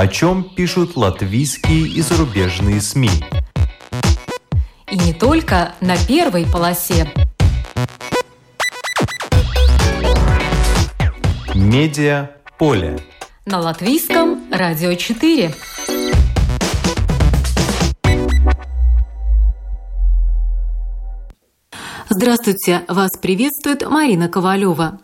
О 0.00 0.08
чем 0.08 0.44
пишут 0.44 0.96
латвийские 0.96 1.86
и 1.86 2.00
зарубежные 2.00 2.80
СМИ. 2.80 3.10
И 4.90 4.96
не 4.96 5.12
только 5.12 5.74
на 5.82 5.94
первой 5.98 6.46
полосе. 6.46 7.12
Медиа 11.54 12.30
поле. 12.56 12.98
На 13.44 13.58
латвийском 13.58 14.50
радио 14.50 14.94
4. 14.94 15.54
Здравствуйте! 22.08 22.84
Вас 22.88 23.10
приветствует 23.20 23.86
Марина 23.86 24.30
Ковалева. 24.30 24.98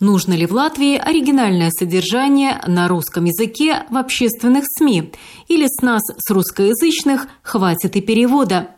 Нужно 0.00 0.32
ли 0.32 0.46
в 0.46 0.52
Латвии 0.52 0.96
оригинальное 0.96 1.70
содержание 1.70 2.62
на 2.66 2.88
русском 2.88 3.26
языке 3.26 3.84
в 3.90 3.98
общественных 3.98 4.64
СМИ? 4.66 5.12
Или 5.48 5.66
с 5.66 5.82
нас, 5.82 6.00
с 6.16 6.30
русскоязычных, 6.30 7.26
хватит 7.42 7.96
и 7.96 8.00
перевода? 8.00 8.68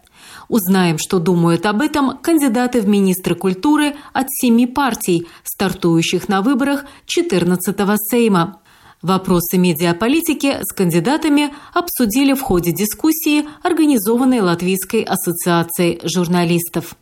Узнаем, 0.48 0.98
что 0.98 1.20
думают 1.20 1.64
об 1.64 1.80
этом 1.80 2.18
кандидаты 2.18 2.80
в 2.80 2.88
министры 2.88 3.36
культуры 3.36 3.94
от 4.12 4.26
семи 4.30 4.66
партий, 4.66 5.28
стартующих 5.44 6.28
на 6.28 6.42
выборах 6.42 6.86
14-го 7.06 7.94
Сейма. 8.10 8.60
Вопросы 9.00 9.58
медиаполитики 9.58 10.58
с 10.62 10.72
кандидатами 10.72 11.54
обсудили 11.72 12.32
в 12.32 12.40
ходе 12.40 12.72
дискуссии, 12.72 13.46
организованной 13.62 14.40
Латвийской 14.40 15.02
ассоциацией 15.02 16.00
журналистов. 16.02 16.96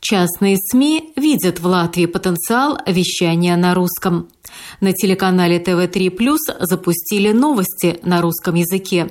Частные 0.00 0.56
СМИ 0.58 1.12
видят 1.16 1.58
в 1.58 1.66
Латвии 1.66 2.06
потенциал 2.06 2.78
вещания 2.86 3.56
на 3.56 3.74
русском. 3.74 4.28
На 4.80 4.92
телеканале 4.92 5.58
ТВ3+, 5.58 6.36
запустили 6.60 7.32
новости 7.32 7.98
на 8.02 8.20
русском 8.20 8.54
языке. 8.54 9.10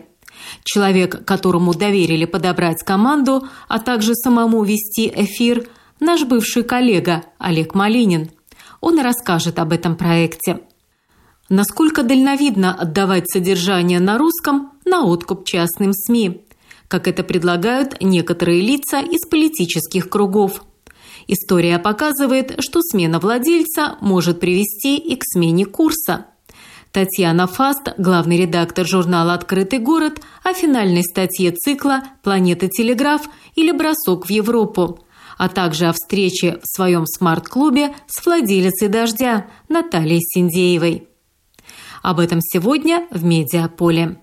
Человек, 0.63 1.25
которому 1.25 1.73
доверили 1.73 2.25
подобрать 2.25 2.83
команду, 2.83 3.47
а 3.67 3.79
также 3.79 4.15
самому 4.15 4.63
вести 4.63 5.11
эфир, 5.13 5.67
наш 5.99 6.23
бывший 6.23 6.63
коллега 6.63 7.23
Олег 7.37 7.75
Малинин. 7.75 8.29
Он 8.79 8.99
расскажет 9.01 9.59
об 9.59 9.73
этом 9.73 9.97
проекте. 9.97 10.61
Насколько 11.49 12.03
дальновидно 12.03 12.73
отдавать 12.73 13.29
содержание 13.29 13.99
на 13.99 14.17
русском 14.17 14.71
на 14.85 15.03
откуп 15.03 15.45
частным 15.45 15.91
СМИ, 15.93 16.45
как 16.87 17.07
это 17.07 17.23
предлагают 17.23 18.01
некоторые 18.01 18.61
лица 18.61 19.01
из 19.01 19.27
политических 19.27 20.09
кругов– 20.09 20.63
История 21.27 21.77
показывает, 21.77 22.55
что 22.59 22.81
смена 22.81 23.19
владельца 23.19 23.97
может 23.99 24.39
привести 24.39 24.97
и 24.97 25.15
к 25.15 25.23
смене 25.23 25.65
курса. 25.65 26.27
Татьяна 26.93 27.47
Фаст, 27.47 27.89
главный 27.97 28.37
редактор 28.37 28.87
журнала 28.87 29.33
«Открытый 29.33 29.79
город», 29.79 30.21
о 30.43 30.53
финальной 30.53 31.03
статье 31.03 31.51
цикла 31.51 32.03
«Планета 32.23 32.69
Телеграф» 32.69 33.29
или 33.55 33.71
«Бросок 33.71 34.25
в 34.25 34.29
Европу», 34.29 34.99
а 35.37 35.49
также 35.49 35.87
о 35.87 35.93
встрече 35.93 36.59
в 36.63 36.67
своем 36.75 37.05
смарт-клубе 37.05 37.93
с 38.07 38.25
владелицей 38.25 38.87
«Дождя» 38.87 39.47
Натальей 39.69 40.21
Синдеевой. 40.21 41.07
Об 42.01 42.19
этом 42.19 42.39
сегодня 42.41 43.05
в 43.11 43.23
«Медиаполе». 43.25 44.17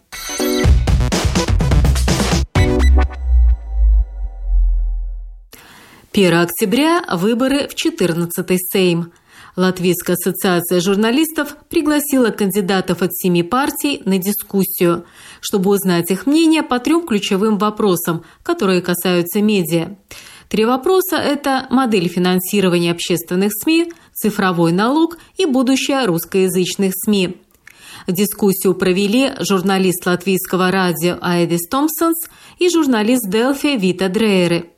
1 6.15 6.33
октября– 6.33 7.05
выборы 7.13 7.67
в 7.67 7.75
14-й 7.75 8.59
Сейм. 8.71 9.11
Латвийская 9.57 10.15
ассоциация 10.15 10.81
журналистов 10.81 11.57
пригласила 11.69 12.31
кандидатов 12.31 13.03
от 13.03 13.13
семи 13.17 13.43
партий 13.43 14.01
на 14.05 14.19
дискуссию, 14.19 15.07
чтобы 15.41 15.73
узнать 15.73 16.13
их 16.13 16.27
мнение 16.27 16.63
по 16.63 16.79
трем 16.79 17.05
ключевым 17.05 17.59
вопросам, 17.59 18.23
которые 18.45 18.81
касаются 18.81 19.43
медиа. 19.43 19.97
Три 20.49 20.65
вопроса– 20.65 21.17
это 21.19 21.67
модель 21.71 22.07
финансирования 22.07 22.93
общественных 22.93 23.51
СМИ, 23.53 23.93
цифровой 24.13 24.71
налог 24.71 25.19
и 25.37 25.47
будущее 25.47 26.05
русскоязычных 26.05 26.93
СМИ. 26.95 27.39
Дискуссию 28.07 28.77
провели 28.77 29.33
журналист 29.41 30.07
латвийского 30.07 30.71
радио 30.71 31.19
Айдис 31.21 31.67
Томпсонс 31.69 32.29
и 32.61 32.69
журналист 32.69 33.29
Делфи 33.29 33.77
Вита 33.77 34.09
Дрейеры– 34.09 34.71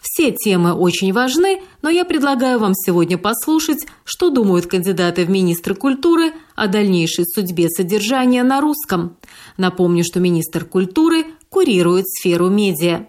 все 0.00 0.30
темы 0.30 0.72
очень 0.72 1.12
важны, 1.12 1.60
но 1.82 1.90
я 1.90 2.04
предлагаю 2.04 2.58
вам 2.58 2.72
сегодня 2.74 3.18
послушать, 3.18 3.86
что 4.04 4.30
думают 4.30 4.66
кандидаты 4.66 5.24
в 5.24 5.30
министры 5.30 5.74
культуры 5.74 6.32
о 6.54 6.68
дальнейшей 6.68 7.24
судьбе 7.26 7.68
содержания 7.68 8.44
на 8.44 8.60
русском. 8.60 9.16
Напомню, 9.56 10.04
что 10.04 10.20
министр 10.20 10.64
культуры 10.64 11.26
курирует 11.48 12.08
сферу 12.08 12.48
медиа. 12.48 13.06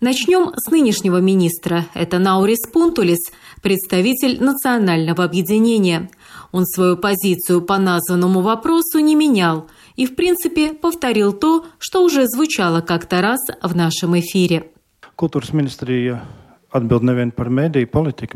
Начнем 0.00 0.52
с 0.56 0.70
нынешнего 0.70 1.16
министра. 1.16 1.86
Это 1.92 2.18
Наурис 2.18 2.68
Пунтулис, 2.72 3.32
представитель 3.62 4.42
национального 4.42 5.24
объединения. 5.24 6.08
Он 6.52 6.66
свою 6.66 6.96
позицию 6.96 7.62
по 7.62 7.78
названному 7.78 8.40
вопросу 8.40 9.00
не 9.00 9.16
менял 9.16 9.66
и, 9.96 10.06
в 10.06 10.14
принципе, 10.14 10.72
повторил 10.72 11.32
то, 11.32 11.66
что 11.78 12.04
уже 12.04 12.26
звучало 12.26 12.80
как-то 12.80 13.20
раз 13.20 13.40
в 13.60 13.74
нашем 13.74 14.18
эфире. 14.18 14.70
Kultūras 15.18 15.48
ministrija 15.50 16.20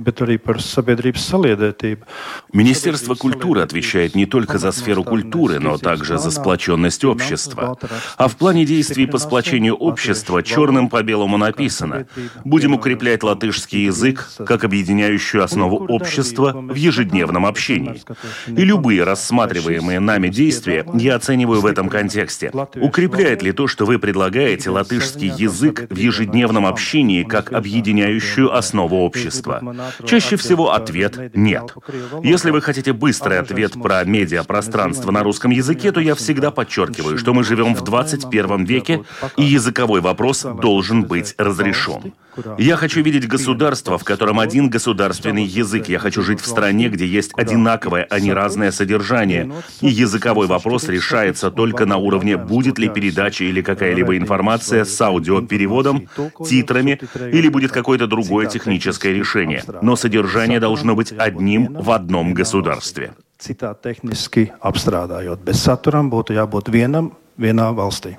bet 0.01 0.23
arī 0.25 0.39
par 0.41 0.57
sabiedrības 0.65 1.25
saliedētību. 1.29 2.07
Министерство 2.55 3.15
культуры 3.15 3.61
отвечает 3.61 4.15
не 4.15 4.25
только 4.25 4.57
за 4.57 4.73
сферу 4.73 5.05
культуры, 5.05 5.59
но 5.61 5.77
также 5.77 6.17
за 6.17 6.31
сплоченность 6.31 7.05
общества. 7.05 7.77
А 8.17 8.29
в 8.29 8.37
плане 8.37 8.65
действий 8.65 9.07
по 9.07 9.19
сплочению 9.19 9.75
общества 9.75 10.43
черным 10.43 10.89
по 10.89 11.03
белому 11.03 11.37
написано 11.37 12.07
«Будем 12.45 12.73
укреплять 12.73 13.23
латышский 13.23 13.85
язык 13.85 14.27
как 14.47 14.65
объединяющую 14.65 15.45
основу 15.45 15.85
общества 15.89 16.53
в 16.55 16.75
ежедневном 16.75 17.45
общении». 17.45 18.01
И 18.47 18.65
любые 18.65 19.05
рассматриваемые 19.05 20.01
нами 20.01 20.29
действия 20.29 20.87
я 20.95 21.17
оцениваю 21.17 21.61
в 21.61 21.67
этом 21.67 21.91
контексте. 21.91 22.51
Укрепляет 22.77 23.43
ли 23.43 23.53
то, 23.53 23.67
что 23.67 23.85
вы 23.85 23.99
предлагаете, 23.99 24.71
латышский 24.71 25.31
язык 25.37 25.87
в 25.91 25.97
ежедневном 25.97 26.65
общении 26.65 27.25
как 27.25 27.53
объединяющую 27.53 28.22
составляющую 28.23 28.55
основу 28.57 29.05
общества? 29.05 29.77
Чаще 30.05 30.37
всего 30.37 30.73
ответ– 30.73 31.35
нет. 31.35 31.75
Если 32.23 32.51
вы 32.51 32.61
хотите 32.61 32.93
быстрый 32.93 33.39
ответ 33.39 33.73
про 33.83 34.05
медиапространство 34.05 35.11
на 35.11 35.23
русском 35.23 35.51
языке, 35.51 35.93
то 35.93 36.01
я 36.01 36.15
всегда 36.15 36.51
подчеркиваю, 36.51 37.19
что 37.19 37.35
мы 37.35 37.45
живем 37.45 37.75
в 37.75 37.83
21 37.83 38.65
веке, 38.65 39.05
и 39.37 39.43
языковой 39.43 40.01
вопрос 40.01 40.47
должен 40.61 41.05
быть 41.05 41.35
разрешен. 41.39 42.13
Я 42.59 42.77
хочу 42.77 43.03
видеть 43.03 43.29
государство, 43.29 43.99
в 43.99 44.05
котором 44.05 44.39
один 44.39 44.71
государственный 44.71 45.45
язык. 45.45 45.89
Я 45.89 45.99
хочу 45.99 46.23
жить 46.23 46.41
в 46.41 46.47
стране, 46.47 46.89
где 46.89 47.07
есть 47.07 47.33
одинаковое, 47.35 48.07
а 48.09 48.21
не 48.21 48.33
разное 48.33 48.71
содержание. 48.71 49.51
И 49.81 49.89
языковой 49.89 50.47
вопрос 50.47 50.89
решается 50.89 51.51
только 51.51 51.87
на 51.87 51.97
уровне, 51.97 52.37
будет 52.37 52.79
ли 52.79 52.89
передача 52.89 53.45
или 53.45 53.63
какая-либо 53.63 54.17
информация 54.17 54.85
с 54.85 55.01
аудиопереводом, 55.01 56.09
титрами, 56.47 57.01
или 57.33 57.49
будет 57.49 57.73
какое-то 57.73 58.07
другое 58.07 58.47
техническое 58.47 59.13
решение. 59.13 59.63
Но 59.83 59.97
содержание 59.97 60.61
должно 60.61 60.95
быть 60.95 61.13
одним 61.13 61.75
в 61.75 61.91
одном 61.91 62.35
государстве. 62.35 63.13
Цитат 63.43 63.83
технически 63.83 64.53
apstrādājot, 64.63 65.41
bez 65.43 65.59
saturam 65.67 66.07
būtu 66.13 66.37
jābūt 66.37 66.69
vienam, 66.71 67.09
vienā 67.35 67.73
valstī. 67.75 68.15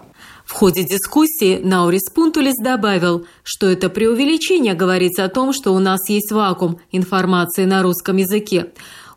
В 0.53 0.55
ходе 0.55 0.83
дискуссии 0.83 1.59
Наурис 1.63 2.11
Пунтулис 2.13 2.53
добавил, 2.63 3.25
что 3.41 3.65
это 3.65 3.89
преувеличение 3.89 4.75
говорить 4.75 5.17
о 5.17 5.27
том, 5.27 5.51
что 5.51 5.73
у 5.73 5.79
нас 5.79 6.07
есть 6.09 6.31
вакуум 6.31 6.79
информации 6.91 7.65
на 7.65 7.81
русском 7.81 8.17
языке. 8.17 8.67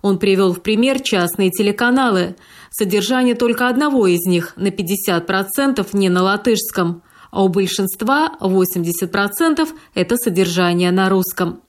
Он 0.00 0.18
привел 0.18 0.54
в 0.54 0.62
пример 0.62 0.98
частные 1.00 1.50
телеканалы. 1.50 2.36
Содержание 2.70 3.34
только 3.34 3.68
одного 3.68 4.06
из 4.06 4.20
них 4.20 4.54
на 4.56 4.68
50% 4.68 5.86
не 5.92 6.08
на 6.08 6.22
латышском, 6.22 7.02
а 7.30 7.44
у 7.44 7.48
большинства 7.48 8.32
80% 8.40 9.68
это 9.94 10.16
содержание 10.16 10.90
на 10.90 11.10
русском. 11.10 11.60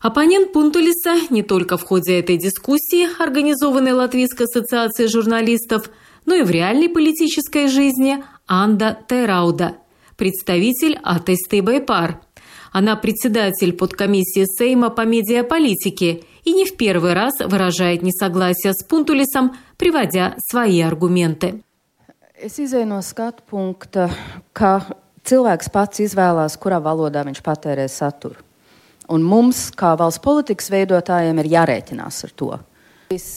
Оппонент 0.00 0.54
Пунтулиса 0.54 1.16
не 1.28 1.42
только 1.42 1.76
в 1.76 1.82
ходе 1.82 2.18
этой 2.20 2.38
дискуссии, 2.38 3.06
организованной 3.22 3.92
Латвийской 3.92 4.44
ассоциацией 4.44 5.10
журналистов, 5.10 5.90
но 6.24 6.34
и 6.34 6.42
в 6.42 6.50
реальной 6.50 6.88
политической 6.88 7.68
жизни– 7.68 8.24
Анда 8.47 8.97
Терауда, 9.07 9.77
представитель 10.17 10.99
Атесты 11.03 11.61
Байпар. 11.61 12.21
Она 12.71 12.95
председатель 12.95 13.73
подкомиссии 13.73 14.45
Сейма 14.45 14.89
по 14.89 15.01
медиаполитике 15.01 16.23
и 16.43 16.53
не 16.53 16.65
в 16.65 16.77
первый 16.77 17.13
раз 17.13 17.33
выражает 17.39 18.01
несогласие 18.01 18.73
с 18.73 18.83
Пунтулисом, 18.83 19.55
приводя 19.77 20.35
свои 20.49 20.81
аргументы. 20.81 21.63
Es 22.41 22.57
izēju 22.57 22.87
no 22.89 22.97
skatu 23.05 23.43
punkta, 23.45 24.07
ka 24.57 24.81
cilvēks 25.29 25.67
pats 25.69 26.01
izvēlās, 26.01 26.55
kurā 26.57 26.79
valodā 26.81 27.21
viņš 27.27 27.41
patērē 27.45 27.85
saturu. 27.85 28.41
Un 29.13 29.21
mums, 29.21 29.67
kā 29.77 29.91
valsts 29.99 30.23
politikas 30.23 30.71
veidotājiem, 30.73 31.37
ir 31.43 31.51
jārēķinās 31.51 32.23
ar 32.25 32.33
to. 32.33 32.49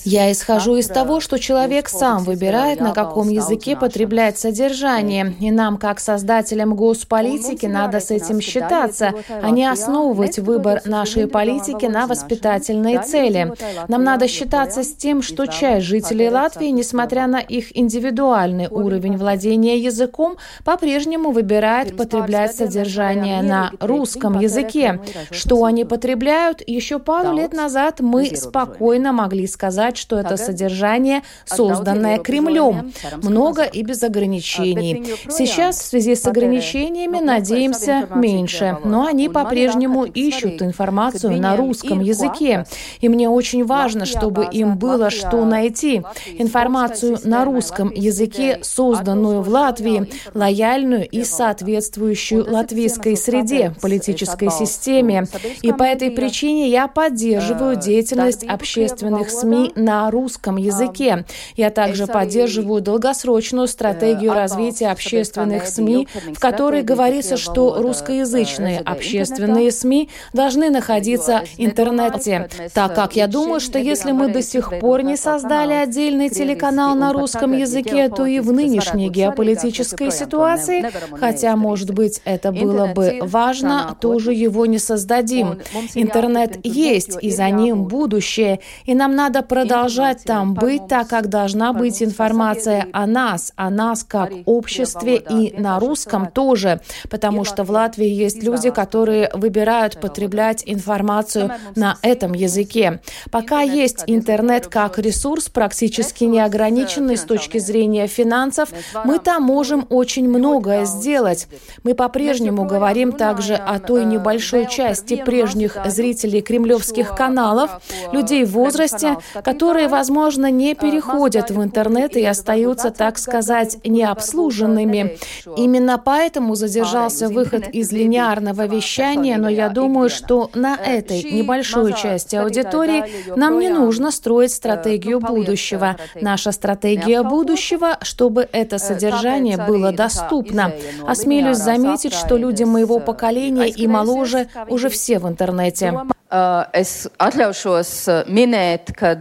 Я 0.03 0.31
исхожу 0.31 0.77
из 0.77 0.87
того, 0.87 1.19
что 1.19 1.37
человек 1.37 1.89
сам 1.89 2.23
выбирает, 2.23 2.79
на 2.79 2.91
каком 2.91 3.29
языке 3.29 3.75
потреблять 3.75 4.37
содержание. 4.37 5.35
И 5.39 5.51
нам, 5.51 5.77
как 5.77 5.99
создателям 5.99 6.75
госполитики, 6.75 7.67
надо 7.67 7.99
с 7.99 8.09
этим 8.09 8.41
считаться, 8.41 9.13
а 9.41 9.49
не 9.51 9.65
основывать 9.65 10.39
выбор 10.39 10.81
нашей 10.85 11.27
политики 11.27 11.85
на 11.85 12.07
воспитательные 12.07 13.03
цели. 13.03 13.53
Нам 13.87 14.03
надо 14.03 14.27
считаться 14.27 14.83
с 14.83 14.93
тем, 14.93 15.21
что 15.21 15.45
часть 15.45 15.85
жителей 15.85 16.29
Латвии, 16.29 16.69
несмотря 16.69 17.27
на 17.27 17.39
их 17.39 17.77
индивидуальный 17.77 18.67
уровень 18.67 19.17
владения 19.17 19.77
языком, 19.77 20.37
по-прежнему 20.63 21.31
выбирает 21.31 21.95
потреблять 21.95 22.55
содержание 22.55 23.41
на 23.43 23.71
русском 23.79 24.39
языке. 24.39 24.99
Что 25.29 25.63
они 25.63 25.85
потребляют, 25.85 26.63
еще 26.65 26.97
пару 26.97 27.35
лет 27.35 27.53
назад 27.53 27.99
мы 27.99 28.35
спокойно 28.35 29.11
могли 29.11 29.45
сказать, 29.45 29.58
сказать, 29.59 29.97
что 29.97 30.17
это 30.17 30.37
содержание, 30.37 31.21
созданное 31.43 32.17
Кремлем. 32.19 32.93
Много 33.21 33.63
и 33.63 33.83
без 33.83 34.01
ограничений. 34.03 35.03
Сейчас 35.29 35.79
в 35.79 35.85
связи 35.85 36.15
с 36.15 36.25
ограничениями 36.25 37.19
надеемся 37.19 38.07
меньше, 38.15 38.77
но 38.85 39.05
они 39.05 39.27
по-прежнему 39.27 40.05
ищут 40.05 40.61
информацию 40.61 41.41
на 41.41 41.57
русском 41.57 41.99
языке. 41.99 42.65
И 43.01 43.09
мне 43.09 43.27
очень 43.27 43.65
важно, 43.65 44.05
чтобы 44.05 44.47
им 44.49 44.77
было 44.77 45.09
что 45.09 45.43
найти. 45.43 46.03
Информацию 46.37 47.17
на 47.25 47.43
русском 47.43 47.91
языке, 47.93 48.59
созданную 48.61 49.41
в 49.41 49.49
Латвии, 49.49 50.09
лояльную 50.33 51.05
и 51.05 51.25
соответствующую 51.25 52.49
латвийской 52.49 53.17
среде, 53.17 53.75
политической 53.81 54.49
системе. 54.51 55.27
И 55.61 55.73
по 55.73 55.83
этой 55.83 56.11
причине 56.11 56.69
я 56.69 56.87
поддерживаю 56.87 57.75
деятельность 57.75 58.45
общественных 58.45 59.29
СМИ 59.29 59.48
СМИ 59.49 59.71
на 59.75 60.11
русском 60.11 60.57
языке. 60.57 61.25
Я 61.55 61.69
также 61.69 62.07
поддерживаю 62.07 62.81
долгосрочную 62.81 63.67
стратегию 63.67 64.33
развития 64.33 64.89
общественных 64.89 65.67
СМИ, 65.67 66.07
в 66.33 66.39
которой 66.39 66.83
говорится, 66.83 67.37
что 67.37 67.81
русскоязычные 67.81 68.79
общественные 68.79 69.71
СМИ 69.71 70.09
должны 70.33 70.69
находиться 70.69 71.43
в 71.55 71.59
интернете, 71.59 72.49
так 72.73 72.93
как 72.95 73.15
я 73.15 73.27
думаю, 73.27 73.59
что 73.59 73.79
если 73.79 74.11
мы 74.11 74.31
до 74.31 74.41
сих 74.41 74.79
пор 74.79 75.03
не 75.03 75.17
создали 75.17 75.73
отдельный 75.73 76.29
телеканал 76.29 76.95
на 76.95 77.11
русском 77.13 77.53
языке, 77.53 78.09
то 78.09 78.25
и 78.25 78.39
в 78.39 78.51
нынешней 78.51 79.09
геополитической 79.09 80.11
ситуации, 80.11 80.85
хотя, 81.19 81.55
может 81.55 81.91
быть, 81.91 82.21
это 82.25 82.51
было 82.51 82.87
бы 82.87 83.19
важно, 83.21 83.97
тоже 83.99 84.33
его 84.33 84.65
не 84.65 84.77
создадим. 84.77 85.59
Интернет 85.95 86.59
есть, 86.63 87.17
и 87.21 87.31
за 87.31 87.49
ним 87.49 87.85
будущее, 87.85 88.59
и 88.85 88.93
нам 88.93 89.15
надо 89.15 89.38
надо 89.39 89.47
продолжать 89.47 90.23
там 90.23 90.53
быть, 90.53 90.87
так 90.87 91.07
как 91.07 91.27
должна 91.27 91.73
быть 91.73 92.01
информация 92.03 92.87
о 92.93 93.05
нас, 93.05 93.53
о 93.55 93.69
нас 93.69 94.03
как 94.03 94.31
обществе 94.45 95.17
и 95.17 95.53
на 95.59 95.79
русском 95.79 96.27
тоже, 96.27 96.81
потому 97.09 97.43
что 97.43 97.63
в 97.63 97.71
Латвии 97.71 98.07
есть 98.07 98.43
люди, 98.43 98.69
которые 98.69 99.29
выбирают 99.33 99.99
потреблять 99.99 100.63
информацию 100.65 101.51
на 101.75 101.97
этом 102.01 102.33
языке. 102.33 103.01
Пока 103.31 103.61
есть 103.61 104.03
интернет 104.07 104.67
как 104.67 104.99
ресурс, 104.99 105.49
практически 105.49 106.25
неограниченный 106.25 107.17
с 107.17 107.23
точки 107.23 107.59
зрения 107.59 108.07
финансов, 108.07 108.69
мы 109.05 109.19
там 109.19 109.43
можем 109.43 109.85
очень 109.89 110.27
многое 110.27 110.85
сделать. 110.85 111.47
Мы 111.83 111.93
по-прежнему 111.93 112.65
говорим 112.65 113.11
также 113.11 113.55
о 113.55 113.79
той 113.79 114.05
небольшой 114.05 114.67
части 114.67 115.23
прежних 115.23 115.77
зрителей 115.85 116.41
кремлевских 116.41 117.15
каналов, 117.15 117.81
людей 118.11 118.43
в 118.45 118.51
возрасте, 118.51 119.17
которые, 119.43 119.87
возможно, 119.87 120.51
не 120.51 120.75
переходят 120.75 121.51
в 121.51 121.61
интернет 121.63 122.15
и 122.15 122.25
остаются, 122.25 122.91
так 122.91 123.17
сказать, 123.17 123.77
необслуженными. 123.83 125.17
Именно 125.57 125.97
поэтому 125.97 126.55
задержался 126.55 127.29
выход 127.29 127.67
из 127.69 127.91
линейного 127.91 128.67
вещания, 128.67 129.37
но 129.37 129.49
я 129.49 129.69
думаю, 129.69 130.09
что 130.09 130.49
на 130.53 130.75
этой 130.75 131.23
небольшой 131.23 131.93
части 131.93 132.35
аудитории 132.35 133.03
нам 133.35 133.59
не 133.59 133.69
нужно 133.69 134.11
строить 134.11 134.51
стратегию 134.51 135.19
будущего. 135.19 135.95
Наша 136.19 136.51
стратегия 136.51 137.23
будущего, 137.23 137.97
чтобы 138.01 138.47
это 138.51 138.77
содержание 138.77 139.57
было 139.57 139.91
доступно. 139.91 140.73
Осмелюсь 141.07 141.57
заметить, 141.57 142.13
что 142.13 142.37
люди 142.37 142.63
моего 142.63 142.99
поколения 142.99 143.67
и 143.67 143.87
моложе 143.87 144.47
уже 144.67 144.89
все 144.89 145.19
в 145.19 145.27
интернете. 145.27 145.93
Es 146.29 147.09
atļaušos 147.17 147.89
minēt, 148.29 148.91
ka 148.93 149.15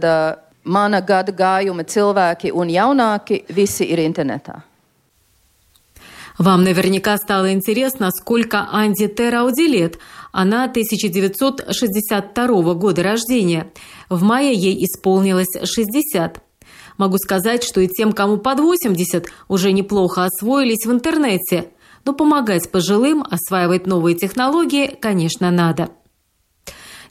mana 0.63 1.01
gada 1.01 1.31
gājuma 1.31 1.83
cilvēki 1.83 2.53
un 2.53 2.69
jaunāki 2.69 3.43
visi 3.49 3.89
ir 3.89 3.99
internetā. 3.99 4.69
Вам 6.39 6.63
наверняка 6.63 7.15
стало 7.17 7.51
интересно, 7.51 8.09
сколько 8.11 8.69
Анди 8.71 9.09
Терауди 9.09 9.67
лет. 9.67 9.99
Она 10.31 10.63
1962 10.65 12.73
года 12.75 13.03
рождения. 13.03 13.73
В 14.09 14.23
мае 14.23 14.53
ей 14.53 14.85
исполнилось 14.85 15.57
60. 15.61 16.41
Могу 16.97 17.17
сказать, 17.17 17.63
что 17.63 17.81
и 17.81 17.89
тем, 17.89 18.13
кому 18.13 18.37
под 18.37 18.61
80, 18.61 19.27
уже 19.49 19.73
неплохо 19.73 20.23
освоились 20.23 20.85
в 20.85 20.91
интернете. 20.93 21.71
Но 22.05 22.13
помогать 22.13 22.71
пожилым 22.71 23.21
осваивать 23.29 23.85
новые 23.85 24.15
технологии, 24.15 24.95
конечно, 24.99 25.51
надо. 25.51 25.89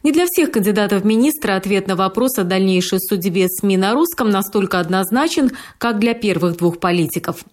Не 0.02 0.12
для 0.12 0.26
всех 0.26 0.52
кандидатов 0.52 1.02
в 1.02 1.06
министры 1.06 1.52
ответ 1.54 1.88
на 1.88 1.96
вопрос 1.96 2.38
о 2.38 2.44
дальнейшей 2.44 3.00
судьбе 3.00 3.48
СМИ 3.48 3.76
на 3.76 3.94
русском 3.94 4.30
настолько 4.30 4.78
однозначен, 4.78 5.50
как 5.78 5.98
для 5.98 6.14
первых 6.14 6.56
двух 6.56 6.78
политиков. 6.78 7.44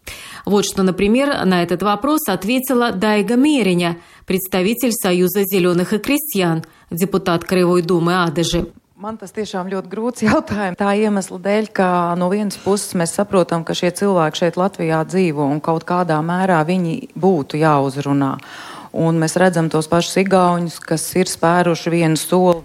Вот 0.46 0.66
что, 0.66 0.84
например, 0.84 1.46
на 1.46 1.64
этот 1.64 1.82
вопрос 1.82 2.28
ответила 2.28 2.92
Дайга 2.92 3.36
Мериня, 3.36 3.98
представитель 4.28 4.92
Союза 4.92 5.44
зеленых 5.44 5.94
и 5.94 5.98
крестьян, 5.98 6.64
депутат 6.92 7.44
Краевой 7.44 7.82
думы 7.82 8.24
Адыжи. 8.24 8.68
Man 8.96 9.18
tas 9.20 9.34
tiešām 9.36 9.68
ļoti 9.68 9.90
grūts 9.92 10.24
jautājums. 10.24 10.78
Tā 10.80 10.94
iemesla 10.96 11.36
dēļ, 11.44 11.66
ka 11.76 11.88
no 12.16 12.30
vienas 12.32 12.56
puses 12.64 12.96
mēs 12.96 13.12
saprotam, 13.18 13.66
ka 13.68 13.76
šie 13.76 13.92
cilvēki 13.92 14.40
šeit 14.40 14.56
Latvijā 14.56 15.02
dzīvo 15.04 15.44
un. 15.52 15.60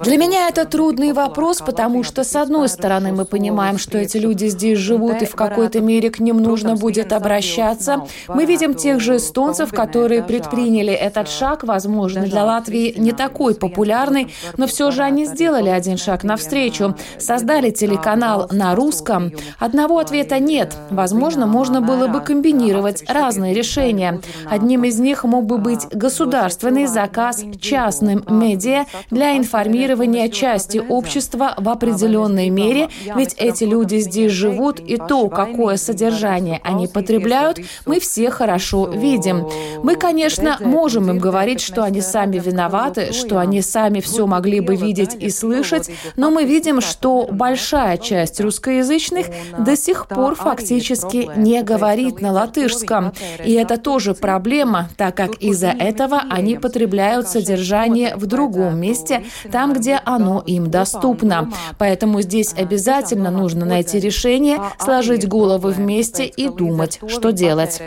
Для 0.04 0.16
меня 0.16 0.48
это 0.48 0.64
трудный 0.64 1.12
вопрос, 1.12 1.60
потому 1.60 2.04
что, 2.04 2.22
с 2.22 2.36
одной 2.36 2.68
стороны, 2.68 3.10
мы 3.10 3.24
понимаем, 3.24 3.78
что 3.78 3.98
эти 3.98 4.16
люди 4.16 4.46
здесь 4.46 4.78
живут, 4.78 5.22
и 5.22 5.26
в 5.26 5.34
какой-то 5.34 5.80
мере 5.80 6.08
к 6.08 6.20
ним 6.20 6.40
нужно 6.40 6.76
будет 6.76 7.12
обращаться. 7.12 8.06
Мы 8.28 8.44
видим 8.44 8.74
тех 8.74 9.00
же 9.00 9.16
эстонцев, 9.16 9.72
которые 9.72 10.22
предприняли 10.22 10.92
этот 10.92 11.28
шаг, 11.28 11.64
возможно, 11.64 12.22
для 12.22 12.44
Латвии 12.44 12.94
не 12.96 13.10
такой 13.10 13.56
популярный, 13.56 14.32
но 14.56 14.68
все 14.68 14.92
же 14.92 15.02
они 15.02 15.26
сделали 15.26 15.68
один 15.68 15.96
шаг 15.96 16.22
навстречу, 16.22 16.94
создали 17.18 17.70
телеканал 17.70 18.46
на 18.52 18.76
русском. 18.76 19.32
Одного 19.58 19.98
ответа 19.98 20.38
нет. 20.38 20.76
Возможно, 20.90 21.46
можно 21.46 21.80
было 21.80 22.06
бы 22.06 22.20
комбинировать 22.20 23.02
разные 23.08 23.52
решения. 23.52 24.20
Одним 24.48 24.84
из 24.84 25.00
них 25.00 25.24
мог 25.24 25.46
бы 25.46 25.58
быть 25.58 25.88
государственный 25.90 26.19
государственный 26.20 26.86
заказ 26.86 27.42
частным 27.60 28.24
медиа 28.28 28.84
для 29.10 29.38
информирования 29.38 30.28
части 30.28 30.76
общества 30.76 31.54
в 31.56 31.66
определенной 31.68 32.50
мере, 32.50 32.88
ведь 33.16 33.34
эти 33.38 33.64
люди 33.64 33.96
здесь 33.96 34.30
живут, 34.30 34.80
и 34.80 34.98
то, 34.98 35.30
какое 35.30 35.76
содержание 35.76 36.60
они 36.62 36.88
потребляют, 36.88 37.58
мы 37.86 38.00
все 38.00 38.30
хорошо 38.30 38.86
видим. 38.88 39.48
Мы, 39.82 39.96
конечно, 39.96 40.58
можем 40.60 41.08
им 41.08 41.18
говорить, 41.18 41.62
что 41.62 41.84
они 41.84 42.02
сами 42.02 42.38
виноваты, 42.38 43.14
что 43.14 43.38
они 43.38 43.62
сами 43.62 44.00
все 44.00 44.26
могли 44.26 44.60
бы 44.60 44.76
видеть 44.76 45.16
и 45.18 45.30
слышать, 45.30 45.90
но 46.16 46.30
мы 46.30 46.44
видим, 46.44 46.82
что 46.82 47.28
большая 47.30 47.96
часть 47.96 48.40
русскоязычных 48.42 49.26
до 49.58 49.74
сих 49.74 50.06
пор 50.06 50.34
фактически 50.34 51.30
не 51.36 51.62
говорит 51.62 52.20
на 52.20 52.32
латышском. 52.32 53.14
И 53.42 53.52
это 53.54 53.78
тоже 53.78 54.14
проблема, 54.14 54.90
так 54.98 55.16
как 55.16 55.36
из-за 55.36 55.68
этого 55.68 55.99
этого 56.00 56.22
они 56.30 56.56
потребляют 56.56 57.28
содержание 57.28 58.16
в 58.16 58.26
другом 58.26 58.80
месте, 58.80 59.24
там, 59.52 59.74
где 59.74 60.00
оно 60.04 60.42
им 60.46 60.70
доступно. 60.70 61.50
Поэтому 61.78 62.22
здесь 62.22 62.54
обязательно 62.54 63.30
нужно 63.30 63.66
найти 63.66 64.00
решение, 64.00 64.60
сложить 64.78 65.28
головы 65.28 65.72
вместе 65.72 66.24
и 66.24 66.48
думать, 66.48 67.00
что 67.08 67.32
делать. 67.32 67.80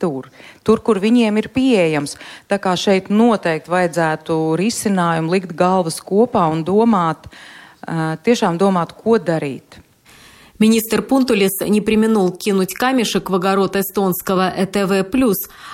Tur, 0.00 0.30
tur, 0.64 0.80
kur 0.80 0.96
viņiem 0.96 1.36
ir 1.36 1.50
pieejams. 1.52 2.14
Tā 2.48 2.56
kā 2.56 2.72
šeit 2.72 3.10
noteikti 3.12 3.68
vajadzētu 3.68 4.56
risinājumu 4.56 5.34
likt 5.34 5.52
galvas 5.52 6.00
kopā 6.00 6.46
un 6.48 6.64
domāt, 6.64 7.28
tiešām 8.24 8.56
domāt, 8.56 8.96
ko 8.96 9.18
darīt. 9.20 9.79
Министр 10.60 11.00
Пунтулис 11.00 11.52
не 11.66 11.80
применул 11.80 12.30
кинуть 12.30 12.74
камешек 12.74 13.30
в 13.30 13.34
огород 13.34 13.76
эстонского 13.76 14.52
ЭТВ+, 14.54 15.06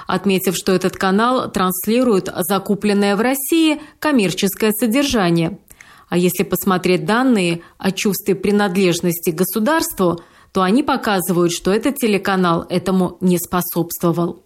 отметив, 0.07 0.57
что 0.57 0.71
этот 0.71 0.97
канал 0.97 1.51
транслирует 1.51 2.31
закупленное 2.33 3.17
в 3.17 3.21
России 3.21 3.81
коммерческое 3.99 4.71
содержание. 4.71 5.59
А 6.09 6.17
если 6.17 6.45
посмотреть 6.45 7.05
данные 7.05 7.63
о 7.79 7.91
чувстве 7.91 8.37
принадлежности 8.37 9.33
к 9.33 9.35
государству, 9.35 10.21
то 10.53 10.63
они 10.63 10.85
показывают, 10.85 11.51
что 11.51 11.73
этот 11.73 11.97
телеканал 11.97 12.65
этому 12.69 13.19
не 13.21 13.39
способствовал. 13.39 14.45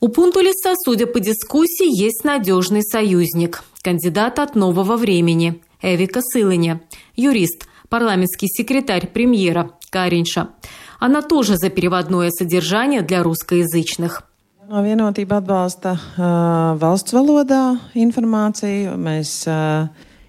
У 0.00 0.08
Пунтулиса, 0.08 0.74
судя 0.84 1.06
по 1.06 1.20
дискуссии, 1.20 1.86
есть 1.88 2.24
надежный 2.24 2.82
союзник– 2.82 3.62
кандидат 3.82 4.40
от 4.40 4.56
нового 4.56 4.96
времени 4.96 5.62
Эвика 5.82 6.20
Сылыня, 6.20 6.80
юрист, 7.14 7.68
парламентский 7.94 8.48
секретарь 8.48 9.06
премьера 9.06 9.70
Каринша. 9.88 10.48
Она 10.98 11.22
тоже 11.22 11.56
за 11.56 11.70
переводное 11.70 12.30
содержание 12.30 13.02
для 13.02 13.22
русскоязычных. 13.22 14.24
No 14.66 14.80
vienotība 14.82 15.38
atbalsta 15.38 15.92
uh, 15.94 16.74
valsts 16.80 17.12
valodā 17.14 17.78
informāciju. 17.94 18.96
Mēs 18.98 19.44
uh, 19.46 19.86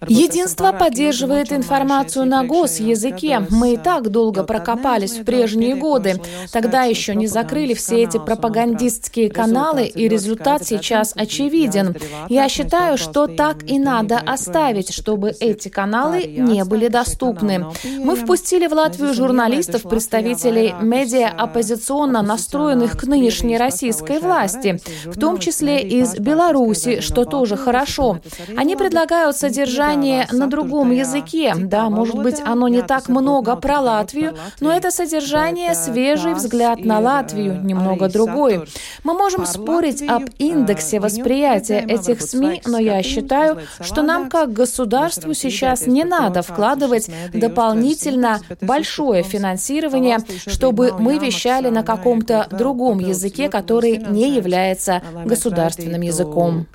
Единство 0.07 0.71
поддерживает 0.71 1.51
информацию 1.51 2.25
на 2.25 2.43
госязыке. 2.43 3.45
Мы 3.49 3.73
и 3.73 3.77
так 3.77 4.09
долго 4.09 4.43
прокопались 4.43 5.17
в 5.17 5.23
прежние 5.23 5.75
годы. 5.75 6.21
Тогда 6.51 6.83
еще 6.83 7.15
не 7.15 7.27
закрыли 7.27 7.73
все 7.73 8.03
эти 8.03 8.17
пропагандистские 8.17 9.29
каналы, 9.29 9.85
и 9.85 10.07
результат 10.07 10.65
сейчас 10.65 11.13
очевиден. 11.15 11.95
Я 12.29 12.49
считаю, 12.49 12.97
что 12.97 13.27
так 13.27 13.63
и 13.69 13.79
надо 13.79 14.17
оставить, 14.17 14.93
чтобы 14.93 15.31
эти 15.39 15.69
каналы 15.69 16.25
не 16.25 16.63
были 16.65 16.87
доступны. 16.87 17.65
Мы 17.97 18.15
впустили 18.15 18.67
в 18.67 18.73
Латвию 18.73 19.13
журналистов, 19.13 19.83
представителей 19.83 20.75
медиа 20.81 21.29
оппозиционно 21.29 22.21
настроенных 22.21 22.97
к 22.97 23.03
нынешней 23.03 23.57
российской 23.57 24.19
власти, 24.19 24.79
в 25.05 25.17
том 25.19 25.39
числе 25.39 25.81
из 25.81 26.15
Беларуси, 26.15 26.99
что 26.99 27.25
тоже 27.25 27.55
хорошо. 27.55 28.19
Они 28.57 28.75
предлагают 28.75 29.37
содержание 29.37 29.84
содержание 29.85 30.27
на 30.31 30.47
другом 30.47 30.91
языке. 30.91 31.53
Да, 31.55 31.89
может 31.89 32.15
быть, 32.15 32.41
оно 32.45 32.67
не 32.67 32.81
так 32.81 33.09
много 33.09 33.55
про 33.55 33.79
Латвию, 33.79 34.35
но 34.59 34.71
это 34.71 34.91
содержание 34.91 35.75
свежий 35.75 36.33
взгляд 36.33 36.83
на 36.83 36.99
Латвию, 36.99 37.61
немного 37.63 38.09
другой. 38.09 38.65
Мы 39.03 39.13
можем 39.13 39.45
спорить 39.45 40.01
об 40.07 40.23
индексе 40.37 40.99
восприятия 40.99 41.79
этих 41.79 42.21
СМИ, 42.21 42.61
но 42.65 42.79
я 42.79 43.01
считаю, 43.03 43.59
что 43.79 44.01
нам 44.01 44.29
как 44.29 44.53
государству 44.53 45.33
сейчас 45.33 45.87
не 45.87 46.03
надо 46.03 46.41
вкладывать 46.41 47.09
дополнительно 47.33 48.39
большое 48.61 49.23
финансирование, 49.23 50.19
чтобы 50.47 50.95
мы 50.99 51.17
вещали 51.17 51.69
на 51.69 51.83
каком-то 51.83 52.47
другом 52.51 52.99
языке, 52.99 53.49
который 53.49 53.97
не 53.97 54.35
является 54.35 55.01
государственным 55.25 56.01
языком. 56.01 56.65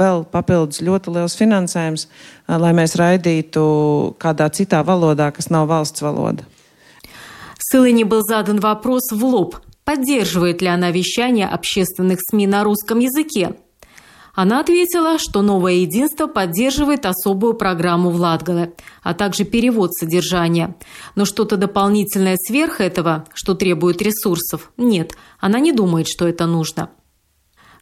vēl 0.00 0.19
papildus 0.24 0.82
ļoti 0.84 1.14
liels 1.14 1.36
finansējums, 1.38 2.06
lai 2.48 2.72
mēs 2.76 2.96
raidītu 3.00 3.62
kādā 4.20 4.50
citā 4.52 4.84
valodā, 4.86 5.30
kas 5.32 5.50
nav 5.50 5.68
valsts 5.70 6.02
valoda. 6.02 6.46
Сылыне 7.60 8.04
был 8.04 8.22
задан 8.22 8.58
вопрос 8.58 9.12
в 9.12 9.24
лоб, 9.24 9.56
поддерживает 9.84 10.62
ли 10.62 10.68
она 10.68 10.90
вещание 10.90 11.46
общественных 11.46 12.18
СМИ 12.20 12.46
на 12.46 12.64
русском 12.64 12.98
языке. 12.98 13.54
Она 14.34 14.60
ответила, 14.60 15.18
что 15.18 15.42
«Новое 15.42 15.74
единство» 15.74 16.26
поддерживает 16.26 17.04
особую 17.04 17.54
программу 17.54 18.10
в 18.10 18.16
Латгале, 18.16 18.72
а 19.02 19.12
также 19.12 19.44
перевод 19.44 19.92
содержания. 19.92 20.76
Но 21.14 21.24
что-то 21.24 21.56
дополнительное 21.56 22.36
сверх 22.36 22.80
этого, 22.80 23.26
что 23.34 23.54
требует 23.54 24.00
ресурсов, 24.00 24.70
нет, 24.76 25.12
она 25.40 25.58
не 25.58 25.72
думает, 25.72 26.08
что 26.08 26.26
это 26.26 26.46
нужно. 26.46 26.90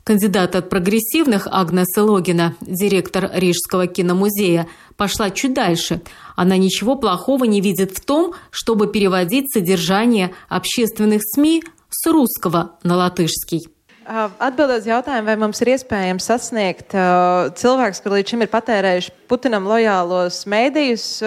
Кандидат 0.09 0.57
от 0.57 0.71
прогрессивных 0.71 1.47
Агнеса 1.50 2.03
Логина, 2.03 2.57
директор 2.62 3.31
Рижского 3.31 3.87
киномузея, 3.87 4.67
пошла 4.97 5.29
чуть 5.29 5.53
дальше. 5.53 6.00
Она 6.35 6.57
ничего 6.57 6.97
плохого 6.97 7.45
не 7.45 7.61
видит 7.61 7.95
в 7.95 8.00
том, 8.00 8.33
чтобы 8.50 8.91
переводить 8.91 9.53
содержание 9.53 10.33
общественных 10.49 11.21
СМИ 11.23 11.62
с 11.91 12.11
русского 12.11 12.79
на 12.83 12.97
латышский. 12.97 13.69
Atbildot 14.09 14.81
uz 14.81 14.87
jautājumu, 14.88 15.29
vai 15.29 15.37
mums 15.37 15.61
ir 15.61 15.75
iespējams 15.75 16.29
sasniegt 16.31 16.95
uh, 16.97 17.53
cilvēks, 17.61 18.00
kur 18.00 18.17
līdz 18.17 18.33
šim 18.33 18.45
ir 18.47 18.53
patērējuši 18.53 19.12
Путинам 19.29 19.67
лоялос 19.67 20.47
медиус. 20.47 21.23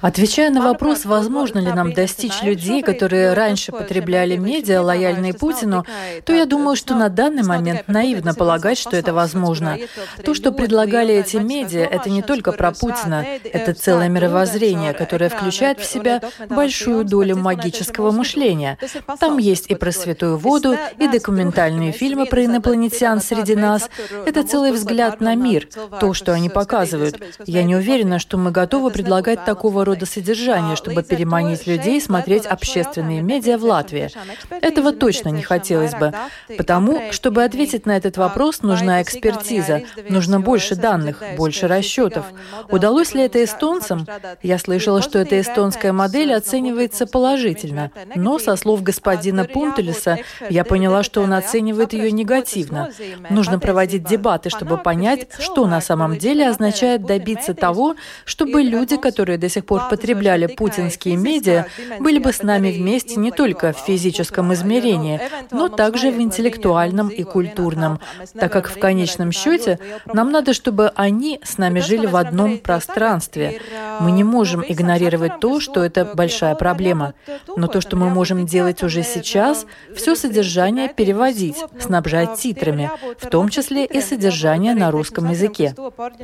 Отвечая 0.00 0.50
на 0.50 0.62
вопрос, 0.62 1.04
возможно 1.04 1.58
ли 1.58 1.72
нам 1.72 1.92
достичь 1.92 2.42
людей, 2.42 2.80
которые 2.82 3.34
раньше 3.34 3.72
потребляли 3.72 4.36
медиа, 4.36 4.80
лояльные 4.80 5.34
Путину, 5.34 5.84
то 6.24 6.32
я 6.32 6.46
думаю, 6.46 6.76
что 6.76 6.94
на 6.94 7.08
данный 7.08 7.42
момент 7.42 7.88
наивно 7.88 8.32
полагать, 8.32 8.78
что 8.78 8.96
это 8.96 9.12
возможно. 9.12 9.78
То, 10.24 10.32
что 10.32 10.52
предлагали 10.52 11.12
эти 11.12 11.36
медиа, 11.36 11.84
это 11.84 12.08
не 12.08 12.22
только 12.22 12.52
про 12.52 12.70
Путина, 12.70 13.26
это 13.44 13.74
целое 13.74 14.08
мировоззрение, 14.08 14.94
которое 14.94 15.28
включает 15.28 15.80
в 15.80 15.84
себя 15.84 16.22
большую 16.48 17.04
долю 17.04 17.36
магического 17.36 18.12
мышления. 18.12 18.78
Там 19.18 19.38
есть 19.38 19.66
и 19.70 19.74
про 19.74 19.90
святую 19.90 20.38
воду, 20.38 20.76
и 20.98 21.08
документальные 21.08 21.92
фильмы 21.92 22.19
про 22.26 22.44
инопланетян 22.44 23.20
среди 23.20 23.54
нас. 23.54 23.88
Это 24.26 24.42
целый 24.42 24.72
взгляд 24.72 25.20
на 25.20 25.34
мир, 25.34 25.68
то, 26.00 26.14
что 26.14 26.32
они 26.32 26.48
показывают. 26.48 27.20
Я 27.46 27.62
не 27.62 27.76
уверена, 27.76 28.18
что 28.18 28.36
мы 28.36 28.50
готовы 28.50 28.90
предлагать 28.90 29.44
такого 29.44 29.84
рода 29.84 30.06
содержание, 30.06 30.76
чтобы 30.76 31.02
переманить 31.02 31.66
людей 31.66 32.00
смотреть 32.00 32.46
общественные 32.46 33.22
медиа 33.22 33.58
в 33.58 33.64
Латвии. 33.64 34.10
Этого 34.50 34.92
точно 34.92 35.28
не 35.28 35.42
хотелось 35.42 35.94
бы. 35.94 36.12
Потому, 36.56 37.12
чтобы 37.12 37.44
ответить 37.44 37.86
на 37.86 37.96
этот 37.96 38.16
вопрос, 38.16 38.62
нужна 38.62 39.02
экспертиза, 39.02 39.82
нужно 40.08 40.40
больше 40.40 40.74
данных, 40.76 41.22
больше 41.36 41.68
расчетов. 41.68 42.26
Удалось 42.70 43.14
ли 43.14 43.22
это 43.22 43.42
эстонцам? 43.42 44.06
Я 44.42 44.58
слышала, 44.58 45.02
что 45.02 45.18
эта 45.18 45.40
эстонская 45.40 45.92
модель 45.92 46.32
оценивается 46.32 47.06
положительно, 47.06 47.90
но 48.14 48.38
со 48.38 48.56
слов 48.56 48.82
господина 48.82 49.44
Пунтелеса 49.44 50.18
я 50.48 50.64
поняла, 50.64 51.02
что 51.02 51.22
он 51.22 51.32
оценивает 51.32 51.92
ее 51.92 52.09
негативно. 52.12 52.90
Нужно 53.30 53.58
проводить 53.58 54.04
дебаты, 54.04 54.50
чтобы 54.50 54.78
понять, 54.78 55.28
что 55.38 55.66
на 55.66 55.80
самом 55.80 56.18
деле 56.18 56.48
означает 56.48 57.02
добиться 57.02 57.54
того, 57.54 57.96
чтобы 58.24 58.62
люди, 58.62 58.96
которые 58.96 59.38
до 59.38 59.48
сих 59.48 59.64
пор 59.64 59.88
потребляли 59.88 60.46
путинские 60.46 61.16
медиа, 61.16 61.66
были 61.98 62.18
бы 62.18 62.32
с 62.32 62.42
нами 62.42 62.70
вместе 62.70 63.16
не 63.16 63.30
только 63.30 63.72
в 63.72 63.78
физическом 63.78 64.52
измерении, 64.54 65.20
но 65.50 65.68
также 65.68 66.10
в 66.10 66.20
интеллектуальном 66.20 67.08
и 67.08 67.22
культурном, 67.22 68.00
так 68.34 68.52
как 68.52 68.68
в 68.68 68.78
конечном 68.78 69.32
счете 69.32 69.78
нам 70.06 70.30
надо, 70.30 70.54
чтобы 70.54 70.92
они 70.94 71.40
с 71.42 71.58
нами 71.58 71.80
жили 71.80 72.06
в 72.06 72.16
одном 72.16 72.58
пространстве. 72.58 73.60
Мы 74.00 74.12
не 74.12 74.24
можем 74.24 74.64
игнорировать 74.66 75.40
то, 75.40 75.60
что 75.60 75.84
это 75.84 76.04
большая 76.14 76.54
проблема. 76.54 77.14
Но 77.56 77.66
то, 77.66 77.80
что 77.80 77.96
мы 77.96 78.08
можем 78.08 78.46
делать 78.46 78.82
уже 78.82 79.02
сейчас, 79.02 79.66
все 79.94 80.14
содержание 80.14 80.88
переводить, 80.88 81.56
снабжать 81.78 82.34
титрами, 82.34 82.90
в 83.18 83.26
том 83.28 83.48
числе 83.48 83.84
и 83.84 84.00
содержание 84.00 84.74
на 84.74 84.90
русском 84.90 85.30
языке. 85.30 85.74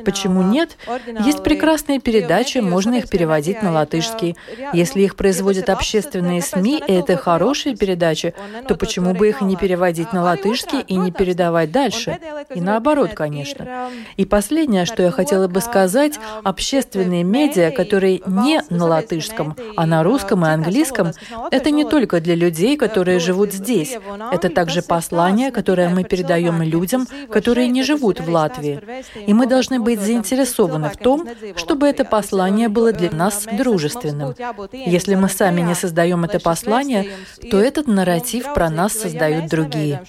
Почему 0.03 0.41
нет? 0.41 0.77
Есть 1.19 1.43
прекрасные 1.43 1.99
передачи, 1.99 2.57
можно 2.57 2.95
их 2.95 3.09
переводить 3.09 3.61
на 3.61 3.71
латышский. 3.71 4.35
Если 4.73 5.01
их 5.01 5.15
производят 5.15 5.69
общественные 5.69 6.41
СМИ, 6.41 6.81
и 6.87 6.93
это 6.93 7.15
хорошие 7.15 7.75
передачи, 7.75 8.33
то 8.67 8.75
почему 8.75 9.13
бы 9.13 9.29
их 9.29 9.41
не 9.41 9.55
переводить 9.55 10.13
на 10.13 10.23
латышский 10.23 10.81
и 10.81 10.95
не 10.95 11.11
передавать 11.11 11.71
дальше? 11.71 12.17
И 12.53 12.61
наоборот, 12.61 13.11
конечно. 13.13 13.89
И 14.15 14.25
последнее, 14.25 14.85
что 14.85 15.03
я 15.03 15.11
хотела 15.11 15.47
бы 15.47 15.61
сказать, 15.61 16.19
общественные 16.43 17.23
медиа, 17.23 17.66
которые 17.71 18.21
не 18.25 18.61
на 18.69 18.85
латышском, 18.85 19.55
а 19.75 19.85
на 19.85 20.03
русском 20.03 20.45
и 20.45 20.49
английском, 20.49 21.11
это 21.51 21.71
не 21.71 21.85
только 21.85 22.19
для 22.19 22.35
людей, 22.35 22.77
которые 22.77 23.19
живут 23.19 23.53
здесь. 23.53 23.97
Это 24.31 24.49
также 24.49 24.81
послание, 24.81 25.51
которое 25.51 25.89
мы 25.89 26.03
передаем 26.03 26.61
людям, 26.61 27.07
которые 27.31 27.67
не 27.67 27.83
живут 27.83 28.19
в 28.19 28.29
Латвии. 28.29 28.81
И 29.25 29.33
мы 29.33 29.47
должны 29.47 29.79
быть 29.79 30.01
заинтересованы 30.01 30.89
в 30.89 30.97
том, 30.97 31.27
чтобы 31.55 31.87
это 31.87 32.05
послание 32.05 32.69
было 32.69 32.91
для 32.91 33.11
нас 33.11 33.45
дружественным. 33.51 34.35
Если 34.71 35.15
мы 35.15 35.29
сами 35.29 35.61
не 35.61 35.75
создаем 35.75 36.23
это 36.25 36.39
послание, 36.39 37.05
то 37.49 37.59
этот 37.59 37.87
нарратив 37.87 38.53
про 38.53 38.69
нас 38.69 38.93
создают 38.93 39.47
другие. 39.47 40.01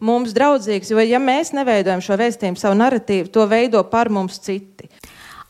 mums 0.00 0.32
draudzīgs, 0.34 0.90
jo 0.90 1.02
ja 1.04 1.20
mēs 1.20 1.52
neveidojam 1.56 2.02
šo 2.04 2.16
vēstījumu, 2.20 2.58
savu 2.60 2.78
narratīvu, 2.80 3.30
to 3.32 3.44
veido 3.50 3.82
par 3.92 4.10
mums 4.12 4.40
citi. 4.40 4.88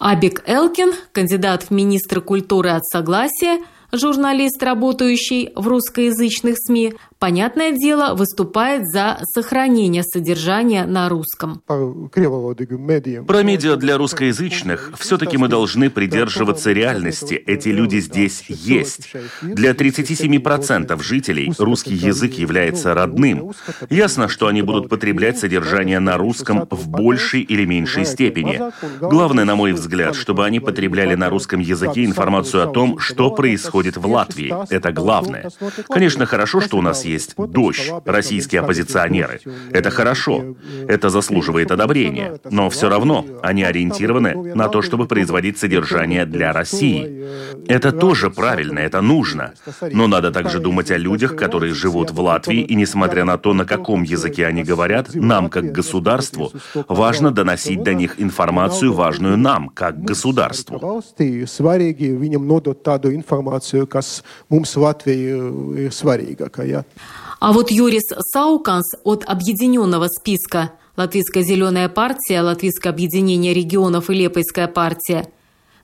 Абик 0.01 0.43
Элкин, 0.47 0.95
кандидат 1.13 1.65
в 1.65 1.71
министры 1.71 2.23
культуры 2.23 2.71
от 2.71 2.87
Согласия, 2.87 3.59
журналист, 3.93 4.63
работающий 4.63 5.53
в 5.55 5.69
русскоязычных 5.69 6.57
СМИ, 6.59 6.95
понятное 7.21 7.73
дело, 7.73 8.15
выступает 8.15 8.89
за 8.89 9.21
сохранение 9.35 10.03
содержания 10.03 10.87
на 10.87 11.09
русском. 11.09 11.63
Про 11.67 13.43
медиа 13.43 13.77
для 13.77 13.99
русскоязычных 13.99 14.93
все-таки 14.99 15.37
мы 15.37 15.49
должны 15.49 15.91
придерживаться 15.91 16.73
реальности. 16.73 17.35
Эти 17.35 17.69
люди 17.69 18.01
здесь 18.01 18.45
есть. 18.49 19.13
Для 19.43 19.73
37% 19.73 21.03
жителей 21.03 21.53
русский 21.59 21.95
язык 21.95 22.35
является 22.35 22.95
родным. 22.95 23.53
Ясно, 23.91 24.29
что 24.29 24.47
они 24.47 24.63
будут 24.63 24.89
потреблять 24.89 25.39
содержание 25.39 26.01
на 26.01 26.17
русском 26.17 26.67
в 26.71 26.89
большей 26.89 27.43
или 27.43 27.67
меньшей 27.67 28.07
степени. 28.07 28.61
Главное, 29.01 29.45
на 29.45 29.57
мой 29.57 29.73
взгляд, 29.73 30.15
чтобы 30.15 30.47
они 30.47 30.59
потребляли 30.59 31.15
на 31.17 31.29
русском 31.29 31.61
языке 31.61 32.05
информацию 32.07 32.63
о 32.63 32.67
том, 32.67 32.99
что 32.99 33.31
происходит 33.31 33.99
в 33.99 34.07
Латвии. 34.07 34.55
Это 34.71 34.91
главное. 34.91 35.51
Конечно, 35.89 36.25
хорошо, 36.25 36.63
что 36.63 36.79
у 36.79 36.83
нас 36.83 37.05
дождь, 37.37 37.91
российские 38.05 38.61
оппозиционеры. 38.61 39.41
Это 39.73 39.91
хорошо. 39.91 40.57
Это 40.89 41.11
заслуживает 41.11 41.71
одобрения. 41.71 42.39
Но 42.51 42.69
все 42.71 42.89
равно 42.89 43.25
они 43.43 43.63
ориентированы 43.63 44.55
на 44.55 44.69
то, 44.69 44.83
чтобы 44.83 45.07
производить 45.07 45.59
содержание 45.59 46.27
для 46.27 46.53
России. 46.53 47.27
Это 47.67 47.93
тоже 47.93 48.31
правильно, 48.31 48.79
это 48.79 49.01
нужно. 49.01 49.53
Но 49.93 50.07
надо 50.07 50.31
также 50.31 50.59
думать 50.59 50.91
о 50.91 50.97
людях, 50.97 51.37
которые 51.37 51.75
живут 51.75 52.11
в 52.11 52.21
Латвии, 52.21 52.61
и 52.61 52.75
несмотря 52.75 53.25
на 53.25 53.39
то, 53.39 53.55
на 53.55 53.65
каком 53.65 54.03
языке 54.03 54.47
они 54.47 54.63
говорят, 54.63 55.15
нам, 55.15 55.49
как 55.49 55.73
государству, 55.73 56.53
важно 56.89 57.31
доносить 57.31 57.83
до 57.83 57.95
них 57.95 58.21
информацию, 58.21 58.93
важную 58.93 59.37
нам, 59.37 59.69
как 59.69 60.03
государству. 60.03 61.03
А 67.41 67.55
вот 67.55 67.71
Юрис 67.71 68.03
Сауканс 68.33 68.93
от 69.03 69.25
объединенного 69.25 70.09
списка 70.09 70.73
Латвийская 70.99 71.43
зеленая 71.43 71.89
партия, 71.89 72.43
Латвийское 72.43 72.93
объединение 72.93 73.55
регионов 73.55 74.11
и 74.11 74.15
Лепойская 74.15 74.69
партия, 74.69 75.27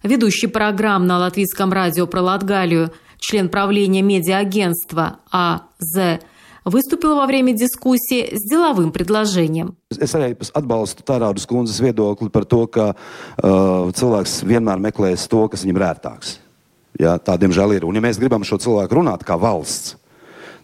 ведущий 0.02 0.48
программ 0.48 1.06
на 1.06 1.16
латвийском 1.16 1.72
радио 1.72 2.06
про 2.06 2.20
Латгалию, 2.20 2.92
член 3.18 3.48
правления 3.48 4.02
медиа-агентства 4.02 5.20
АЗ, 5.32 6.20
выступил 6.66 7.16
во 7.16 7.24
время 7.24 7.54
дискуссии 7.54 8.36
с 8.36 8.42
деловым 8.50 8.92
предложением. 8.92 9.76
Es 9.96 10.12
arī 10.12 10.36
atbalstu 10.52 11.08
Tāraudas 11.08 11.46
kundzes 11.48 11.80
viedokli 11.80 12.28
par 12.28 12.44
to, 12.44 12.66
ka 12.68 12.92
uh, 12.92 13.88
cilvēks 13.96 14.44
vienmēr 14.44 14.76
meklēs 14.76 15.24
to, 15.24 15.48
kas 15.48 15.64
viņam 15.64 15.80
ir 15.80 15.86
ērtāks. 15.88 16.36
Ja, 17.00 17.16
tā, 17.16 17.40
diemžēl, 17.40 17.78
ir. 17.78 17.88
Un, 17.88 17.96
ja 17.96 18.04
mēs 18.04 18.20
gribam 18.20 18.44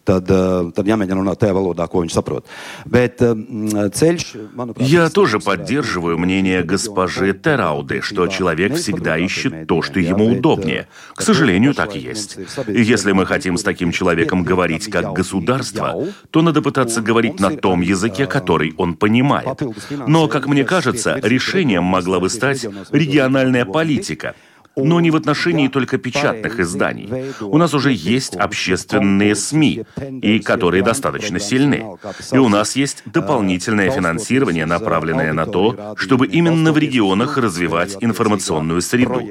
tad, 0.05 0.27
tad 0.75 0.87
jāmēģina 0.87 1.19
runāt 1.21 1.41
tajā 1.43 1.55
valodā, 1.57 1.87
ko 1.89 2.03
viņš 2.03 2.15
saprot. 2.17 2.47
Bet 2.85 3.23
ceļš, 3.23 4.25
manuprāt... 4.55 4.87
Я 4.87 5.09
тоже 5.11 5.39
поддерживаю 5.39 6.19
мнение 6.19 6.63
госпожи 6.63 7.33
Терауды, 7.33 8.01
что 8.03 8.27
человек 8.27 8.75
всегда 8.77 9.19
ищет 9.19 9.67
то, 9.67 9.83
что 9.83 10.01
ему 10.01 10.33
удобнее. 10.33 10.89
К 11.15 11.23
сожалению, 11.23 11.75
так 11.75 11.97
и 11.97 11.99
есть. 11.99 12.39
И 12.69 12.83
если 12.83 13.13
мы 13.13 13.27
хотим 13.27 13.57
с 13.57 13.63
таким 13.63 13.93
человеком 13.93 14.45
говорить 14.45 14.91
как 14.91 15.13
государство, 15.13 16.07
то 16.31 16.43
надо 16.43 16.63
пытаться 16.63 17.01
говорить 17.01 17.41
на 17.41 17.57
том 17.57 17.81
языке, 17.81 18.27
который 18.27 18.75
он 18.77 18.95
понимает. 18.95 19.63
Но, 20.07 20.29
как 20.29 20.47
мне 20.47 20.65
кажется, 20.65 21.19
решением 21.23 21.85
могла 21.85 22.21
бы 22.21 22.29
стать 22.29 22.67
региональная 22.91 23.65
политика– 23.65 24.35
но 24.77 25.01
не 25.01 25.11
в 25.11 25.17
отношении 25.17 25.69
только 25.69 25.99
печатных 25.99 26.61
изданий. 26.61 27.33
У 27.41 27.59
нас 27.59 27.75
уже 27.75 27.93
есть 27.93 28.37
общественные 28.37 29.35
СМИ, 29.35 29.85
и 30.23 30.39
которые 30.39 30.83
достаточно 30.83 31.39
сильны. 31.39 31.85
И 32.33 32.39
у 32.39 32.49
нас 32.49 32.77
есть 32.77 33.03
дополнительное 33.07 33.91
финансирование, 33.91 34.67
направленное 34.67 35.33
на 35.33 35.47
то, 35.47 35.95
чтобы 35.97 36.27
именно 36.27 36.73
в 36.73 36.79
регионах 36.79 37.37
развивать 37.37 37.97
информационную 38.01 38.81
среду. 38.81 39.23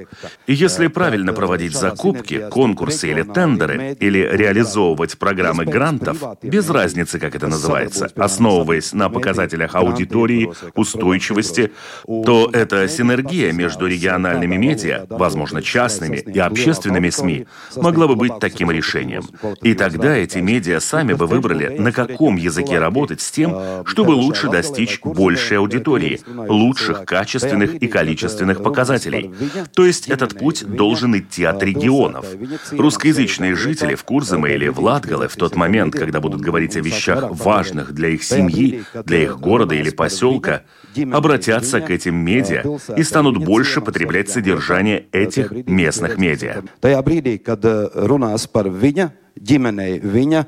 И 0.48 0.54
если 0.54 0.88
правильно 0.88 1.34
проводить 1.34 1.74
закупки, 1.74 2.48
конкурсы 2.50 3.10
или 3.10 3.24
тендеры, 3.24 3.96
или 4.00 4.20
реализовывать 4.32 5.18
программы 5.18 5.66
грантов, 5.66 6.24
без 6.42 6.70
разницы, 6.70 7.20
как 7.20 7.36
это 7.36 7.48
называется, 7.48 8.12
основываясь 8.16 8.94
на 8.94 9.10
показателях 9.10 9.76
аудитории, 9.76 10.52
устойчивости, 10.76 11.72
то 12.06 12.50
эта 12.54 12.88
синергия 12.88 13.52
между 13.52 13.88
региональными 13.88 14.56
медиа, 14.58 15.06
возможно, 15.10 15.31
частными 15.62 16.18
и 16.18 16.40
общественными 16.40 17.10
СМИ, 17.10 17.46
могла 17.76 18.08
бы 18.08 18.16
быть 18.16 18.40
таким 18.40 18.72
решением. 18.72 19.24
И 19.62 19.74
тогда 19.74 20.16
эти 20.16 20.40
медиа 20.40 20.80
сами 20.80 21.14
бы 21.14 21.28
выбрали, 21.28 21.78
на 21.78 21.92
каком 21.92 22.36
языке 22.36 22.80
работать 22.80 23.22
с 23.22 23.32
тем, 23.32 23.86
чтобы 23.86 24.12
лучше 24.12 24.50
достичь 24.50 25.00
большей 25.02 25.58
аудитории, 25.58 26.20
лучших 26.28 27.06
качественных 27.06 27.76
и 27.76 27.88
количественных 27.88 28.64
показателей. 28.64 29.32
То 29.74 29.86
есть 29.86 30.10
этот 30.10 30.38
путь 30.38 30.66
должен 30.66 31.18
идти 31.18 31.44
от 31.44 31.62
регионов. 31.64 32.26
Русскоязычные 32.72 33.56
жители 33.56 33.96
в 33.96 34.04
Курзаме 34.04 34.56
или 34.56 34.68
в 34.68 34.80
Латгале 34.80 35.28
в 35.28 35.36
тот 35.36 35.56
момент, 35.56 35.94
когда 35.94 36.20
будут 36.20 36.42
говорить 36.42 36.76
о 36.76 36.82
вещах 36.82 37.32
важных 37.32 37.94
для 37.94 38.10
их 38.10 38.24
семьи, 38.24 38.84
для 39.06 39.24
их 39.24 39.40
города 39.40 39.76
или 39.76 39.90
поселка, 39.90 40.64
обратятся 41.12 41.82
к 41.82 41.90
этим 41.90 42.16
медиа 42.16 42.64
и 42.98 43.04
станут 43.04 43.38
больше 43.38 43.82
потреблять 43.82 44.30
содержание 44.30 45.06
этих 45.12 45.52
местных 45.52 46.18
медиа. 46.18 46.64
Ģimenei, 49.40 50.00
viņa 50.04 50.42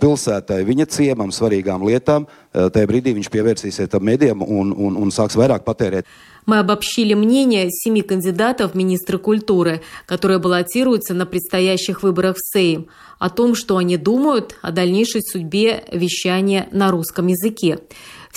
pilsētai, 0.00 0.62
viņa 0.66 0.86
ciemam 0.90 1.32
svarīgām 1.34 1.84
lietām, 1.86 2.26
tajā 2.54 2.88
brīdī 2.88 3.12
viņš 3.16 3.28
pievērsīsies 3.32 3.90
tam 3.92 4.06
medijam 4.08 4.42
un, 4.42 4.72
un, 4.72 4.96
un 4.96 5.12
sāks 5.14 5.36
vairāk 5.38 5.66
patērēt. 5.66 6.08
Мы 6.46 6.60
обобщили 6.60 7.14
мнение 7.14 7.68
семи 7.70 8.02
кандидатов 8.02 8.72
в 8.72 8.74
министры 8.76 9.18
культуры, 9.18 9.82
которые 10.06 10.38
баллотируются 10.38 11.12
на 11.12 11.26
предстоящих 11.26 12.04
выборах 12.04 12.36
в 12.36 12.40
Сейм, 12.40 12.86
о 13.18 13.30
том, 13.30 13.56
что 13.56 13.76
они 13.78 13.96
думают 13.96 14.56
о 14.62 14.70
дальнейшей 14.70 15.22
судьбе 15.22 15.82
вещания 15.90 16.68
на 16.70 16.92
русском 16.92 17.26
языке. 17.26 17.80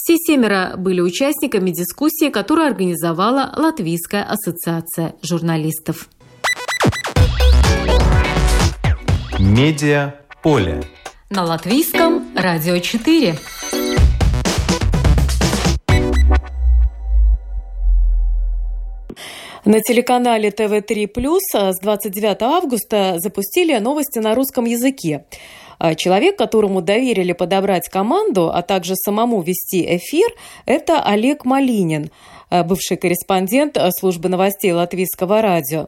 Все 0.01 0.15
семеро 0.15 0.75
были 0.77 1.01
участниками 1.01 1.71
дискуссии, 1.71 2.29
которую 2.29 2.67
организовала 2.67 3.51
Латвийская 3.57 4.23
ассоциация 4.23 5.15
журналистов. 5.21 6.07
Медиа 9.37 10.15
поле. 10.41 10.83
На 11.29 11.43
латвийском 11.43 12.29
радио 12.33 12.79
4. 12.79 13.35
На 19.65 19.81
телеканале 19.81 20.49
ТВ3 20.49 21.39
с 21.73 21.79
29 21.81 22.41
августа 22.43 23.15
запустили 23.17 23.77
новости 23.77 24.19
на 24.19 24.33
русском 24.33 24.63
языке. 24.63 25.25
А 25.79 25.95
человек, 25.95 26.37
которому 26.37 26.81
доверили 26.81 27.31
подобрать 27.31 27.89
команду, 27.89 28.51
а 28.53 28.61
также 28.61 28.95
самому 28.95 29.41
вести 29.41 29.97
эфир, 29.97 30.29
это 30.65 31.01
Олег 31.01 31.45
Малинин, 31.45 32.11
э, 32.49 32.63
бывший 32.63 32.97
корреспондент 32.97 33.77
э, 33.77 33.89
службы 33.91 34.27
новостей 34.27 34.73
Латвийского 34.73 35.41
радио. 35.41 35.87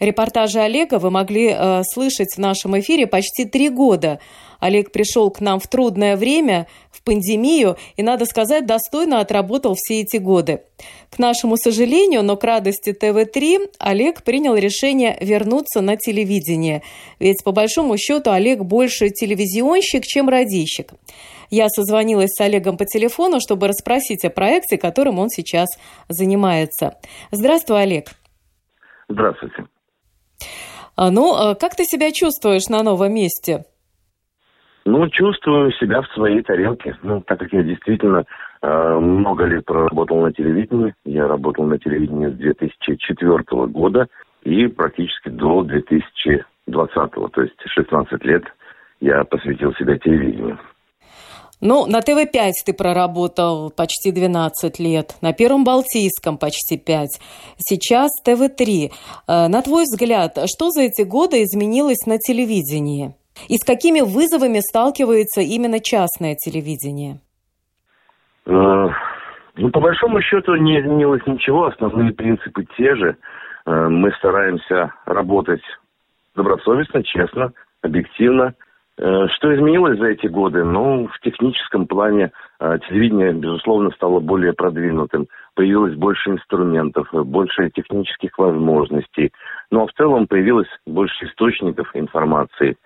Репортажи 0.00 0.60
Олега 0.60 0.98
вы 0.98 1.10
могли 1.10 1.54
э, 1.56 1.82
слышать 1.84 2.34
в 2.34 2.38
нашем 2.38 2.78
эфире 2.80 3.06
почти 3.06 3.44
три 3.44 3.68
года. 3.68 4.20
Олег 4.60 4.92
пришел 4.92 5.30
к 5.30 5.40
нам 5.40 5.60
в 5.60 5.68
трудное 5.68 6.16
время, 6.16 6.66
в 6.90 7.02
пандемию, 7.02 7.76
и, 7.96 8.02
надо 8.02 8.24
сказать, 8.24 8.64
достойно 8.64 9.20
отработал 9.20 9.74
все 9.74 10.00
эти 10.00 10.16
годы. 10.16 10.62
К 11.10 11.18
нашему 11.18 11.56
сожалению, 11.56 12.22
но 12.22 12.36
к 12.36 12.44
радости 12.44 12.92
ТВ-3, 12.92 13.72
Олег 13.78 14.22
принял 14.22 14.56
решение 14.56 15.18
вернуться 15.20 15.82
на 15.82 15.96
телевидение. 15.96 16.82
Ведь, 17.18 17.44
по 17.44 17.52
большому 17.52 17.98
счету, 17.98 18.30
Олег 18.30 18.60
больше 18.60 19.10
телевизионщик, 19.10 20.06
чем 20.06 20.28
радищик. 20.28 20.92
Я 21.50 21.68
созвонилась 21.68 22.30
с 22.30 22.40
Олегом 22.40 22.76
по 22.76 22.86
телефону, 22.86 23.40
чтобы 23.40 23.68
расспросить 23.68 24.24
о 24.24 24.30
проекте, 24.30 24.78
которым 24.78 25.18
он 25.18 25.28
сейчас 25.28 25.68
занимается. 26.08 26.96
Здравствуй, 27.30 27.82
Олег. 27.82 28.12
Здравствуйте. 29.08 29.66
А, 30.96 31.10
ну, 31.10 31.34
а 31.34 31.54
как 31.54 31.74
ты 31.74 31.84
себя 31.84 32.12
чувствуешь 32.12 32.68
на 32.68 32.82
новом 32.82 33.14
месте? 33.14 33.64
Ну, 34.84 35.08
чувствую 35.08 35.72
себя 35.72 36.02
в 36.02 36.08
своей 36.08 36.42
тарелке. 36.42 36.96
Ну, 37.02 37.22
так 37.22 37.38
как 37.38 37.52
я 37.52 37.62
действительно 37.62 38.24
э, 38.60 38.98
много 38.98 39.44
лет 39.44 39.64
проработал 39.64 40.20
на 40.20 40.32
телевидении. 40.32 40.94
Я 41.04 41.26
работал 41.26 41.64
на 41.64 41.78
телевидении 41.78 42.28
с 42.28 42.34
2004 42.34 43.66
года 43.68 44.06
и 44.42 44.66
практически 44.66 45.30
до 45.30 45.62
2020. 45.62 47.12
То 47.32 47.42
есть 47.42 47.54
16 47.66 48.24
лет 48.24 48.44
я 49.00 49.24
посвятил 49.24 49.74
себя 49.74 49.98
телевидению. 49.98 50.58
Ну, 51.66 51.86
на 51.86 52.02
ТВ-5 52.02 52.52
ты 52.66 52.74
проработал 52.74 53.70
почти 53.70 54.12
12 54.12 54.78
лет, 54.80 55.16
на 55.22 55.32
Первом 55.32 55.64
Балтийском 55.64 56.36
почти 56.36 56.76
5, 56.76 57.08
сейчас 57.56 58.10
ТВ-3. 58.22 58.92
Э, 59.26 59.48
на 59.48 59.62
твой 59.62 59.84
взгляд, 59.84 60.32
что 60.44 60.68
за 60.68 60.82
эти 60.82 61.08
годы 61.08 61.42
изменилось 61.42 62.04
на 62.06 62.18
телевидении? 62.18 63.14
И 63.48 63.56
с 63.56 63.64
какими 63.64 64.02
вызовами 64.02 64.60
сталкивается 64.60 65.40
именно 65.40 65.80
частное 65.80 66.34
телевидение? 66.34 67.20
Э, 68.44 68.88
ну, 69.56 69.70
по 69.70 69.80
большому 69.80 70.20
счету 70.20 70.56
не 70.56 70.78
изменилось 70.78 71.26
ничего, 71.26 71.64
основные 71.64 72.12
принципы 72.12 72.66
те 72.76 72.94
же. 72.94 73.16
Э, 73.64 73.88
мы 73.88 74.12
стараемся 74.18 74.92
работать 75.06 75.62
добросовестно, 76.36 77.02
честно, 77.02 77.54
объективно. 77.80 78.52
Э, 78.98 79.26
что 79.28 79.54
изменилось 79.54 79.98
за 79.98 80.06
эти 80.06 80.26
годы? 80.26 80.64
Ну, 80.64 81.08
в 81.08 81.20
техническом 81.20 81.86
плане 81.86 82.32
телевидение, 82.88 83.32
безусловно, 83.32 83.90
стало 83.90 84.20
более 84.20 84.54
продвинутым. 84.54 85.26
Появилось 85.54 85.94
больше 85.96 86.30
инструментов, 86.30 87.08
больше 87.12 87.68
технических 87.70 88.38
возможностей. 88.38 89.32
Но 89.70 89.80
ну, 89.80 89.84
а 89.84 89.86
в 89.88 89.92
целом 89.92 90.26
появилось 90.26 90.68
больше 90.86 91.26
источников 91.26 91.90
информации. 91.94 92.76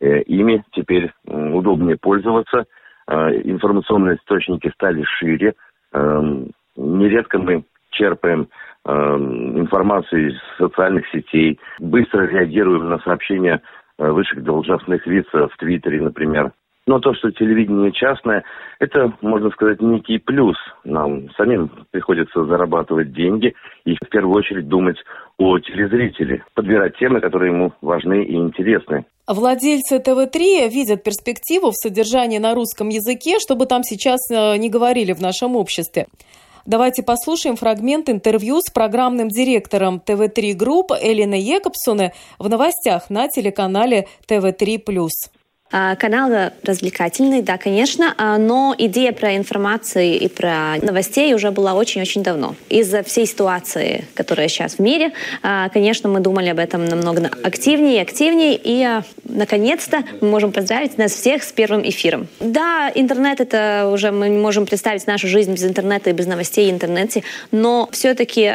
Ими 0.00 0.64
теперь 0.72 1.12
удобнее 1.24 1.96
пользоваться– 1.96 2.64
Э, 3.08 3.30
информационные 3.42 4.16
источники 4.16 4.70
стали 4.74 5.02
шире. 5.02 5.54
Эм, 5.92 6.50
нередко 6.76 7.38
мы 7.38 7.64
черпаем 7.90 8.48
эм, 8.84 9.58
информацию 9.58 10.28
из 10.28 10.38
социальных 10.58 11.08
сетей, 11.08 11.58
быстро 11.78 12.26
реагируем 12.26 12.90
на 12.90 12.98
сообщения 12.98 13.54
э, 13.56 13.60
высших 13.98 14.42
должностных 14.42 15.06
лиц 15.06 15.26
в 15.32 15.50
Твиттере, 15.58 16.00
например. 16.00 16.52
Но 16.88 17.00
то, 17.00 17.12
что 17.12 17.30
телевидение 17.30 17.92
частное, 17.92 18.44
это, 18.78 19.12
можно 19.20 19.50
сказать, 19.50 19.82
некий 19.82 20.16
плюс. 20.16 20.56
Нам 20.84 21.30
самим 21.36 21.70
приходится 21.90 22.46
зарабатывать 22.46 23.12
деньги 23.12 23.54
и 23.84 23.94
в 23.94 24.08
первую 24.08 24.34
очередь 24.38 24.68
думать 24.68 24.96
о 25.36 25.58
телезрителе, 25.58 26.44
подбирать 26.54 26.96
темы, 26.96 27.20
которые 27.20 27.52
ему 27.52 27.74
важны 27.82 28.24
и 28.24 28.34
интересны. 28.34 29.04
Владельцы 29.26 29.98
ТВ-3 29.98 30.70
видят 30.70 31.04
перспективу 31.04 31.72
в 31.72 31.76
содержании 31.76 32.38
на 32.38 32.54
русском 32.54 32.88
языке, 32.88 33.38
чтобы 33.38 33.66
там 33.66 33.82
сейчас 33.82 34.20
э, 34.30 34.56
не 34.56 34.70
говорили 34.70 35.12
в 35.12 35.20
нашем 35.20 35.56
обществе. 35.56 36.06
Давайте 36.68 37.02
послушаем 37.02 37.56
фрагмент 37.56 38.10
интервью 38.10 38.60
с 38.60 38.70
программным 38.70 39.30
директором 39.30 40.00
ТВ-3 40.00 40.52
Group 40.52 40.92
Элиной 40.92 41.40
Екобсоне 41.40 42.12
в 42.38 42.46
новостях 42.50 43.08
на 43.08 43.26
телеканале 43.28 44.06
ТВ-3+. 44.26 45.00
А, 45.70 45.96
канал 45.96 46.52
развлекательный, 46.62 47.42
да, 47.42 47.58
конечно, 47.58 48.14
а, 48.16 48.38
но 48.38 48.74
идея 48.78 49.12
про 49.12 49.36
информацию 49.36 50.18
и 50.18 50.28
про 50.28 50.76
новостей 50.80 51.34
уже 51.34 51.50
была 51.50 51.74
очень-очень 51.74 52.22
давно. 52.22 52.54
Из-за 52.70 53.02
всей 53.02 53.26
ситуации, 53.26 54.06
которая 54.14 54.48
сейчас 54.48 54.74
в 54.74 54.78
мире, 54.78 55.12
а, 55.42 55.68
конечно, 55.68 56.08
мы 56.08 56.20
думали 56.20 56.48
об 56.48 56.58
этом 56.58 56.86
намного 56.86 57.30
активнее 57.42 57.96
и 57.96 58.00
активнее, 58.00 58.58
и 58.62 59.00
наконец-то 59.24 60.04
мы 60.22 60.30
можем 60.30 60.52
поздравить 60.52 60.96
нас 60.96 61.12
всех 61.12 61.42
с 61.42 61.52
первым 61.52 61.86
эфиром. 61.86 62.28
Да, 62.40 62.90
интернет 62.94 63.40
это 63.40 63.90
уже 63.92 64.10
мы 64.10 64.30
не 64.30 64.38
можем 64.38 64.64
представить 64.64 65.06
нашу 65.06 65.28
жизнь 65.28 65.52
без 65.52 65.64
интернета 65.64 66.08
и 66.08 66.12
без 66.14 66.26
новостей 66.26 66.70
в 66.70 66.74
интернете, 66.74 67.22
но 67.50 67.90
все-таки 67.92 68.50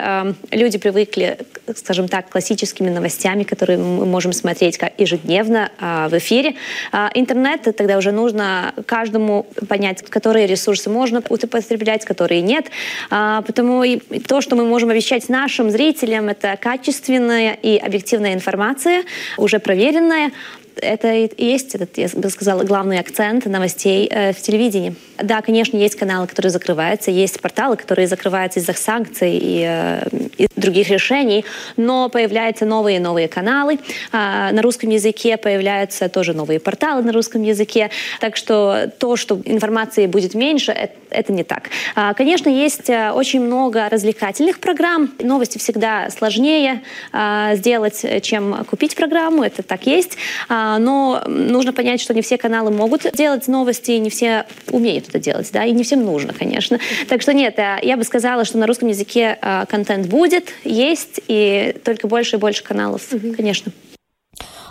люди 0.50 0.80
привыкли, 0.80 1.38
скажем 1.76 2.08
так, 2.08 2.30
классическими 2.30 2.90
новостями, 2.90 3.44
которые 3.44 3.80
мы 3.80 4.06
можем 4.06 4.34
смотреть 4.34 4.80
ежедневно 4.98 5.70
в 6.10 6.18
эфире. 6.18 6.56
А 6.92 7.10
интернет 7.14 7.62
тогда 7.76 7.98
уже 7.98 8.12
нужно 8.12 8.74
каждому 8.86 9.46
понять, 9.68 10.02
которые 10.02 10.48
ресурсы 10.48 10.90
можно 10.90 11.22
употреблять, 11.30 12.06
которые 12.06 12.42
нет. 12.42 12.68
А, 13.10 13.42
потому 13.42 13.84
и 13.84 13.98
то, 14.20 14.42
что 14.42 14.56
мы 14.56 14.66
можем 14.66 14.90
обещать 14.90 15.30
нашим 15.30 15.70
зрителям, 15.70 16.30
это 16.30 16.58
качественная 16.60 17.54
и 17.54 17.78
объективная 17.78 18.34
информация, 18.34 19.04
уже 19.38 19.60
проверенная, 19.60 20.32
это 20.82 21.14
и 21.14 21.46
есть, 21.46 21.76
этот, 21.76 21.98
я 21.98 22.08
бы 22.14 22.30
сказала, 22.30 22.64
главный 22.64 23.00
акцент 23.00 23.46
новостей 23.46 24.08
э, 24.10 24.34
в 24.34 24.42
телевидении. 24.42 24.96
Да, 25.18 25.42
конечно, 25.42 25.78
есть 25.78 25.96
каналы, 25.96 26.28
которые 26.28 26.50
закрываются, 26.52 27.12
есть 27.12 27.40
порталы, 27.40 27.78
которые 27.78 28.08
закрываются 28.08 28.60
из-за 28.60 28.74
санкций 28.74 29.38
и, 29.38 29.64
э, 29.68 30.08
и 30.38 30.48
других 30.56 30.90
решений, 30.90 31.46
но 31.78 32.10
появляются 32.10 32.66
новые 32.66 32.98
и 32.98 33.00
новые 33.00 33.28
каналы. 33.28 33.80
Э, 34.12 34.52
на 34.52 34.62
русском 34.62 34.90
языке 34.90 35.38
появляются 35.38 36.10
тоже 36.10 36.34
новые 36.34 36.60
порталы 36.60 37.04
на 37.04 37.12
русском 37.12 37.44
языке. 37.44 37.90
Так 38.20 38.36
что 38.36 38.92
то, 38.98 39.16
что 39.16 39.40
информации 39.46 40.08
будет 40.08 40.34
меньше, 40.34 40.72
это, 40.72 40.94
это 41.10 41.32
не 41.32 41.44
так. 41.44 41.70
Э, 41.96 42.14
конечно, 42.16 42.50
есть 42.50 42.90
э, 42.90 43.12
очень 43.12 43.42
много 43.42 43.90
развлекательных 43.90 44.60
программ. 44.60 45.12
Новости 45.20 45.58
всегда 45.58 46.10
сложнее 46.10 46.82
э, 47.12 47.52
сделать, 47.56 48.06
чем 48.24 48.66
купить 48.66 48.96
программу. 48.96 49.44
Это 49.44 49.64
так 49.64 49.86
есть. 49.86 50.18
А, 50.64 50.80
но 50.80 51.22
нужно 51.28 51.74
понять, 51.74 52.00
что 52.00 52.14
не 52.14 52.22
все 52.22 52.38
каналы 52.38 52.72
могут 52.72 53.02
делать 53.14 53.50
новости, 53.50 53.92
не 53.92 54.10
все 54.10 54.46
умеют 54.72 55.10
это 55.10 55.20
делать, 55.20 55.50
да, 55.52 55.66
и 55.66 55.74
не 55.74 55.84
всем 55.84 56.06
нужно, 56.06 56.34
конечно. 56.34 56.80
Так 57.10 57.22
что 57.22 57.34
нет, 57.34 57.60
э, 57.60 57.80
я 57.82 57.98
бы 57.98 58.04
сказала, 58.04 58.46
что 58.46 58.58
на 58.58 58.66
русском 58.66 58.88
языке 58.88 59.38
э, 59.42 59.66
контент 59.66 60.08
будет, 60.08 60.54
есть, 60.64 61.20
и 61.28 61.76
только 61.84 62.08
больше 62.08 62.38
и 62.38 62.40
больше 62.40 62.64
каналов, 62.64 63.10
конечно. 63.36 63.74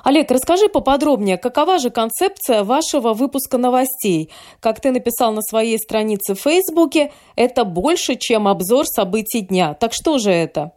Олег, 0.03 0.31
расскажи 0.31 0.69
поподробнее, 0.69 1.37
какова 1.37 1.79
же 1.79 1.91
концепция 1.91 2.65
вашего 2.65 3.13
выпуска 3.13 3.59
новостей? 3.59 4.31
Как 4.61 4.81
ты 4.81 4.93
написал 4.93 5.35
на 5.35 5.43
своей 5.43 5.79
странице 5.79 6.35
в 6.35 6.41
Фейсбуке, 6.41 7.13
это 7.37 7.65
больше, 7.65 8.17
чем 8.17 8.49
обзор 8.49 8.87
событий 8.87 9.43
дня. 9.43 9.75
Так 9.75 9.91
что 9.93 10.17
же 10.17 10.31
это? 10.31 10.73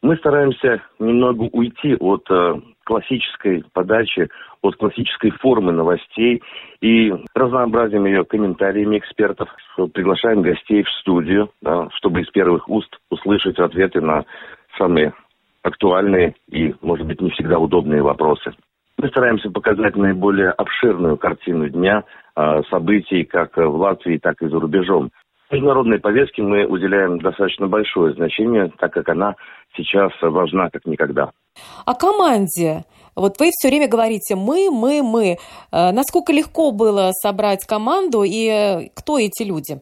Мы 0.00 0.16
стараемся 0.16 0.80
немного 0.98 1.42
уйти 1.52 1.94
от 2.00 2.24
э, 2.30 2.54
классической 2.86 3.64
подачи, 3.72 4.28
от 4.62 4.76
классической 4.76 5.30
формы 5.30 5.72
новостей 5.72 6.42
и 6.80 7.12
разнообразим 7.34 8.06
ее 8.06 8.24
комментариями 8.24 8.98
экспертов. 8.98 9.48
Приглашаем 9.92 10.42
гостей 10.42 10.84
в 10.84 10.90
студию, 11.00 11.50
да, 11.60 11.88
чтобы 11.96 12.22
из 12.22 12.30
первых 12.30 12.68
уст 12.68 12.96
услышать 13.10 13.58
ответы 13.58 14.00
на 14.00 14.24
самые 14.78 15.12
актуальные 15.62 16.36
и, 16.48 16.74
может 16.80 17.06
быть, 17.06 17.20
не 17.20 17.30
всегда 17.30 17.58
удобные 17.58 18.02
вопросы. 18.02 18.54
Мы 18.98 19.08
стараемся 19.08 19.50
показать 19.50 19.96
наиболее 19.96 20.50
обширную 20.50 21.18
картину 21.18 21.68
дня, 21.68 22.04
а, 22.34 22.62
событий 22.64 23.24
как 23.24 23.56
в 23.56 23.76
Латвии, 23.76 24.18
так 24.18 24.40
и 24.40 24.48
за 24.48 24.58
рубежом. 24.58 25.10
Международной 25.50 26.00
повестке 26.00 26.42
мы 26.42 26.66
уделяем 26.66 27.20
достаточно 27.20 27.68
большое 27.68 28.14
значение, 28.14 28.72
так 28.78 28.92
как 28.92 29.08
она 29.08 29.36
сейчас 29.76 30.12
важна 30.20 30.70
как 30.70 30.86
никогда. 30.86 31.30
О 31.84 31.94
команде. 31.94 32.84
Вот 33.14 33.38
вы 33.38 33.50
все 33.50 33.68
время 33.68 33.88
говорите 33.88 34.36
«мы, 34.36 34.68
мы, 34.70 35.02
мы». 35.02 35.36
Э, 35.72 35.92
насколько 35.92 36.32
легко 36.32 36.70
было 36.70 37.12
собрать 37.12 37.64
команду 37.64 38.24
и 38.24 38.46
э, 38.46 38.88
кто 38.94 39.18
эти 39.18 39.42
люди? 39.42 39.80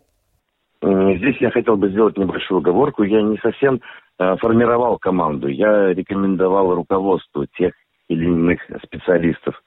Здесь 0.81 1.37
я 1.41 1.51
хотел 1.51 1.77
бы 1.77 1.89
сделать 1.89 2.17
небольшую 2.17 2.59
оговорку. 2.59 3.03
Я 3.03 3.23
не 3.23 3.39
совсем 3.39 3.81
э, 4.19 4.37
формировал 4.37 4.99
команду. 4.99 5.49
Я 5.49 5.93
рекомендовал 5.93 6.75
руководству 6.75 7.47
тех 7.57 7.73
или 8.09 8.25
иных 8.25 8.61
специалистов, 8.85 9.61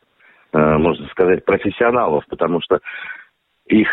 можно 0.54 1.08
сказать, 1.08 1.44
профессионалов, 1.44 2.24
потому 2.30 2.62
что 2.62 2.80
их, 3.66 3.90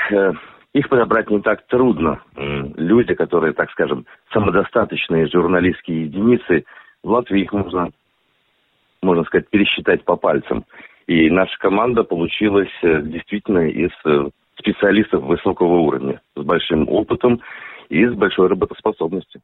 их 0.74 0.88
подобрать 0.88 1.30
не 1.30 1.40
так 1.40 1.66
трудно. 1.66 2.20
Люди, 2.36 3.14
которые, 3.14 3.52
так 3.52 3.70
скажем, 3.70 4.06
самодостаточные 4.32 5.28
журналистские 5.28 6.04
единицы, 6.04 6.64
в 7.02 7.10
Латвии 7.10 7.42
их 7.42 7.52
можно 7.52 7.90
можно 9.04 9.24
сказать, 9.24 9.48
пересчитать 9.50 10.04
по 10.04 10.16
пальцам. 10.16 10.64
И 11.06 11.30
наша 11.30 11.56
команда 11.58 12.02
получилась 12.02 12.72
э, 12.82 13.02
действительно 13.02 13.68
из 13.68 13.90
э, 14.06 14.30
специалистов 14.58 15.22
высокого 15.22 15.76
уровня, 15.76 16.20
с 16.34 16.42
большим 16.42 16.88
опытом 16.88 17.40
и 17.90 18.06
с 18.06 18.14
большой 18.14 18.48
работоспособностью. 18.48 19.42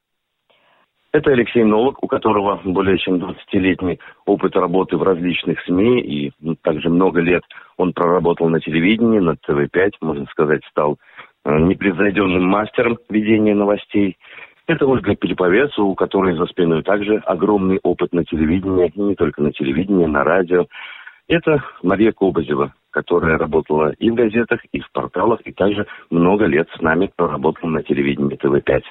Это 1.12 1.33
Алексей 1.33 1.64
Новак, 1.64 2.03
у 2.03 2.07
которого 2.07 2.61
более 2.64 2.97
чем 2.97 3.16
20-летний 3.16 3.99
опыт 4.27 4.57
работы 4.57 4.97
в 4.97 5.03
различных 5.03 5.61
СМИ, 5.64 6.01
и 6.01 6.33
ну, 6.40 6.55
также 6.55 6.88
много 6.88 7.21
лет 7.21 7.43
он 7.77 7.93
проработал 7.93 8.49
на 8.49 8.61
телевидении, 8.61 9.19
на 9.19 9.35
ТВ-5, 9.35 9.95
можно 10.01 10.27
сказать, 10.27 10.62
стал 10.71 10.99
непревзойденным 11.59 12.45
мастером 12.45 12.99
ведения 13.09 13.55
новостей. 13.55 14.17
Это 14.67 14.87
Ольга 14.87 15.17
Пелеповец, 15.17 15.77
у 15.79 15.95
которой 15.95 16.37
за 16.37 16.47
спиной 16.47 16.83
также 16.83 17.17
огромный 17.17 17.81
опыт 17.83 18.13
на 18.13 18.25
телевидении, 18.25 18.93
и 18.95 19.01
не 19.01 19.15
только 19.15 19.43
на 19.43 19.53
телевидении, 19.53 20.07
на 20.07 20.23
радио. 20.23 20.67
Это 21.27 21.63
Мария 21.83 22.13
Кобазева, 22.13 22.73
которая 22.91 23.39
работала 23.39 23.93
и 23.99 24.11
в 24.11 24.15
газетах, 24.15 24.61
и 24.73 24.81
в 24.81 24.91
порталах, 24.93 25.41
и 25.45 25.53
также 25.53 25.87
много 26.11 26.47
лет 26.47 26.69
с 26.77 26.81
нами 26.81 27.11
проработала 27.15 27.71
на 27.71 27.83
телевидении 27.83 28.37
ТВ-5. 28.37 28.83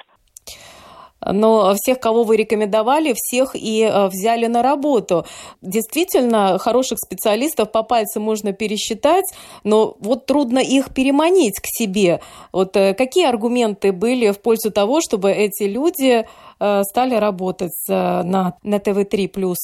Но 1.24 1.74
всех, 1.74 2.00
кого 2.00 2.24
вы 2.24 2.36
рекомендовали, 2.36 3.14
всех 3.14 3.54
и 3.54 3.82
э, 3.82 4.06
взяли 4.06 4.46
на 4.46 4.62
работу. 4.62 5.24
Действительно, 5.62 6.58
хороших 6.58 6.98
специалистов 6.98 7.70
по 7.72 7.82
пальцам 7.82 8.22
можно 8.22 8.52
пересчитать, 8.52 9.24
но 9.64 9.96
вот 10.00 10.26
трудно 10.26 10.58
их 10.58 10.94
переманить 10.94 11.60
к 11.60 11.66
себе. 11.66 12.20
Вот 12.52 12.76
э, 12.76 12.94
какие 12.94 13.28
аргументы 13.28 13.92
были 13.92 14.30
в 14.30 14.40
пользу 14.40 14.70
того, 14.70 15.00
чтобы 15.00 15.30
эти 15.30 15.64
люди 15.64 16.24
э, 16.60 16.82
стали 16.84 17.14
работать 17.14 17.70
на, 17.88 18.54
на 18.62 18.78
ТВ-3+. 18.78 19.54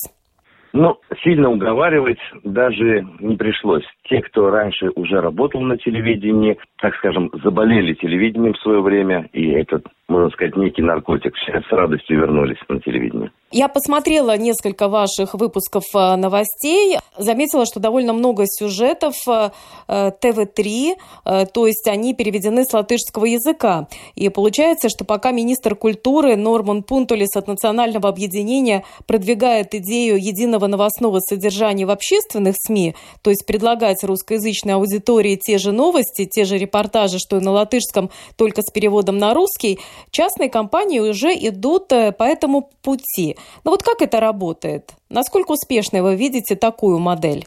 Ну, 0.79 0.99
сильно 1.25 1.51
уговаривать 1.51 2.19
даже 2.45 3.07
не 3.21 3.35
пришлось. 3.37 3.85
Те, 4.11 4.21
кто 4.21 4.51
раньше 4.51 4.91
уже 4.95 5.23
работал 5.23 5.63
на 5.63 5.79
телевидении, 5.79 6.59
так 6.83 6.95
скажем, 6.97 7.31
заболели 7.43 7.95
телевидением 7.95 8.53
в 8.53 8.61
свое 8.61 8.83
время, 8.83 9.27
и 9.33 9.53
этот, 9.53 9.87
можно 10.09 10.31
сказать, 10.31 10.57
некий 10.57 10.83
наркотик, 10.83 11.35
все 11.35 11.61
с 11.61 11.73
радостью 11.73 12.21
вернулись 12.21 12.59
на 12.69 12.81
телевидение. 12.81 13.33
Я 13.51 13.69
посмотрела 13.69 14.37
несколько 14.37 14.89
ваших 14.89 15.35
выпусков 15.35 15.85
э, 15.95 16.17
новостей, 16.17 16.99
заметила, 17.17 17.65
что 17.65 17.81
довольно 17.81 18.13
много 18.13 18.45
сюжетов 18.47 19.15
э, 19.29 19.51
э, 19.89 20.11
ТВ-3, 20.21 21.47
то 21.53 21.67
есть 21.67 21.89
они 21.89 22.15
переведены 22.15 22.65
с 22.65 22.73
латышского 22.73 23.25
языка. 23.25 23.89
И 24.15 24.29
получается, 24.29 24.89
что 24.89 25.05
пока 25.05 25.33
министр 25.33 25.75
культуры 25.75 26.37
Норман 26.37 26.83
Пунтулис 26.83 27.35
от 27.37 27.49
Национального 27.49 28.09
объединения 28.09 28.85
продвигает 29.07 29.75
идею 29.75 30.17
единого 30.17 30.67
новостного 30.67 31.21
содержания 31.21 31.87
в 31.87 31.91
общественных 31.91 32.57
СМИ, 32.59 32.95
то 33.23 33.31
есть 33.31 33.47
предлагать 33.47 34.05
русскоязычной 34.05 34.75
аудитории 34.75 35.37
те 35.37 35.59
же 35.59 35.73
новости, 35.73 36.27
те 36.27 36.45
же 36.45 36.59
репортажи, 36.59 37.19
что 37.19 37.39
и 37.39 37.41
на 37.41 37.53
латышском, 37.53 38.11
только 38.37 38.63
с 38.63 38.71
переводом 38.71 39.19
на 39.19 39.35
русский, 39.35 39.79
частные 40.11 40.51
компании 40.51 41.01
уже 41.01 41.29
идут 41.29 41.89
по 41.89 42.23
этому 42.23 42.71
пути. 42.83 43.37
Но 43.65 43.73
вот 43.73 43.83
как 43.83 44.03
это 44.03 44.21
работает? 44.21 44.95
Насколько 45.11 45.53
успешной 45.53 46.03
вы 46.03 46.17
видите 46.17 46.57
такую 46.57 46.99
модель? 46.99 47.45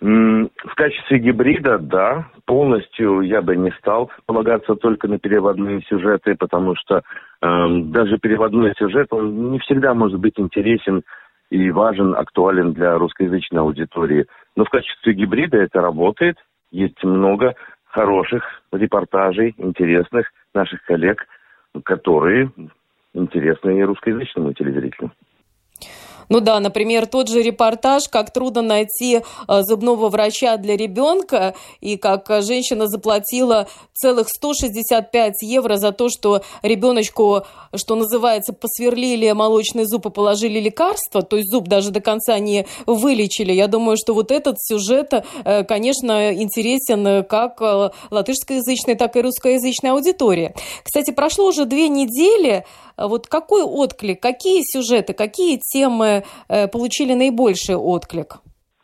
В 0.00 0.74
качестве 0.76 1.18
гибрида, 1.18 1.78
да, 1.78 2.26
полностью 2.46 3.20
я 3.20 3.42
бы 3.42 3.54
не 3.54 3.70
стал 3.72 4.10
полагаться 4.24 4.74
только 4.74 5.08
на 5.08 5.18
переводные 5.18 5.82
сюжеты, 5.82 6.36
потому 6.36 6.74
что 6.74 7.02
э, 7.42 7.66
даже 7.84 8.16
переводной 8.16 8.72
сюжет, 8.78 9.08
он 9.10 9.52
не 9.52 9.58
всегда 9.58 9.92
может 9.92 10.18
быть 10.18 10.38
интересен 10.38 11.02
и 11.50 11.70
важен, 11.70 12.14
актуален 12.14 12.72
для 12.72 12.96
русскоязычной 12.96 13.60
аудитории. 13.60 14.26
Но 14.56 14.64
в 14.64 14.70
качестве 14.70 15.12
гибрида 15.12 15.58
это 15.58 15.82
работает. 15.82 16.38
Есть 16.70 17.02
много 17.04 17.54
хороших 17.84 18.42
репортажей, 18.72 19.54
интересных 19.58 20.32
наших 20.54 20.82
коллег, 20.84 21.26
которые 21.84 22.50
интересны 23.14 23.78
и 23.78 23.82
русскоязычному 23.82 24.52
телезрителю. 24.52 25.12
Ну 26.30 26.38
да, 26.40 26.60
например, 26.60 27.06
тот 27.06 27.28
же 27.28 27.42
репортаж, 27.42 28.08
как 28.08 28.32
трудно 28.32 28.62
найти 28.62 29.20
э, 29.48 29.62
зубного 29.62 30.08
врача 30.08 30.56
для 30.58 30.76
ребенка, 30.76 31.54
и 31.80 31.96
как 31.96 32.30
э, 32.30 32.40
женщина 32.40 32.86
заплатила 32.86 33.66
целых 33.94 34.28
165 34.28 35.42
евро 35.42 35.76
за 35.76 35.90
то, 35.90 36.08
что 36.08 36.42
ребеночку, 36.62 37.42
что 37.74 37.96
называется, 37.96 38.52
посверлили 38.52 39.32
молочный 39.32 39.84
зуб 39.86 40.06
и 40.06 40.10
положили 40.10 40.60
лекарство, 40.60 41.22
то 41.22 41.36
есть 41.36 41.50
зуб 41.50 41.66
даже 41.66 41.90
до 41.90 42.00
конца 42.00 42.38
не 42.38 42.64
вылечили. 42.86 43.52
Я 43.52 43.66
думаю, 43.66 43.96
что 43.96 44.14
вот 44.14 44.30
этот 44.30 44.54
сюжет, 44.60 45.12
э, 45.44 45.64
конечно, 45.64 46.32
интересен 46.32 47.24
как 47.24 47.60
латышскоязычной, 48.10 48.94
так 48.94 49.16
и 49.16 49.20
русскоязычной 49.20 49.90
аудитории. 49.90 50.54
Кстати, 50.84 51.10
прошло 51.10 51.46
уже 51.46 51.64
две 51.64 51.88
недели, 51.88 52.64
вот 52.96 53.26
какой 53.26 53.62
отклик, 53.62 54.20
какие 54.20 54.62
сюжеты, 54.64 55.12
какие 55.12 55.58
темы 55.58 56.19
э, 56.48 56.68
получили 56.68 57.14
наибольший 57.14 57.76
отклик? 57.76 58.36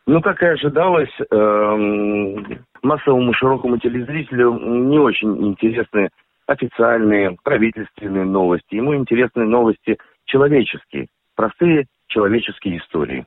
Ну, 0.06 0.20
как 0.20 0.40
и 0.42 0.46
ожидалось, 0.46 1.10
эм, 1.30 2.64
массовому 2.82 3.34
широкому 3.34 3.78
телезрителю 3.78 4.52
не 4.88 4.98
очень 4.98 5.48
интересны 5.48 6.10
официальные 6.46 7.36
правительственные 7.42 8.24
новости. 8.24 8.76
Ему 8.76 8.94
интересны 8.94 9.44
новости 9.44 9.98
человеческие, 10.26 11.08
простые 11.34 11.86
человеческие 12.06 12.78
истории. 12.78 13.26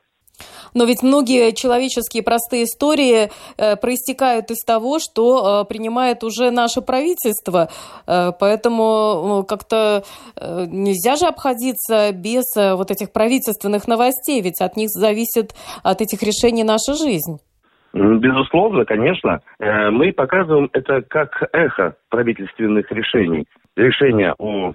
Но 0.73 0.85
ведь 0.85 1.03
многие 1.03 1.51
человеческие 1.51 2.23
простые 2.23 2.63
истории 2.63 3.29
э, 3.57 3.75
проистекают 3.75 4.51
из 4.51 4.63
того, 4.63 4.99
что 4.99 5.63
э, 5.63 5.69
принимает 5.69 6.23
уже 6.23 6.51
наше 6.51 6.81
правительство. 6.81 7.69
Э, 8.07 8.31
поэтому 8.39 9.45
как-то 9.47 10.03
нельзя 10.39 11.15
же 11.15 11.25
обходиться 11.25 12.11
без 12.13 12.43
вот 12.55 12.91
этих 12.91 13.11
правительственных 13.11 13.87
новостей, 13.87 14.41
ведь 14.41 14.61
от 14.61 14.75
них 14.75 14.89
зависит, 14.89 15.53
от 15.83 16.01
этих 16.01 16.21
решений 16.23 16.63
наша 16.63 16.93
жизнь. 16.93 17.39
Безусловно, 17.93 18.85
конечно. 18.85 19.41
Мы 19.59 20.13
показываем 20.13 20.69
это 20.73 21.01
как 21.01 21.49
эхо 21.53 21.95
правительственных 22.09 22.91
решений. 22.91 23.45
Решение 23.75 24.33
о 24.37 24.73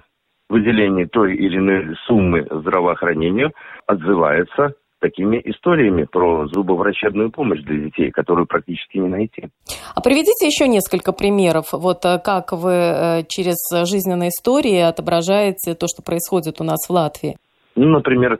выделении 0.49 1.05
той 1.05 1.35
или 1.35 1.57
иной 1.57 1.95
суммы 2.05 2.47
здравоохранению 2.49 3.51
отзывается 3.87 4.73
такими 5.05 5.39
историями 5.45 6.07
про 6.11 6.47
зубоврачебную 6.47 7.29
помощь 7.29 7.61
для 7.61 7.77
детей, 7.85 8.09
которую 8.09 8.47
практически 8.47 8.97
не 8.97 9.07
найти. 9.07 9.49
А 9.93 10.01
приведите 10.01 10.47
еще 10.47 10.67
несколько 10.67 11.11
примеров, 11.11 11.73
вот 11.73 12.03
э, 12.05 12.17
как 12.23 12.51
вы 12.51 12.71
э, 12.73 13.23
через 13.27 13.57
жизненные 13.87 14.29
истории 14.29 14.79
отображаете 14.79 15.75
то, 15.75 15.85
что 15.87 16.01
происходит 16.01 16.59
у 16.59 16.63
нас 16.63 16.87
в 16.87 16.91
Латвии. 16.91 17.35
Ну, 17.75 17.89
например, 17.89 18.39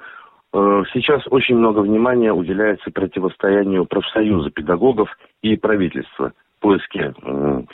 э, 0.54 0.84
сейчас 0.94 1.22
очень 1.30 1.56
много 1.56 1.82
внимания 1.82 2.34
уделяется 2.34 2.90
противостоянию 2.90 3.86
профсоюза 3.86 4.50
педагогов 4.50 5.10
и 5.44 5.56
правительства 5.56 6.34
поиске 6.62 7.14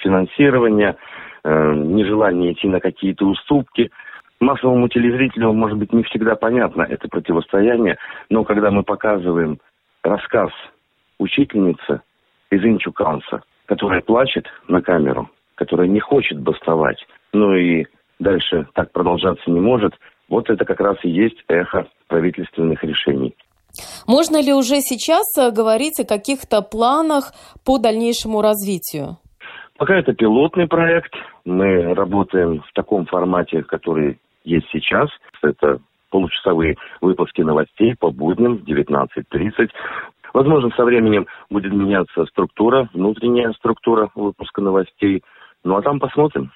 финансирования, 0.03 0.97
нежелание 1.45 2.51
идти 2.51 2.67
на 2.67 2.81
какие-то 2.81 3.25
уступки– 3.25 3.89
массовому 4.41 4.89
телезрителю, 4.89 5.53
может 5.53 5.77
быть, 5.77 5.93
не 5.93 6.03
всегда 6.03 6.35
понятно 6.35 6.81
это 6.81 7.07
противостояние, 7.07 7.97
но 8.29 8.43
когда 8.43 8.71
мы 8.71 8.83
показываем 8.83 9.59
рассказ 10.03 10.51
учительницы 11.19 12.01
из 12.49 12.63
Инчуканса, 12.63 13.43
которая 13.67 14.01
плачет 14.01 14.47
на 14.67 14.81
камеру, 14.81 15.29
которая 15.55 15.87
не 15.87 15.99
хочет 15.99 16.39
бастовать, 16.41 16.97
ну 17.31 17.53
и 17.53 17.85
дальше 18.19 18.67
так 18.73 18.91
продолжаться 18.91 19.49
не 19.49 19.59
может, 19.59 19.93
вот 20.27 20.49
это 20.49 20.65
как 20.65 20.79
раз 20.79 20.97
и 21.03 21.09
есть 21.09 21.43
эхо 21.47 21.87
правительственных 22.07 22.83
решений. 22.83 23.35
Можно 24.07 24.41
ли 24.41 24.53
уже 24.53 24.81
сейчас 24.81 25.25
э, 25.37 25.51
говорить 25.51 25.99
о 25.99 26.05
каких-то 26.05 26.61
планах 26.61 27.31
по 27.65 27.77
дальнейшему 27.77 28.41
развитию? 28.41 29.17
Пока 29.77 29.95
это 29.95 30.13
пилотный 30.13 30.67
проект. 30.67 31.13
Мы 31.45 31.93
работаем 31.93 32.61
в 32.61 32.73
таком 32.73 33.05
формате, 33.05 33.63
который 33.63 34.19
есть 34.43 34.67
сейчас. 34.71 35.09
Это 35.41 35.79
получасовые 36.09 36.75
выпуски 36.99 37.41
новостей 37.41 37.95
по 37.95 38.11
будням 38.11 38.57
в 38.57 38.63
19.30. 38.63 39.69
Возможно, 40.33 40.69
со 40.75 40.83
временем 40.83 41.27
будет 41.49 41.73
меняться 41.73 42.25
структура, 42.25 42.89
внутренняя 42.93 43.51
структура 43.53 44.09
выпуска 44.15 44.61
новостей. 44.61 45.23
Ну 45.63 45.75
а 45.75 45.81
там 45.81 45.99
посмотрим. 45.99 46.51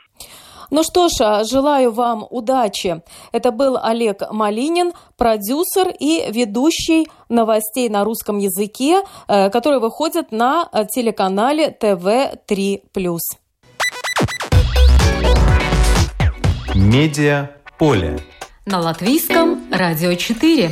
Ну 0.72 0.82
что 0.84 1.10
ж, 1.10 1.22
а, 1.22 1.44
желаю 1.44 1.92
вам 1.92 2.26
удачи. 2.30 3.02
Это 3.32 3.52
был 3.52 3.78
Олег 3.78 4.24
Малинин, 4.32 4.94
продюсер 5.18 5.94
и 6.00 6.32
ведущий 6.32 7.08
новостей 7.30 7.88
на 7.90 8.04
русском 8.04 8.40
языке, 8.40 9.02
э, 9.28 9.50
который 9.52 9.80
выходит 9.80 10.32
на 10.32 10.68
э, 10.74 10.86
телеканале 10.86 11.70
ТВ3+. 11.70 13.20
Медиа 16.74 17.52
поле. 17.78 18.18
На 18.66 18.80
латвийском 18.80 19.66
радио 19.72 20.14
4. 20.14 20.72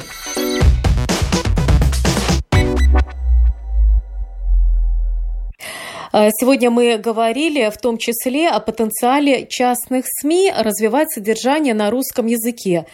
А, 6.15 6.29
сегодня 6.31 6.69
мы 6.69 6.97
говорили 6.97 7.69
в 7.69 7.77
том 7.77 7.97
числе 7.97 8.49
о 8.49 8.59
потенциале 8.59 9.47
частных 9.47 10.05
СМИ 10.07 10.53
развивать 10.55 11.11
содержание 11.11 11.73
на 11.73 11.89
русском 11.89 12.27
языке. 12.27 12.85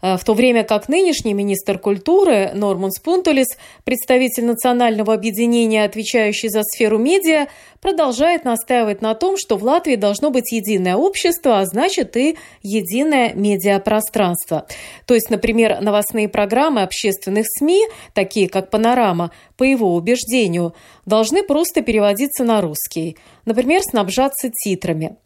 Э, 0.00 0.16
в 0.16 0.24
то 0.24 0.34
время 0.34 0.64
как 0.64 0.88
нынешний 0.88 1.34
министр 1.34 1.78
культуры 1.78 2.50
Норман 2.54 2.92
Спунтулис, 2.92 3.46
представитель 3.84 4.44
национального 4.44 5.14
объединения, 5.14 5.84
отвечающий 5.84 6.48
за 6.48 6.62
сферу 6.62 6.98
медиа, 6.98 7.48
продолжает 7.80 8.44
настаивать 8.44 9.02
на 9.02 9.14
том, 9.14 9.36
что 9.36 9.56
в 9.56 9.64
Латвии 9.64 9.96
должно 9.96 10.30
быть 10.30 10.52
единое 10.52 10.96
общество, 10.96 11.60
а 11.60 11.66
значит 11.66 12.16
и 12.16 12.36
единое 12.62 13.32
медиапространство. 13.34 14.66
То 15.06 15.14
есть, 15.14 15.30
например, 15.30 15.80
новостные 15.80 16.28
программы 16.28 16.82
общественных 16.82 17.46
СМИ, 17.48 17.86
такие 18.14 18.48
как 18.48 18.70
«Панорама», 18.70 19.30
по 19.56 19.64
его 19.64 19.94
убеждению, 19.94 20.74
должны 21.04 21.42
просто 21.42 21.82
переводиться 21.82 22.44
на 22.44 22.60
русский, 22.60 23.16
например, 23.44 23.82
снабжаться 23.82 24.50
титрами. 24.50 25.16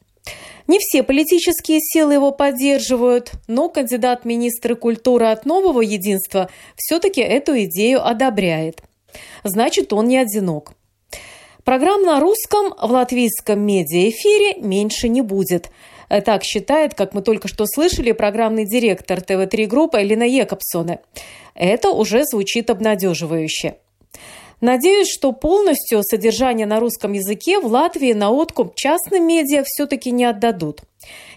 Не 0.66 0.78
все 0.78 1.02
политические 1.02 1.80
силы 1.80 2.14
его 2.14 2.30
поддерживают, 2.30 3.32
но 3.48 3.68
кандидат 3.68 4.24
министра 4.24 4.74
культуры 4.74 5.26
от 5.26 5.44
нового 5.46 5.80
единства 5.80 6.48
все-таки 6.76 7.20
эту 7.20 7.62
идею 7.64 8.06
одобряет. 8.06 8.82
Значит, 9.44 9.92
он 9.92 10.08
не 10.08 10.18
одинок. 10.18 10.72
Программ 11.64 12.02
на 12.02 12.18
русском 12.18 12.74
в 12.80 12.90
латвийском 12.90 13.60
медиаэфире 13.60 14.60
меньше 14.60 15.08
не 15.08 15.22
будет. 15.22 15.70
Так 16.08 16.44
считает, 16.44 16.94
как 16.94 17.14
мы 17.14 17.22
только 17.22 17.48
что 17.48 17.66
слышали, 17.66 18.12
программный 18.12 18.66
директор 18.66 19.20
ТВ-3 19.20 19.66
группы 19.66 20.02
Элина 20.02 20.24
Екобсона. 20.24 20.98
Это 21.54 21.90
уже 21.90 22.24
звучит 22.24 22.68
обнадеживающе. 22.68 23.76
Надеюсь, 24.62 25.12
что 25.12 25.32
полностью 25.32 26.04
содержание 26.04 26.66
на 26.66 26.78
русском 26.78 27.12
языке 27.14 27.58
в 27.58 27.66
Латвии 27.66 28.12
на 28.12 28.30
откуп 28.30 28.76
частным 28.76 29.26
медиа 29.26 29.64
все-таки 29.66 30.12
не 30.12 30.24
отдадут. 30.24 30.82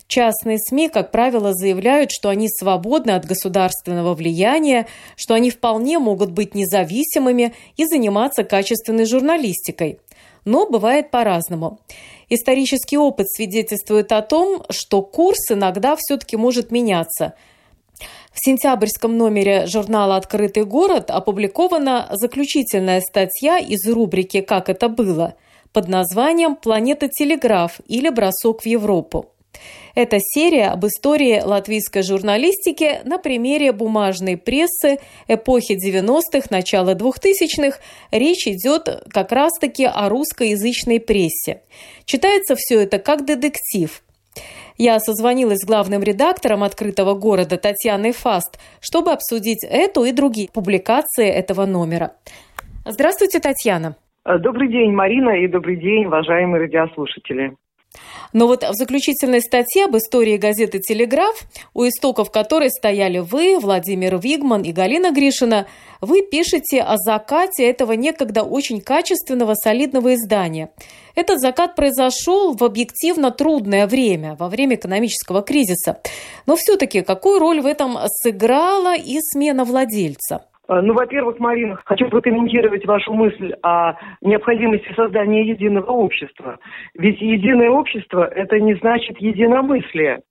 Частные 0.07 0.59
СМИ, 0.59 0.89
как 0.89 1.11
правило, 1.11 1.51
заявляют, 1.55 2.11
что 2.11 2.29
они 2.29 2.47
свободны 2.47 3.11
от 3.11 3.25
государственного 3.25 4.13
влияния, 4.13 4.85
что 5.15 5.33
они 5.33 5.49
вполне 5.49 5.97
могут 5.97 6.29
быть 6.33 6.53
независимыми 6.53 7.55
и 7.77 7.85
заниматься 7.85 8.43
качественной 8.43 9.05
журналистикой. 9.05 9.97
Но 10.45 10.69
бывает 10.69 11.09
по-разному. 11.09 11.79
Исторический 12.29 12.99
опыт 12.99 13.27
свидетельствует 13.31 14.11
о 14.11 14.21
том, 14.21 14.63
что 14.69 15.01
курс 15.01 15.49
иногда 15.49 15.95
все-таки 15.97 16.37
может 16.37 16.69
меняться– 16.69 17.33
в 18.35 18.43
сентябрьском 18.43 19.17
номере 19.17 19.65
журнала 19.65 20.17
«Открытый 20.17 20.65
город» 20.65 21.09
опубликована 21.09 22.09
заключительная 22.11 22.99
статья 22.99 23.57
из 23.59 23.87
рубрики 23.87 24.41
«Как 24.41 24.67
это 24.67 24.89
было» 24.89 25.35
под 25.71 25.87
названием 25.87 26.57
«Планета 26.57 27.07
Телеграф» 27.07 27.79
или 27.87 28.09
«Бросок 28.09 28.63
в 28.63 28.65
Европу». 28.65 29.31
Это 29.95 30.17
серия 30.19 30.67
об 30.67 30.85
истории 30.85 31.39
латвийской 31.39 32.03
журналистики 32.03 32.99
на 33.05 33.19
примере 33.19 33.71
бумажной 33.71 34.35
прессы 34.35 34.99
эпохи 35.29 35.79
90-х, 35.81 36.47
начала 36.49 36.93
2000-х. 36.93 37.79
Речь 38.11 38.47
идет 38.47 38.89
как 39.13 39.31
раз-таки 39.31 39.85
о 39.85 40.09
русскоязычной 40.09 40.99
прессе. 40.99 41.61
Читается 42.03 42.55
все 42.57 42.81
это 42.81 42.99
как 42.99 43.25
детектив– 43.25 44.01
я 44.77 44.99
созвонилась 44.99 45.59
с 45.59 45.67
главным 45.67 46.03
редактором 46.03 46.63
«Открытого 46.63 47.13
города» 47.13 47.57
Татьяной 47.57 48.11
Фаст, 48.11 48.59
чтобы 48.81 49.11
обсудить 49.11 49.63
эту 49.63 50.03
и 50.03 50.11
другие 50.11 50.49
публикации 50.53 51.27
этого 51.27 51.65
номера. 51.65 52.13
Здравствуйте, 52.85 53.39
Татьяна. 53.39 53.95
Добрый 54.25 54.69
день, 54.69 54.91
Марина, 54.91 55.39
и 55.39 55.47
добрый 55.47 55.75
день, 55.75 56.05
уважаемые 56.05 56.61
радиослушатели. 56.61 57.55
Но 58.33 58.47
вот 58.47 58.63
в 58.63 58.73
заключительной 58.73 59.41
статье 59.41 59.85
об 59.85 59.95
истории 59.95 60.37
газеты 60.37 60.79
«Телеграф», 60.79 61.47
у 61.73 61.87
истоков 61.87 62.31
которой 62.31 62.69
стояли 62.69 63.19
вы, 63.19 63.59
Владимир 63.59 64.17
Вигман 64.17 64.63
и 64.63 64.71
Галина 64.71 65.11
Гришина, 65.11 65.67
вы 66.01 66.21
пишете 66.21 66.81
о 66.81 66.97
закате 66.97 67.67
этого 67.69 67.93
некогда 67.93 68.43
очень 68.43 68.81
качественного, 68.81 69.55
солидного 69.55 70.15
издания. 70.15 70.69
Этот 71.15 71.39
закат 71.39 71.75
произошел 71.75 72.53
в 72.53 72.63
объективно 72.63 73.31
трудное 73.31 73.87
время, 73.87 74.35
во 74.37 74.49
время 74.49 74.75
экономического 74.75 75.41
кризиса. 75.41 75.99
Но 76.45 76.55
все-таки 76.55 77.01
какую 77.01 77.39
роль 77.39 77.61
в 77.61 77.65
этом 77.65 77.97
сыграла 78.21 78.95
и 78.95 79.19
смена 79.21 79.63
владельца? 79.63 80.45
Э, 80.67 80.81
ну, 80.81 80.93
во-первых, 80.93 81.39
Марина, 81.39 81.79
хочу 81.85 82.09
прокомментировать 82.09 82.85
вашу 82.85 83.13
мысль 83.13 83.53
о 83.61 83.93
необходимости 84.21 84.91
создания 84.95 85.47
единого 85.47 85.91
общества. 85.91 86.59
Ведь 86.95 87.21
единое 87.21 87.69
общество– 87.69 88.25
это 88.35 88.59
не 88.59 88.75
значит 88.75 89.17
единомыслие. 89.19 90.21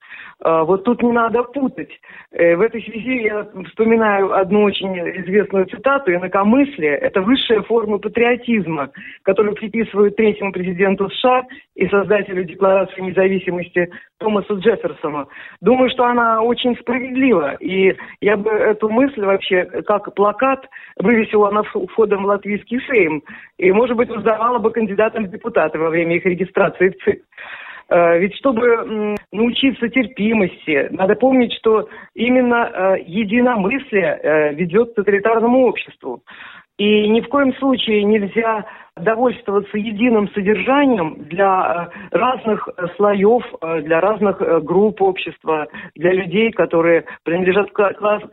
А, 0.44 0.62
вот 0.64 0.85
тут 0.85 1.02
не 1.02 1.11
надо 1.11 1.42
путать. 1.42 1.88
Э, 2.33 2.54
в 2.54 2.61
этой 2.61 2.83
связи 2.83 3.22
я 3.22 3.46
вспоминаю 3.66 4.30
одну 4.35 4.64
очень 4.64 4.94
известную 5.22 5.64
цитату. 5.66 6.12
«Инакомыслие– 6.12 6.96
это 7.00 7.22
высшая 7.22 7.62
форма 7.62 7.98
патриотизма, 7.98 8.90
которую 9.22 9.54
приписывают 9.54 10.16
третьему 10.16 10.52
президенту 10.52 11.09
США 11.09 11.44
и 11.74 11.88
создателю 11.88 12.44
Декларации 12.44 13.00
независимости 13.00 13.90
Томасу 14.18 14.59
Джефферсону. 14.59 15.28
Думаю, 15.62 15.88
что 15.88 16.04
она 16.04 16.42
очень 16.42 16.76
справедлива. 16.76 17.54
И 17.54 17.96
я 18.20 18.37
бы 18.37 18.50
эту 18.50 18.90
мысль 18.90 19.24
вообще 19.24 19.64
как 19.87 20.14
плакат 20.14 20.68
вывесила 20.98 21.50
на 21.50 21.62
входом 21.62 22.24
в 22.24 22.26
латвийский 22.26 22.80
сейм. 22.87 23.22
И, 23.57 23.72
может 23.72 23.96
быть, 23.96 24.11
раздавала 24.11 24.59
бы 24.59 24.70
кандидатам 24.70 25.24
в 25.24 25.30
депутаты 25.30 25.78
во 25.78 25.88
время 25.88 26.16
их 26.16 26.26
регистрации 26.26 26.90
в 26.90 27.02
ЦИК. 27.02 27.22
Э, 27.88 28.18
ведь 28.18 28.34
чтобы 28.36 29.16
научиться 29.32 29.88
терпимости, 29.88 30.88
надо 30.90 31.14
помнить, 31.14 31.52
что 31.54 31.88
именно 32.14 32.70
э, 32.72 32.96
единомыслие 33.06 34.20
э, 34.22 34.54
ведет 34.54 34.92
к 34.92 34.94
тоталитарному 34.96 35.66
обществу. 35.66 36.22
И 36.76 37.08
ни 37.08 37.20
в 37.20 37.28
коем 37.28 37.54
случае 37.54 38.02
нельзя 38.02 38.64
довольствоваться 38.96 39.76
единым 39.78 40.28
содержанием 40.30 41.24
для 41.28 41.88
разных 42.10 42.68
слоев, 42.96 43.44
для 43.82 44.00
разных 44.00 44.38
групп 44.64 45.00
общества, 45.00 45.68
для 45.94 46.12
людей, 46.12 46.50
которые 46.50 47.04
принадлежат 47.22 47.70
к 47.70 47.78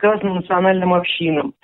разным 0.02 0.36
национальным 0.36 0.92
общинам. 0.92 1.54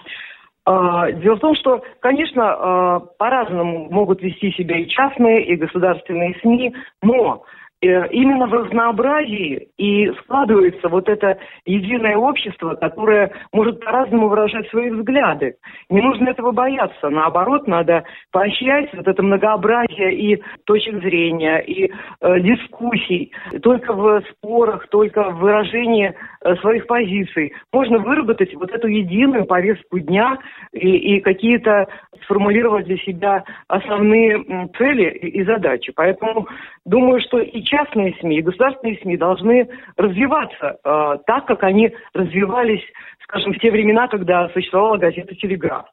Дело 0.64 1.35
в 1.35 1.40
том, 1.40 1.57
что, 1.57 1.83
конечно, 1.98 3.03
по-разному 3.18 3.88
могут 3.90 4.22
вести 4.22 4.53
себя 4.53 4.79
и 4.79 4.87
частные, 4.87 5.46
и 5.46 5.57
государственные 5.57 6.37
СМИ, 6.42 6.74
но 7.03 7.42
именно 7.81 8.47
в 8.47 8.53
разнообразии 8.53 9.69
и 9.77 10.11
складывается 10.23 10.88
вот 10.88 11.09
это 11.09 11.38
единое 11.64 12.17
общество, 12.17 12.75
которое 12.75 13.33
может 13.53 13.85
по-разному 13.85 14.29
выражать 14.29 14.69
свои 14.69 14.91
взгляды. 14.91 15.55
Не 15.88 16.03
нужно 16.03 16.31
этого 16.31 16.53
бояться. 16.53 17.09
Наоборот, 17.09 17.67
надо 17.69 18.05
поощрять 18.33 18.93
вот 18.95 19.07
это 19.07 19.23
многообразие 19.23 20.14
и 20.14 20.43
точек 20.64 21.03
зрения, 21.03 21.59
и 21.59 21.91
э, 22.21 22.41
дискуссий. 22.41 23.33
Только 23.62 23.93
в 23.93 24.23
спорах, 24.31 24.88
только 24.88 25.31
в 25.31 25.38
выражении 25.38 26.09
э, 26.09 26.14
своих 26.57 26.87
позиций 26.87 27.53
можно 27.73 27.99
выработать 27.99 28.55
вот 28.55 28.71
эту 28.71 28.89
единую 28.89 29.45
повестку 29.47 29.99
дня 29.99 30.39
и, 30.73 31.17
и 31.17 31.21
какие-то 31.21 31.87
сформулировать 32.23 32.87
для 32.87 32.97
себя 32.99 33.45
основные 33.69 34.69
цели 34.77 35.11
и, 35.11 35.41
и 35.41 35.45
задачи. 35.45 35.93
Поэтому 35.95 36.47
думаю, 36.85 37.21
что 37.21 37.39
и 37.39 37.63
частные 37.63 38.15
СМИ, 38.21 38.39
и 38.39 38.43
государственные 38.43 38.99
СМИ 38.99 39.17
должны 39.17 39.69
развиваться 39.97 40.79
э, 40.85 41.19
так, 41.27 41.47
как 41.47 41.63
они 41.63 41.93
развивались, 42.15 42.85
скажем, 43.23 43.53
в 43.53 43.59
те 43.59 43.71
времена, 43.71 44.09
когда 44.09 44.49
существовала 44.51 44.97
газета 44.97 45.35
«Телеграф». 45.35 45.87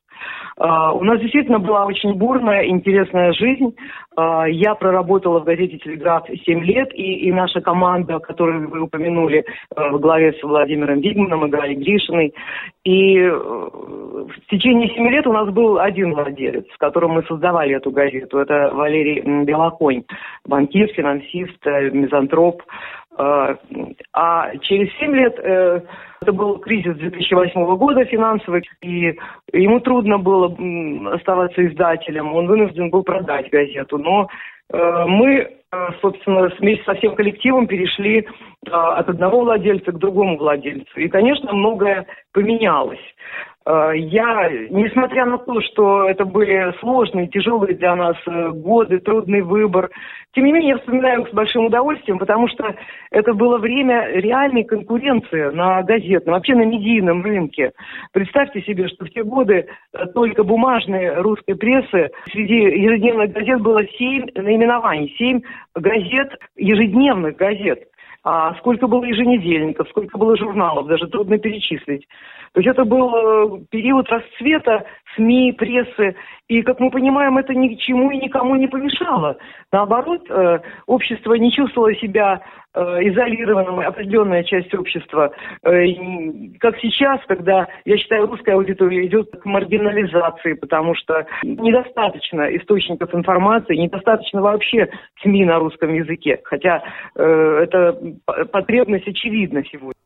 Uh, 0.57 0.97
у 0.97 1.03
нас 1.03 1.19
действительно 1.19 1.59
была 1.59 1.85
очень 1.85 2.13
бурная, 2.13 2.65
интересная 2.67 3.33
жизнь. 3.33 3.75
Uh, 4.17 4.49
я 4.49 4.73
проработала 4.75 5.39
в 5.39 5.43
газете 5.43 5.77
«Телеграф» 5.79 6.23
7 6.27 6.63
лет, 6.63 6.93
и, 6.93 7.27
и 7.27 7.31
наша 7.33 7.59
команда, 7.59 8.19
которую 8.19 8.69
вы 8.69 8.81
упомянули, 8.81 9.43
uh, 9.75 9.89
в 9.91 9.99
главе 9.99 10.31
с 10.31 10.41
Владимиром 10.41 11.01
Вигманом 11.01 11.45
и 11.45 11.49
Галей 11.49 11.75
Гришиной. 11.75 12.33
И 12.85 13.19
в 14.25 14.49
течение 14.49 14.89
7 14.89 15.09
лет 15.09 15.27
у 15.27 15.33
нас 15.33 15.49
был 15.49 15.79
один 15.79 16.13
владелец, 16.13 16.65
с 16.73 16.77
которым 16.77 17.11
мы 17.11 17.23
создавали 17.23 17.75
эту 17.75 17.91
газету. 17.91 18.37
Это 18.37 18.71
Валерий 18.73 19.21
Белоконь, 19.43 20.03
банкир, 20.45 20.87
финансист, 20.89 21.65
э, 21.65 21.89
мизантроп. 21.89 22.61
А 23.17 24.57
через 24.61 24.91
7 24.97 25.15
лет 25.15 25.39
э, 25.39 25.81
это 26.21 26.33
был 26.33 26.57
кризис 26.59 26.95
2008 26.97 27.77
года 27.77 28.03
финансовый, 28.05 28.67
и 28.81 29.17
ему 29.53 29.79
трудно 29.79 30.17
было 30.17 30.55
оставаться 31.13 31.65
издателем. 31.65 32.33
Он 32.33 32.47
вынужден 32.47 32.89
был 32.89 33.03
продать 33.03 33.49
газету. 33.49 33.97
Но 33.97 34.27
э, 34.71 35.05
мы, 35.07 35.33
э, 35.71 35.89
собственно, 36.01 36.49
вместе 36.59 36.83
со 36.83 36.95
всем 36.95 37.15
коллективом 37.15 37.67
перешли 37.67 38.27
от 38.71 39.07
одного 39.07 39.41
владельца 39.41 39.91
к 39.91 39.99
другому 39.99 40.37
владельцу. 40.37 40.99
И, 40.99 41.07
конечно, 41.07 41.53
многое 41.53 42.07
поменялось. 42.33 42.99
Э, 43.65 43.91
я, 43.95 44.49
несмотря 44.69 45.25
на 45.25 45.37
то, 45.39 45.59
что 45.61 46.07
это 46.07 46.25
были 46.25 46.73
сложные, 46.79 47.27
тяжелые 47.27 47.75
для 47.75 47.95
нас 47.95 48.15
э, 48.27 48.49
годы, 48.49 48.99
трудный 48.99 49.41
выбор, 49.41 49.89
тем 50.33 50.45
не 50.45 50.51
менее 50.51 50.71
я 50.71 50.77
вспоминаю 50.77 51.21
их 51.21 51.29
с 51.29 51.33
большим 51.33 51.65
удовольствием, 51.65 52.19
потому 52.19 52.47
что 52.47 52.75
это 53.09 53.33
было 53.33 53.57
время 53.57 54.07
реальной 54.11 54.65
конкуренции 54.65 55.49
на 55.51 55.81
газетном, 55.81 56.35
вообще 56.35 56.53
на 56.55 56.65
медийном 56.65 57.23
рынке. 57.23 57.71
Представьте 58.11 58.61
себе, 58.61 58.87
что 58.87 59.05
в 59.05 59.09
те 59.09 59.23
годы 59.23 59.65
э, 59.93 60.05
только 60.13 60.43
бумажной 60.43 61.15
русской 61.21 61.55
прессы 61.55 62.11
среди 62.31 62.55
ежедневных 62.55 63.31
газет 63.31 63.61
было 63.61 63.83
семь 63.97 64.27
наименований, 64.35 65.15
семь 65.17 65.41
газет, 65.73 66.37
ежедневных 66.55 67.35
газет. 67.35 67.79
А 68.27 68.55
сколько 68.55 68.87
было 68.87 69.03
еженедельников, 69.03 69.87
сколько 69.89 70.17
было 70.17 70.35
журналов, 70.35 70.87
даже 70.87 71.07
трудно 71.07 71.37
перечислить. 71.37 72.07
То 72.53 72.59
есть 72.59 72.67
это 72.67 72.83
был 72.83 73.13
э, 73.13 73.59
период 73.69 74.09
расцвета 74.09 74.83
СМИ, 75.15 75.51
прессы, 75.51 76.15
и, 76.47 76.63
как 76.63 76.79
мы 76.79 76.89
понимаем, 76.89 77.37
это 77.37 77.53
ни 77.53 77.75
к 77.75 77.79
чему 77.79 78.09
и 78.09 78.17
никому 78.17 78.55
не 78.55 78.67
помешало. 78.67 79.37
Наоборот, 79.71 80.21
э, 80.27 80.59
общество 80.87 81.35
не 81.35 81.51
чувствовало 81.51 81.93
себя 81.95 82.41
изолированным, 82.75 83.79
определенная 83.79 84.43
часть 84.43 84.73
общества. 84.73 85.31
Э, 85.63 85.85
как 86.59 86.77
сейчас, 86.79 87.19
когда, 87.27 87.67
я 87.85 87.97
считаю, 87.97 88.27
русская 88.27 88.55
аудитория 88.55 89.05
идет 89.05 89.31
к 89.31 89.45
маргинализации, 89.45 90.53
потому 90.53 90.95
что 90.95 91.25
недостаточно 91.43 92.43
источников 92.55 93.13
информации, 93.13 93.75
недостаточно 93.75 94.41
вообще 94.41 94.89
СМИ 95.21 95.45
на 95.45 95.59
русском 95.59 95.93
языке. 95.93 96.39
Хотя 96.43 96.83
эта 97.15 97.97
потребность 98.51 99.07
очевидна 99.07 99.63
сегодня. 99.71 100.04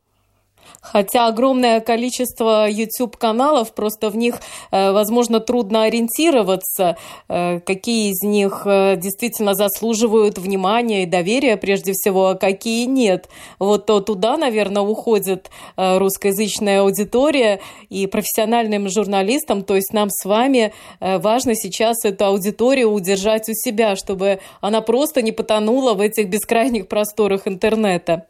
Хотя 0.80 1.26
огромное 1.26 1.80
количество 1.80 2.68
YouTube-каналов, 2.68 3.74
просто 3.74 4.08
в 4.08 4.16
них, 4.16 4.36
э, 4.70 4.92
возможно, 4.92 5.38
трудно 5.40 5.84
ориентироваться, 5.84 6.96
э, 7.28 7.60
какие 7.60 8.12
из 8.12 8.22
них 8.22 8.62
э, 8.64 8.96
действительно 8.96 9.54
заслуживают 9.54 10.38
внимания 10.38 11.02
и 11.02 11.06
доверия 11.06 11.58
прежде 11.58 11.92
всего, 11.92 12.28
а 12.28 12.34
какие 12.34 12.86
нет. 12.86 13.28
Вот 13.58 13.86
то 13.86 14.00
туда, 14.00 14.36
наверное, 14.36 14.82
уходит 14.82 15.50
русскоязычная 15.76 16.82
аудитория 16.82 17.60
и 17.88 18.06
профессиональным 18.06 18.88
журналистам, 18.88 19.62
то 19.64 19.76
есть 19.76 19.92
нам 19.92 20.08
с 20.10 20.24
вами 20.24 20.72
важно 21.00 21.54
сейчас 21.54 22.04
эту 22.04 22.26
аудиторию 22.26 22.90
удержать 22.90 23.48
у 23.48 23.52
себя, 23.52 23.96
чтобы 23.96 24.40
она 24.60 24.80
просто 24.80 25.22
не 25.22 25.32
потонула 25.32 25.94
в 25.94 26.00
этих 26.00 26.28
бескрайних 26.28 26.88
просторах 26.88 27.46
интернета. 27.46 28.26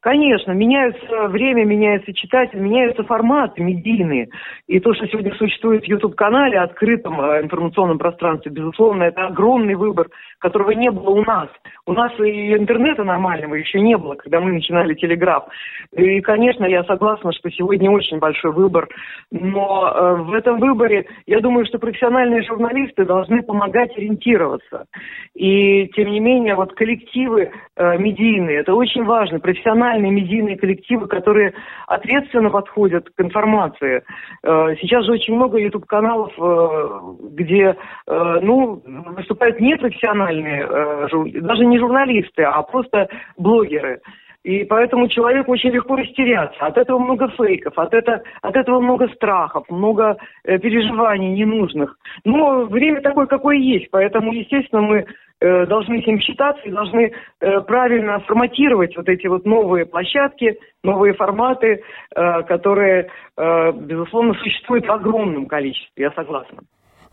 Конечно, 0.00 0.52
меняется 0.52 1.28
время, 1.28 1.66
меняется 1.66 2.14
читатель, 2.14 2.58
меняются 2.58 3.04
форматы 3.04 3.62
медийные. 3.62 4.30
И 4.66 4.80
то, 4.80 4.94
что 4.94 5.06
сегодня 5.06 5.34
существует 5.34 5.84
в 5.84 5.88
YouTube-канале, 5.88 6.58
открытом 6.58 7.20
э, 7.20 7.42
информационном 7.42 7.98
пространстве, 7.98 8.50
безусловно, 8.50 9.02
это 9.02 9.26
огромный 9.26 9.74
выбор, 9.74 10.08
которого 10.40 10.70
не 10.72 10.90
было 10.90 11.10
у 11.10 11.24
нас. 11.24 11.48
У 11.86 11.92
нас 11.92 12.12
и 12.18 12.54
интернета 12.54 13.04
нормального 13.04 13.54
еще 13.54 13.80
не 13.80 13.96
было, 13.96 14.14
когда 14.14 14.40
мы 14.40 14.52
начинали 14.52 14.94
телеграф. 14.94 15.44
И, 15.92 16.20
конечно, 16.20 16.64
я 16.64 16.84
согласна, 16.84 17.32
что 17.32 17.50
сегодня 17.50 17.90
очень 17.90 18.18
большой 18.18 18.52
выбор. 18.52 18.88
Но 19.30 19.92
э, 19.92 20.14
в 20.22 20.32
этом 20.32 20.58
выборе, 20.58 21.06
я 21.26 21.40
думаю, 21.40 21.66
что 21.66 21.78
профессиональные 21.78 22.42
журналисты 22.42 23.04
должны 23.04 23.42
помогать 23.42 23.96
ориентироваться. 23.96 24.86
И, 25.34 25.88
тем 25.88 26.10
не 26.10 26.20
менее, 26.20 26.54
вот 26.54 26.74
коллективы 26.74 27.50
э, 27.76 27.98
медийные, 27.98 28.58
это 28.58 28.74
очень 28.74 29.04
важно. 29.04 29.40
Профессиональные 29.40 30.10
медийные 30.10 30.56
коллективы, 30.56 31.06
которые 31.06 31.52
ответственно 31.86 32.50
подходят 32.50 33.08
к 33.10 33.20
информации. 33.20 34.02
Э, 34.42 34.74
сейчас 34.80 35.04
же 35.04 35.12
очень 35.12 35.34
много 35.34 35.58
YouTube-каналов, 35.58 36.32
э, 36.38 36.88
где, 37.32 37.76
э, 38.06 38.38
ну, 38.42 38.82
выступают 39.16 39.60
непрофессиональные, 39.60 40.29
э, 40.38 41.08
даже 41.40 41.66
не 41.66 41.78
журналисты, 41.78 42.42
а 42.42 42.62
просто 42.62 43.08
блогеры. 43.36 44.00
И 44.42 44.64
поэтому 44.64 45.08
человеку 45.08 45.52
очень 45.52 45.70
легко 45.70 45.96
растеряться. 45.96 46.58
От 46.64 46.78
этого 46.78 46.98
много 46.98 47.28
фейков, 47.28 47.78
от, 47.78 47.92
это, 47.92 48.22
от 48.40 48.56
этого 48.56 48.80
много 48.80 49.08
страхов, 49.08 49.68
много 49.68 50.16
э, 50.44 50.58
переживаний 50.58 51.32
ненужных. 51.32 51.98
Но 52.24 52.64
время 52.64 53.02
такое, 53.02 53.26
какое 53.26 53.56
есть. 53.56 53.90
Поэтому, 53.90 54.32
естественно, 54.32 54.80
мы 54.80 55.04
э, 55.40 55.66
должны 55.66 56.02
с 56.02 56.06
ним 56.06 56.20
считаться 56.20 56.62
и 56.64 56.70
должны 56.70 57.12
э, 57.40 57.60
правильно 57.60 58.20
форматировать 58.20 58.96
вот 58.96 59.10
эти 59.10 59.26
вот 59.26 59.44
новые 59.44 59.84
площадки, 59.84 60.58
новые 60.82 61.12
форматы, 61.12 61.82
э, 62.16 62.42
которые, 62.44 63.10
э, 63.36 63.72
безусловно, 63.72 64.32
существуют 64.34 64.86
в 64.86 64.92
огромном 64.92 65.46
количестве, 65.46 66.04
я 66.04 66.10
согласна. 66.12 66.60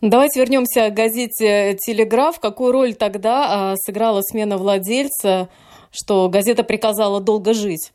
Давайте 0.01 0.41
вернемся 0.41 0.91
к 0.91 0.93
газете 0.93 1.75
«Телеграф». 1.79 2.39
Какую 2.39 2.71
роль 2.71 2.93
тогда 2.93 3.71
а, 3.71 3.75
сыграла 3.77 4.21
смена 4.21 4.57
владельца, 4.57 5.49
что 5.91 6.29
газета 6.29 6.63
приказала 6.63 7.19
долго 7.19 7.55
жить? 7.55 7.93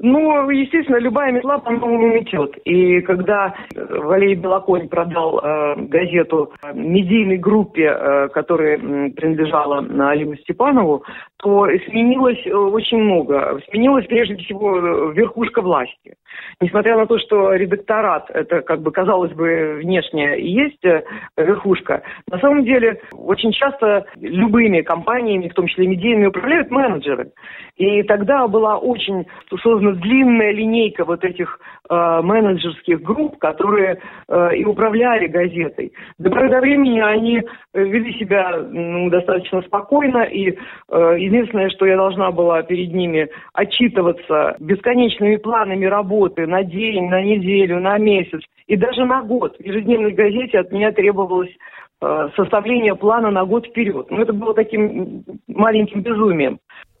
Ну, 0.00 0.48
естественно, 0.50 0.98
любая 0.98 1.32
метла 1.32 1.58
по-новому 1.58 2.14
метет. 2.14 2.56
И 2.64 3.00
когда 3.00 3.54
Валерий 3.74 4.36
Белоконь 4.36 4.88
продал 4.88 5.40
э, 5.40 5.74
газету 5.88 6.52
медийной 6.72 7.38
группе, 7.38 7.86
э, 7.86 8.28
которая 8.28 8.78
принадлежала 8.78 9.78
Алиму 10.10 10.36
Степанову, 10.36 11.04
то 11.38 11.66
сменилось 11.88 12.46
э, 12.46 12.50
очень 12.50 12.98
много. 12.98 13.60
Сменилась 13.70 14.06
прежде 14.06 14.36
всего 14.36 15.10
верхушка 15.10 15.62
власти. 15.62 16.14
Несмотря 16.60 16.96
на 16.96 17.06
то, 17.06 17.18
что 17.18 17.54
редакторат, 17.54 18.30
это 18.30 18.62
как 18.62 18.82
бы 18.82 18.92
казалось 18.92 19.32
бы 19.32 19.78
внешне 19.82 20.38
и 20.38 20.48
есть 20.48 20.84
э, 20.84 21.02
верхушка, 21.36 22.02
на 22.30 22.38
самом 22.38 22.64
деле 22.64 23.00
очень 23.12 23.52
часто 23.52 24.06
любыми 24.20 24.82
компаниями, 24.82 25.48
в 25.48 25.54
том 25.54 25.66
числе 25.66 25.86
медийными, 25.86 26.26
управляют 26.26 26.70
менеджеры. 26.70 27.30
И 27.78 28.02
тогда 28.02 28.46
была 28.48 28.76
очень 28.76 29.26
создана 29.62 29.92
длинная 29.92 30.50
линейка 30.50 31.04
вот 31.04 31.24
этих 31.24 31.60
э, 31.88 32.20
менеджерских 32.22 33.00
групп, 33.02 33.38
которые 33.38 34.00
э, 34.28 34.56
и 34.56 34.64
управляли 34.64 35.28
газетой. 35.28 35.92
До 36.18 36.28
поры 36.28 36.50
до 36.50 36.60
времени 36.60 36.98
они 36.98 37.40
вели 37.72 38.12
себя 38.18 38.58
ну, 38.68 39.08
достаточно 39.10 39.62
спокойно, 39.62 40.24
и 40.24 40.50
э, 40.50 41.14
единственное, 41.18 41.70
что 41.70 41.86
я 41.86 41.96
должна 41.96 42.32
была 42.32 42.62
перед 42.62 42.92
ними 42.92 43.28
отчитываться 43.52 44.56
бесконечными 44.58 45.36
планами 45.36 45.86
работы 45.86 46.48
на 46.48 46.64
день, 46.64 47.08
на 47.08 47.22
неделю, 47.22 47.78
на 47.78 47.96
месяц 47.98 48.40
и 48.66 48.76
даже 48.76 49.04
на 49.04 49.22
год. 49.22 49.56
В 49.56 49.64
ежедневной 49.64 50.12
газете 50.12 50.58
от 50.58 50.72
меня 50.72 50.90
требовалось 50.90 51.56
э, 52.02 52.28
составление 52.34 52.96
плана 52.96 53.30
на 53.30 53.44
год 53.44 53.66
вперед. 53.68 54.10
Ну, 54.10 54.20
это 54.20 54.32
было 54.32 54.52
таким 54.52 55.22
маленьким 55.46 56.02
безумием. 56.02 56.58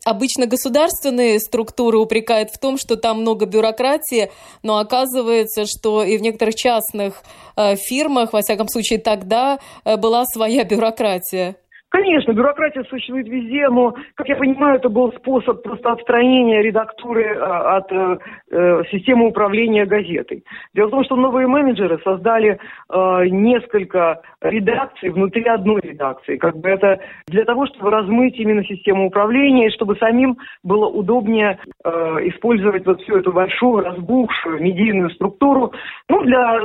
Обычно 0.08 0.46
государственные 0.46 1.38
структуры 1.38 1.98
упрекают 1.98 2.48
в 2.48 2.58
том, 2.58 2.78
что 2.78 2.96
там 2.96 3.20
много 3.20 3.44
бюрократии, 3.44 4.30
но 4.62 4.78
оказывается, 4.78 5.66
что 5.66 6.02
и 6.02 6.16
в 6.16 6.22
некоторых 6.22 6.54
частных 6.54 7.22
э, 7.56 7.76
фирмах, 7.76 8.32
во 8.32 8.40
всяком 8.40 8.68
случае 8.68 9.00
тогда, 9.00 9.58
э, 9.84 9.98
была 9.98 10.24
своя 10.24 10.64
бюрократия. 10.64 11.56
Конечно, 11.90 12.32
бюрократия 12.32 12.84
существует 12.84 13.28
везде, 13.28 13.66
но, 13.70 13.94
как 14.14 14.28
я 14.28 14.36
понимаю, 14.36 14.76
это 14.76 14.90
был 14.90 15.10
способ 15.14 15.62
просто 15.62 15.92
отстранения 15.92 16.60
редактуры 16.60 17.24
э, 17.24 17.38
от 17.38 17.90
э, 17.90 18.18
э, 18.50 18.82
системы 18.90 19.28
управления 19.28 19.86
газетой. 19.86 20.44
Дело 20.74 20.88
в 20.88 20.90
том, 20.90 21.04
что 21.04 21.16
новые 21.16 21.46
менеджеры 21.46 21.98
создали 22.04 22.58
несколько 22.90 24.20
редакций 24.40 25.10
внутри 25.10 25.44
одной 25.44 25.80
редакции. 25.80 26.36
Как 26.36 26.56
бы 26.56 26.68
это 26.68 27.00
для 27.26 27.44
того, 27.44 27.66
чтобы 27.66 27.90
размыть 27.90 28.36
именно 28.38 28.64
систему 28.64 29.06
управления, 29.06 29.68
и 29.68 29.72
чтобы 29.72 29.96
самим 29.96 30.36
было 30.62 30.86
удобнее 30.86 31.58
использовать 31.84 32.86
вот 32.86 33.00
всю 33.02 33.16
эту 33.16 33.32
большую, 33.32 33.84
разбухшую 33.84 34.62
медийную 34.62 35.10
структуру 35.10 35.72
ну, 36.08 36.22
для 36.22 36.60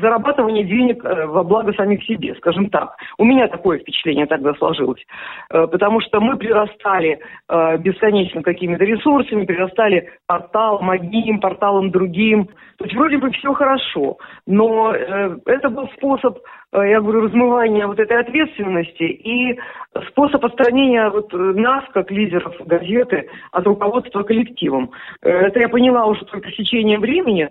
зарабатывания 0.00 0.64
денег 0.64 1.02
во 1.04 1.42
благо 1.42 1.72
самих 1.72 2.04
себе, 2.04 2.34
скажем 2.36 2.68
так. 2.70 2.96
У 3.18 3.24
меня 3.24 3.48
такое 3.48 3.78
впечатление 3.78 4.26
тогда 4.26 4.54
сложилось. 4.62 5.04
Э, 5.50 5.66
потому 5.66 6.00
что 6.00 6.20
мы 6.20 6.36
прирастали 6.36 7.18
э, 7.48 7.78
бесконечно 7.78 8.42
какими-то 8.42 8.84
ресурсами, 8.84 9.44
прирастали 9.44 10.10
порталом 10.26 10.90
одним, 10.90 11.40
порталом 11.40 11.90
другим. 11.90 12.46
То 12.78 12.84
есть 12.84 12.96
вроде 12.96 13.18
бы 13.18 13.30
все 13.32 13.52
хорошо, 13.52 14.18
но 14.46 14.94
э, 14.94 15.36
это 15.46 15.68
был 15.68 15.88
способ 15.96 16.38
я 16.74 17.02
говорю, 17.02 17.26
размывания 17.26 17.86
вот 17.86 18.00
этой 18.00 18.18
ответственности 18.18 19.02
и 19.02 19.60
способ 20.08 20.42
отстранения 20.42 21.10
вот 21.10 21.30
нас, 21.30 21.84
как 21.92 22.10
лидеров 22.10 22.54
газеты, 22.64 23.28
от 23.50 23.66
руководства 23.66 24.22
коллективом. 24.22 24.90
Это 25.20 25.60
я 25.60 25.68
поняла 25.68 26.06
уже 26.06 26.24
только 26.24 26.50
с 26.50 26.54
течением 26.54 27.02
времени. 27.02 27.50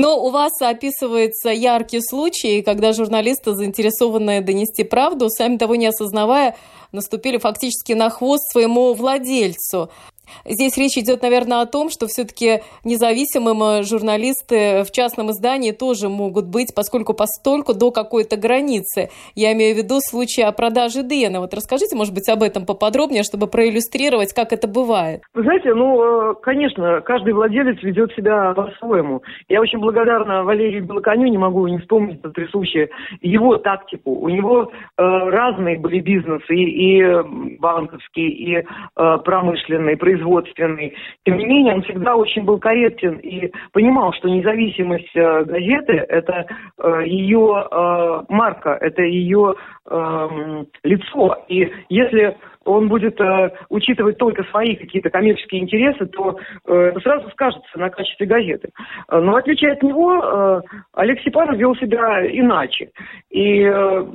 Но 0.00 0.24
у 0.24 0.30
вас 0.30 0.52
описывается 0.62 1.48
яркий 1.48 2.00
случай, 2.00 2.62
когда 2.62 2.92
журналисты, 2.92 3.56
заинтересованные 3.56 4.40
донести 4.40 4.84
правду, 4.84 5.28
сами 5.28 5.56
того 5.56 5.74
не 5.74 5.86
осознавая, 5.86 6.54
наступили 6.92 7.38
фактически 7.38 7.94
на 7.94 8.08
хвост 8.08 8.44
своему 8.52 8.94
владельцу. 8.94 9.90
Здесь 10.44 10.76
речь 10.76 10.96
идет, 10.96 11.22
наверное, 11.22 11.60
о 11.60 11.66
том, 11.66 11.90
что 11.90 12.06
все-таки 12.06 12.62
независимым 12.84 13.62
э, 13.62 13.82
журналисты 13.82 14.84
в 14.84 14.90
частном 14.90 15.30
издании 15.30 15.72
тоже 15.72 16.08
могут 16.08 16.46
быть, 16.46 16.74
поскольку 16.74 17.14
постольку 17.14 17.74
до 17.74 17.90
какой-то 17.90 18.36
границы. 18.36 19.10
Я 19.34 19.52
имею 19.52 19.74
в 19.74 19.78
виду 19.78 19.96
случай 20.00 20.42
о 20.42 20.52
продаже 20.52 21.02
Дэна. 21.02 21.40
Вот 21.40 21.54
расскажите, 21.54 21.96
может 21.96 22.14
быть, 22.14 22.28
об 22.28 22.42
этом 22.42 22.66
поподробнее, 22.66 23.22
чтобы 23.22 23.46
проиллюстрировать, 23.46 24.32
как 24.32 24.52
это 24.52 24.68
бывает. 24.68 25.22
Вы 25.34 25.42
знаете, 25.42 25.74
ну, 25.74 26.32
э, 26.32 26.34
конечно, 26.42 27.00
каждый 27.00 27.32
владелец 27.32 27.82
ведет 27.82 28.12
себя 28.12 28.52
по-своему. 28.54 29.22
Я 29.48 29.60
очень 29.60 29.78
благодарна 29.78 30.44
Валерию 30.44 30.84
Белоконю, 30.84 31.28
не 31.28 31.38
могу 31.38 31.66
не 31.66 31.78
вспомнить 31.78 32.20
случай, 32.50 32.88
его 33.20 33.56
тактику. 33.56 34.12
У 34.12 34.28
него 34.28 34.70
э, 34.70 35.02
разные 35.02 35.78
были 35.78 36.00
бизнесы, 36.00 36.54
и, 36.54 36.98
и 36.98 37.58
банковские, 37.58 38.30
и 38.30 38.56
э, 38.56 39.18
промышленные, 39.24 39.96
производственные 39.96 40.17
производственный. 40.18 40.94
Тем 41.24 41.38
не 41.38 41.44
менее, 41.44 41.74
он 41.74 41.82
всегда 41.82 42.16
очень 42.16 42.42
был 42.44 42.58
корректен 42.58 43.16
и 43.16 43.50
понимал, 43.72 44.12
что 44.12 44.28
независимость 44.28 45.14
э, 45.14 45.44
газеты– 45.44 45.92
это 46.08 46.46
э, 46.78 47.02
ее 47.06 47.66
э, 47.70 48.22
марка, 48.28 48.70
это 48.80 49.02
ее 49.02 49.54
э, 49.88 50.64
лицо. 50.84 51.44
И 51.48 51.70
если 51.88 52.36
он 52.64 52.88
будет 52.88 53.20
э, 53.20 53.50
учитывать 53.70 54.18
только 54.18 54.42
свои 54.44 54.76
какие-то 54.76 55.10
коммерческие 55.10 55.62
интересы, 55.62 56.06
то 56.06 56.36
э, 56.66 56.92
сразу 57.02 57.30
скажется 57.30 57.78
на 57.78 57.90
качестве 57.90 58.26
газеты. 58.26 58.70
Но 59.10 59.32
в 59.32 59.36
отличие 59.36 59.72
от 59.72 59.82
него, 59.82 60.22
э, 60.22 60.60
Олег 60.94 61.20
Степанов 61.20 61.56
вел 61.56 61.74
себя 61.76 62.26
иначе. 62.26 62.90
И 63.30 63.62
э, 63.62 64.06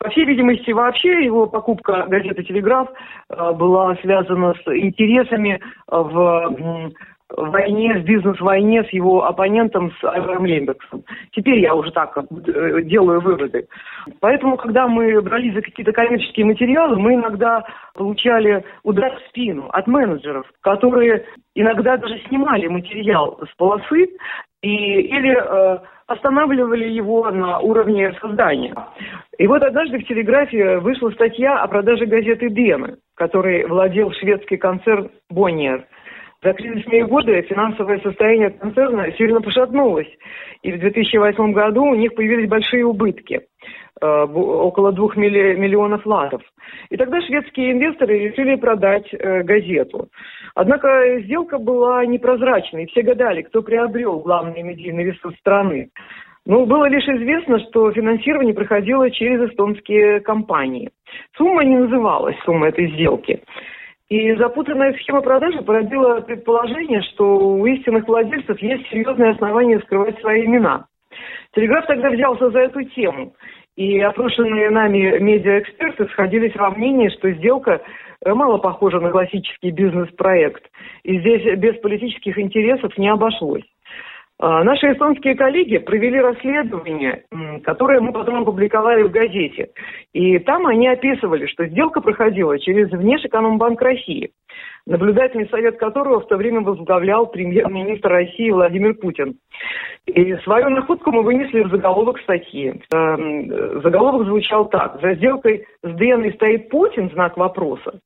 по 0.00 0.08
всей 0.08 0.24
видимости, 0.24 0.70
вообще 0.70 1.24
его 1.24 1.46
покупка 1.46 2.06
газеты 2.08 2.42
«Телеграф» 2.42 2.88
э, 3.28 3.52
была 3.52 3.94
связана 3.96 4.54
с 4.54 4.74
интересами 4.74 5.60
в 5.86 6.90
войне, 7.36 7.94
в 7.94 8.04
бизнес-войне 8.04 8.84
с 8.84 8.88
его 8.92 9.24
оппонентом, 9.24 9.92
с 10.00 10.04
Айваром 10.04 10.46
Лембексом. 10.46 11.04
Теперь 11.32 11.60
я 11.60 11.74
уже 11.74 11.90
так 11.92 12.16
э, 12.16 12.82
делаю 12.82 13.20
выводы. 13.20 13.68
Поэтому, 14.20 14.56
когда 14.56 14.88
мы 14.88 15.20
брались 15.20 15.54
за 15.54 15.62
какие-то 15.62 15.92
коммерческие 15.92 16.46
материалы, 16.46 16.96
мы 16.96 17.14
иногда 17.14 17.64
получали 17.94 18.64
удар 18.82 19.14
в 19.16 19.28
спину 19.28 19.68
от 19.70 19.86
менеджеров, 19.86 20.46
которые 20.62 21.24
иногда 21.54 21.98
даже 21.98 22.18
снимали 22.28 22.66
материал 22.68 23.38
с 23.50 23.54
полосы 23.56 24.08
и, 24.62 25.00
или 25.00 25.36
э, 25.36 25.78
останавливали 26.10 26.88
его 26.88 27.30
на 27.30 27.60
уровне 27.60 28.12
создания. 28.20 28.74
И 29.38 29.46
вот 29.46 29.62
однажды 29.62 29.98
в 29.98 30.04
«Телеграфе» 30.06 30.78
вышла 30.78 31.10
статья 31.10 31.62
о 31.62 31.68
продаже 31.68 32.06
газеты 32.06 32.50
«Демы», 32.50 32.96
которой 33.14 33.64
владел 33.64 34.10
шведский 34.12 34.56
концерн 34.56 35.10
«Бонниер». 35.30 35.86
За 36.42 36.52
кризисные 36.52 37.06
годы 37.06 37.42
финансовое 37.42 38.00
состояние 38.00 38.50
концерна 38.50 39.12
сильно 39.12 39.40
пошатнулось, 39.40 40.08
и 40.62 40.72
в 40.72 40.80
2008 40.80 41.52
году 41.52 41.84
у 41.84 41.94
них 41.94 42.14
появились 42.14 42.48
большие 42.48 42.84
убытки 42.84 43.42
около 44.00 44.92
двух 44.92 45.16
миллионов 45.16 46.06
латов. 46.06 46.42
И 46.88 46.96
тогда 46.96 47.20
шведские 47.22 47.72
инвесторы 47.72 48.18
решили 48.18 48.56
продать 48.56 49.06
э, 49.12 49.42
газету. 49.42 50.08
Однако 50.54 51.20
сделка 51.20 51.58
была 51.58 52.04
непрозрачной, 52.06 52.86
все 52.86 53.02
гадали, 53.02 53.42
кто 53.42 53.62
приобрел 53.62 54.20
главный 54.20 54.62
медийный 54.62 55.04
ресурс 55.04 55.36
страны. 55.38 55.90
Но 56.46 56.64
было 56.64 56.86
лишь 56.86 57.06
известно, 57.06 57.60
что 57.60 57.92
финансирование 57.92 58.54
проходило 58.54 59.10
через 59.10 59.50
эстонские 59.50 60.20
компании. 60.20 60.90
Сумма 61.36 61.64
не 61.64 61.76
называлась, 61.76 62.36
сумма 62.44 62.68
этой 62.68 62.90
сделки. 62.92 63.42
И 64.08 64.34
запутанная 64.34 64.92
схема 64.94 65.20
продажи 65.20 65.62
породила 65.62 66.20
предположение, 66.20 67.02
что 67.02 67.36
у 67.38 67.66
истинных 67.66 68.08
владельцев 68.08 68.60
есть 68.60 68.88
серьезные 68.88 69.30
основания 69.30 69.78
скрывать 69.80 70.18
свои 70.20 70.44
имена. 70.46 70.86
Телеграф 71.54 71.86
тогда 71.86 72.10
взялся 72.10 72.50
за 72.50 72.60
эту 72.60 72.82
тему. 72.82 73.34
И 73.76 73.98
опрошенные 74.00 74.70
нами 74.70 75.18
медиаэксперты 75.18 76.06
сходились 76.08 76.54
во 76.56 76.70
мнении, 76.70 77.08
что 77.08 77.30
сделка 77.32 77.80
э, 78.24 78.34
мало 78.34 78.58
похожа 78.58 79.00
на 79.00 79.10
классический 79.10 79.70
бизнес-проект. 79.70 80.64
И 81.04 81.18
здесь 81.20 81.58
без 81.58 81.76
политических 81.80 82.38
интересов 82.38 82.96
не 82.98 83.08
обошлось. 83.08 83.64
А, 84.42 84.64
наши 84.64 84.90
эстонские 84.90 85.34
коллеги 85.34 85.76
провели 85.76 86.18
расследование, 86.18 87.24
которое 87.62 88.00
мы 88.00 88.10
потом 88.12 88.40
опубликовали 88.40 89.02
в 89.02 89.10
газете. 89.10 89.68
И 90.14 90.38
там 90.38 90.66
они 90.66 90.88
описывали, 90.88 91.44
что 91.46 91.66
сделка 91.66 92.00
проходила 92.00 92.58
через 92.58 92.90
Внешэкономбанк 92.90 93.82
России, 93.82 94.30
наблюдательный 94.86 95.46
совет 95.50 95.76
которого 95.78 96.20
в 96.20 96.26
то 96.26 96.38
время 96.38 96.62
возглавлял 96.62 97.26
премьер-министр 97.26 98.08
России 98.08 98.50
Владимир 98.50 98.94
Путин. 98.94 99.34
И 100.06 100.34
свою 100.36 100.70
находку 100.70 101.12
мы 101.12 101.22
вынесли 101.22 101.62
в 101.62 101.68
заголовок 101.68 102.18
статьи. 102.20 102.80
Эм, 102.92 103.82
заголовок 103.82 104.26
звучал 104.26 104.70
так. 104.70 104.98
За 105.02 105.14
сделкой 105.16 105.66
с 105.82 105.94
Дэной 105.96 106.32
стоит 106.32 106.70
Путин, 106.70 107.10
знак 107.10 107.36
вопроса. 107.36 108.00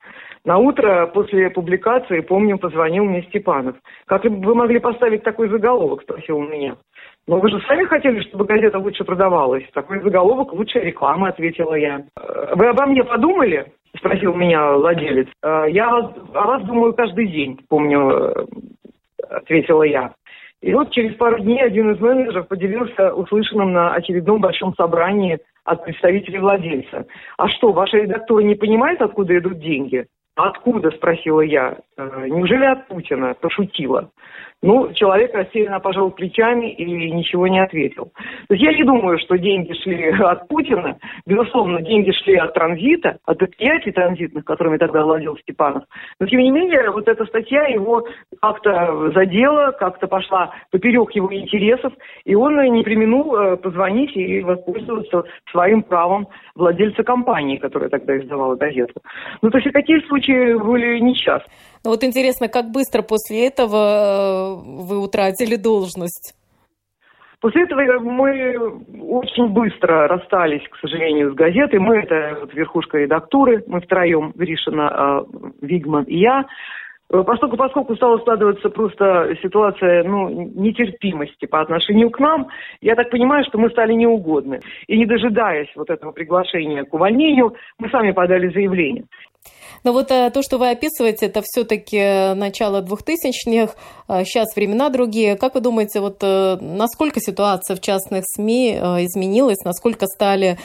На 0.45 0.59
утро 0.59 1.07
после 1.07 1.49
публикации, 1.49 2.21
помню, 2.21 2.59
позвонил 2.59 3.05
мне 3.05 3.23
Степанов. 3.23 3.77
«Как 4.05 4.25
вы 4.25 4.55
могли 4.55 4.79
поставить 4.79 5.23
такой 5.23 5.49
заголовок?»– 5.49 6.03
спросил 6.05 6.39
он 6.39 6.51
меня. 6.51 6.77
«Но 7.27 7.39
вы 7.39 7.49
же 7.49 7.59
сами 7.63 7.85
хотели, 7.85 8.21
чтобы 8.21 8.45
газета 8.45 8.79
лучше 8.79 9.05
продавалась. 9.05 9.65
Такой 9.73 10.01
заголовок– 10.01 10.53
лучшая 10.53 10.85
реклама»,– 10.85 11.29
ответила 11.31 11.75
я. 11.75 12.03
«Э, 12.21 12.55
«Вы 12.57 12.67
обо 12.67 12.85
мне 12.85 13.03
подумали?»– 13.03 13.73
спросил 13.97 14.35
меня 14.35 14.73
владелец. 14.73 15.29
«Э, 15.43 15.65
«Я 15.71 15.89
о 15.89 16.47
вас 16.47 16.63
думаю 16.65 16.93
каждый 16.93 17.29
день, 17.29 17.59
помню», 17.71 18.11
э,– 18.11 18.47
ответила 19.31 19.85
я. 19.85 20.13
И 20.61 20.75
вот 20.75 20.91
через 20.91 21.15
пару 21.15 21.39
дней 21.39 21.63
один 21.63 21.91
из 21.93 22.01
менеджеров 22.01 22.49
поделился 22.49 23.15
услышанным 23.15 23.73
на 23.73 23.95
очередном 23.95 24.43
большом 24.43 24.75
собрании 24.75 25.39
от 25.65 25.85
представителей 25.85 26.39
владельца. 26.39 27.07
«А 27.39 27.49
что, 27.49 27.73
ваша 27.73 27.97
редактура 27.97 28.43
не 28.43 28.57
понимает, 28.57 29.01
откуда 29.01 29.39
идут 29.39 29.59
деньги?» 29.59 30.05
«Откуда?»– 30.37 30.91
спросила 30.97 31.43
я. 31.43 31.79
«Э, 31.97 32.27
«Неужели 32.29 32.65
от 32.65 32.89
Путина?»– 32.89 33.35
пошутила. 33.41 34.11
Ну, 34.65 34.91
человек 34.95 35.35
растерянно 35.35 35.79
пожал 35.79 36.11
плечами 36.11 36.73
и 36.73 37.11
ничего 37.13 37.47
не 37.47 37.63
ответил. 37.63 38.13
То 38.49 38.55
есть 38.55 38.65
я 38.65 38.73
не 38.73 38.83
думаю, 38.83 39.19
что 39.19 39.37
деньги 39.37 39.75
шли 39.75 40.09
от 40.09 40.49
Путина. 40.49 40.97
Безусловно, 41.27 41.83
деньги 41.83 42.13
шли 42.13 42.37
от 42.37 42.55
транзита, 42.55 43.19
от 43.27 43.37
предприятий 43.37 43.93
транзитных, 43.93 44.43
которыми 44.47 44.79
тогда 44.79 45.05
владел 45.05 45.37
Степанов. 45.37 45.85
Но, 46.19 46.27
тем 46.27 46.41
не 46.41 46.51
менее, 46.51 46.91
вот 46.91 47.07
эта 47.09 47.27
статья 47.27 47.67
его 47.67 48.07
как-то 48.41 49.13
задела, 49.15 49.73
как-то 49.73 50.07
пошла 50.07 50.55
поперек 50.71 51.11
его 51.11 51.31
интересов, 51.35 51.93
и 52.25 52.35
он 52.35 52.57
не 52.73 52.83
применул 52.83 53.37
э, 53.37 53.57
позвонить 53.59 54.17
и 54.17 54.41
воспользоваться 54.41 55.25
своим 55.51 55.83
правом 55.83 56.29
владельца 56.55 57.03
компании, 57.03 57.59
которая 57.59 57.91
тогда 57.91 58.17
издавала 58.17 58.55
газету. 58.55 58.95
Ну, 59.43 59.51
то 59.51 59.59
есть 59.59 59.71
такие 59.75 60.01
случаи 60.09 60.55
были 60.55 61.01
нечасты. 61.01 61.51
Ну 61.85 61.91
вот 61.91 62.03
интересно, 62.03 62.49
как 62.49 62.71
быстро 62.71 63.03
после 63.03 63.47
этого 63.47 64.54
э, 64.54 64.54
вы 64.55 64.99
утратили 64.99 65.57
должность? 65.57 66.35
После 67.41 67.65
этого 67.65 67.99
мы 68.01 68.57
очень 69.03 69.49
быстро 69.49 70.09
расстались, 70.09 70.67
к 70.71 70.79
сожалению, 70.79 71.33
с 71.33 71.35
газетой. 71.35 71.79
Мы, 71.79 71.99
это 71.99 72.39
вот 72.41 72.55
верхушка 72.55 72.97
редактуры, 72.97 73.63
мы 73.67 73.83
втроем, 73.83 74.33
Гришина, 74.35 75.25
э, 75.31 75.39
Вигман 75.61 76.05
и 76.05 76.17
я. 76.17 76.47
Поскольку, 77.09 77.57
поскольку 77.59 77.95
стала 77.97 78.17
складываться 78.19 78.71
просто 78.71 79.37
ситуация 79.43 80.05
ну, 80.05 80.51
нетерпимости 80.55 81.45
по 81.45 81.61
отношению 81.61 82.11
к 82.11 82.19
нам, 82.19 82.49
я 82.81 82.95
так 82.95 83.11
понимаю, 83.11 83.45
что 83.45 83.59
мы 83.59 83.69
стали 83.69 83.93
неугодны. 83.93 84.61
И 84.87 84.97
не 84.97 85.05
дожидаясь 85.05 85.69
вот 85.77 85.91
этого 85.91 86.13
приглашения 86.13 86.85
к 86.85 86.95
увольнению, 86.95 87.55
мы 87.79 87.91
сами 87.91 88.13
подали 88.13 88.49
заявление. 88.49 89.05
Но 89.85 89.93
вот 89.93 90.11
э, 90.11 90.31
то, 90.31 90.43
что 90.43 90.57
вы 90.57 90.71
описываете, 90.71 91.27
это 91.27 91.43
все-таки 91.45 92.35
начало 92.35 92.81
2000-х, 92.81 93.75
сейчас 94.25 94.57
э, 94.57 94.61
времена 94.61 94.89
другие. 94.89 95.37
Как 95.37 95.55
вы 95.55 95.61
думаете, 95.61 96.01
вот 96.01 96.17
э, 96.23 96.57
насколько 96.61 97.21
ситуация 97.21 97.77
в 97.77 97.81
частных 97.83 98.25
СМИ 98.25 98.77
изменилась, 99.05 99.63
насколько 99.65 100.07
стали 100.07 100.57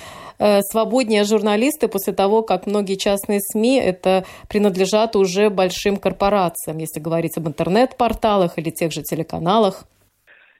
свободнее 0.71 1.25
журналисты 1.25 1.89
после 1.89 2.13
того, 2.13 2.43
как 2.43 2.65
многие 2.65 2.95
частные 2.95 3.39
СМИ 3.41 3.77
это 3.77 4.23
принадлежат 4.47 5.17
уже 5.17 5.49
большим 5.49 5.97
корпорациям, 5.97 6.77
если 6.77 7.01
говорить 7.01 7.37
об 7.37 7.49
интернет-порталах 7.49 8.57
или 8.57 8.69
тех 8.69 8.93
же 8.93 9.01
телеканалах? 9.01 9.83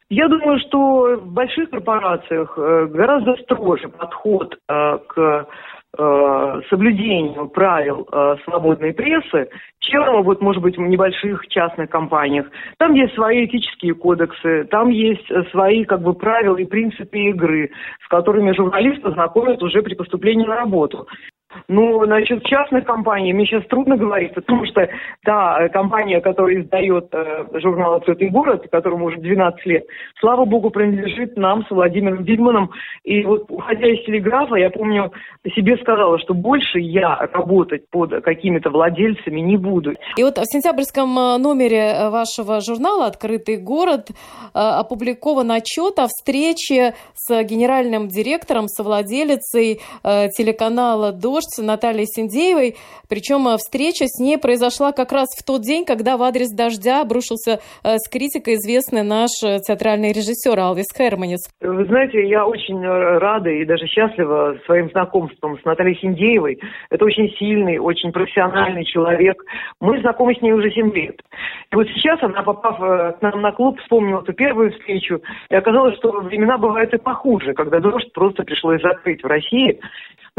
Я 0.09 0.27
думаю, 0.27 0.59
что 0.67 1.21
в 1.21 1.31
больших 1.31 1.69
корпорациях 1.69 2.57
гораздо 2.57 3.37
строже 3.41 3.87
подход 3.87 4.57
к 4.67 5.15
Э, 5.17 5.45
соблюдению 6.69 7.49
правил 7.49 8.07
э, 8.11 8.35
свободной 8.43 8.93
прессы, 8.93 9.49
чем 9.79 10.21
вот, 10.23 10.39
может 10.39 10.61
быть, 10.61 10.77
в 10.77 10.81
небольших 10.81 11.47
частных 11.47 11.89
компаниях. 11.89 12.45
Там 12.77 12.93
есть 12.93 13.15
свои 13.15 13.45
этические 13.45 13.95
кодексы, 13.95 14.65
там 14.65 14.89
есть 14.89 15.29
э, 15.31 15.43
свои 15.51 15.85
как 15.85 16.01
бы 16.01 16.13
правила 16.13 16.57
и 16.57 16.65
принципы 16.65 17.17
игры, 17.17 17.71
с 18.05 18.07
которыми 18.07 18.53
журналисты 18.53 19.11
знакомят 19.11 19.63
уже 19.63 19.81
при 19.81 19.95
поступлении 19.95 20.45
на 20.45 20.57
работу. 20.57 21.07
Ну, 21.67 22.05
значит, 22.05 22.43
частных 22.43 22.85
компаний 22.85 23.33
мне 23.33 23.45
сейчас 23.45 23.65
трудно 23.65 23.97
говорить, 23.97 24.33
потому 24.33 24.65
что 24.65 24.87
та 25.23 25.67
компания, 25.69 26.21
которая 26.21 26.61
издает 26.61 27.09
э, 27.11 27.45
журнал 27.59 27.95
«Открытый 27.95 28.29
город», 28.29 28.67
которому 28.71 29.05
уже 29.05 29.17
12 29.17 29.65
лет, 29.65 29.83
слава 30.19 30.45
богу, 30.45 30.69
принадлежит 30.69 31.37
нам 31.37 31.65
с 31.65 31.71
Владимиром 31.71 32.23
Дильманом. 32.23 32.69
И 33.03 33.23
вот, 33.23 33.45
уходя 33.49 33.87
из 33.87 34.05
телеграфа, 34.05 34.55
я 34.55 34.69
помню, 34.69 35.11
себе 35.55 35.77
сказала, 35.77 36.19
что 36.19 36.33
больше 36.33 36.79
я 36.79 37.15
работать 37.33 37.89
под 37.89 38.23
какими-то 38.23 38.69
владельцами 38.69 39.39
не 39.39 39.57
буду. 39.57 39.93
И 40.17 40.23
вот 40.23 40.37
в 40.37 40.43
сентябрьском 40.45 41.17
э, 41.17 41.37
номере 41.37 41.93
э, 41.93 42.09
вашего 42.09 42.61
журнала 42.61 43.07
«Открытый 43.07 43.57
город» 43.57 44.09
э, 44.09 44.13
опубликован 44.53 45.51
отчет 45.51 45.97
о 45.97 46.07
встрече 46.07 46.93
с 47.15 47.43
генеральным 47.43 48.07
директором, 48.07 48.67
совладелицей 48.67 49.81
телеканала 50.03 51.11
«Дождь» 51.11 51.38
дождь 51.39 51.65
Натальей 51.65 52.05
Синдеевой. 52.05 52.75
Причем 53.07 53.47
э, 53.47 53.57
встреча 53.57 54.05
с 54.07 54.19
ней 54.19 54.37
произошла 54.37 54.91
как 54.91 55.11
раз 55.11 55.27
в 55.37 55.45
тот 55.45 55.61
день, 55.61 55.85
когда 55.85 56.17
в 56.17 56.23
адрес 56.23 56.49
дождя 56.51 57.01
обрушился 57.01 57.59
э, 57.83 57.97
с 57.97 58.09
критикой 58.09 58.55
известный 58.55 59.03
наш 59.03 59.31
э, 59.43 59.59
театральный 59.59 60.09
режиссер 60.09 60.57
Алвис 60.59 60.87
Херманис. 60.95 61.39
Вы 61.61 61.85
знаете, 61.85 62.27
я 62.27 62.45
очень 62.45 62.81
рада 62.83 63.49
и 63.49 63.65
даже 63.65 63.87
счастлива 63.87 64.57
своим 64.65 64.89
знакомством 64.91 65.57
с 65.59 65.65
Натальей 65.65 65.97
Синдеевой. 66.01 66.59
Это 66.89 67.05
очень 67.05 67.29
сильный, 67.37 67.77
очень 67.77 68.11
профессиональный 68.11 68.83
человек. 68.83 69.41
Мы 69.79 69.99
знакомы 70.01 70.35
с 70.35 70.41
ней 70.41 70.51
уже 70.51 70.71
7 70.71 70.93
лет. 70.93 71.21
И 71.71 71.75
вот 71.75 71.87
сейчас 71.95 72.21
она, 72.21 72.43
попав 72.43 72.77
к 72.79 73.21
нам 73.21 73.41
на 73.41 73.51
клуб, 73.51 73.79
вспомнила 73.79 74.21
эту 74.21 74.33
первую 74.33 74.71
встречу, 74.73 75.21
и 75.49 75.55
оказалось, 75.55 75.95
что 75.97 76.11
времена 76.21 76.57
бывают 76.57 76.93
и 76.93 76.97
похуже, 76.97 77.53
когда 77.53 77.79
дождь 77.79 78.11
просто 78.13 78.43
пришлось 78.43 78.81
закрыть 78.81 79.23
в 79.23 79.27
России. 79.27 79.79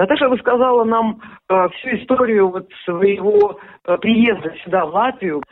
Наташа 0.01 0.29
рассказала 0.29 0.83
нам 0.85 1.21
э, 1.51 1.69
всю 1.75 1.91
историю 1.97 2.49
вот 2.49 2.67
своего 2.87 3.61
э, 3.85 3.99
приезда 3.99 4.55
сюда, 4.65 4.87
в 4.87 4.95
Латвию. 4.95 5.43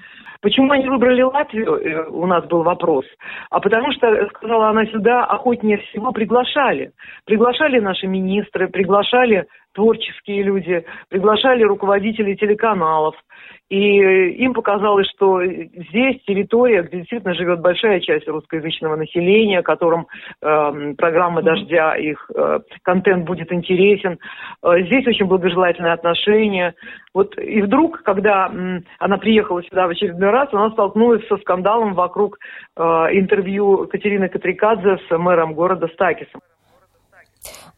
Почему 0.41 0.73
они 0.73 0.89
выбрали 0.89 1.21
Латвию, 1.21 1.75
э, 1.75 2.09
у 2.09 2.25
нас 2.25 2.47
был 2.47 2.63
вопрос. 2.63 3.05
А 3.51 3.61
потому 3.61 3.93
что, 3.93 4.27
сказала 4.29 4.71
она, 4.71 4.87
сюда 4.87 5.27
охотнее 5.27 5.77
всего 5.77 6.13
приглашали. 6.13 6.93
Приглашали 7.27 7.79
наши 7.79 8.07
министры, 8.07 8.69
приглашали 8.69 9.45
творческие 9.79 10.43
люди, 10.43 10.85
приглашали 11.09 11.63
руководителей 11.63 12.37
телеканалов. 12.37 13.15
И 13.69 13.77
им 13.77 14.53
показалось, 14.55 15.07
что 15.15 15.45
здесь 15.45 16.21
территория, 16.27 16.83
где 16.83 16.99
действительно 16.99 17.35
живет 17.35 17.61
большая 17.61 18.01
часть 18.01 18.27
русскоязычного 18.27 18.97
населения, 18.97 19.63
которым 19.63 20.09
э, 20.43 20.95
программа 20.97 21.43
«Дождя», 21.43 21.95
их 21.95 22.29
э, 22.35 22.61
контент 22.83 23.27
будет 23.27 23.53
интересен. 23.53 24.19
Э, 24.65 24.83
здесь 24.87 25.07
очень 25.07 25.27
благожелательное 25.27 25.93
отношение. 25.93 26.75
Вот 27.15 27.39
и 27.39 27.61
вдруг, 27.61 28.03
когда 28.03 28.49
э, 28.49 28.81
она 28.99 29.19
приехала 29.19 29.63
сюда 29.63 29.87
в 29.87 29.91
очередной 29.91 30.31
раз, 30.31 30.49
она 30.51 30.71
столкнулась 30.71 31.25
со 31.29 31.37
скандалом 31.37 31.95
вокруг 31.95 32.39
э, 32.75 32.83
интервью 32.83 33.87
Катерины 33.87 34.29
Катрикадзе 34.29 34.99
с 35.09 35.19
мэром 35.19 35.55
города 35.55 35.87
Стакисом. 35.89 36.41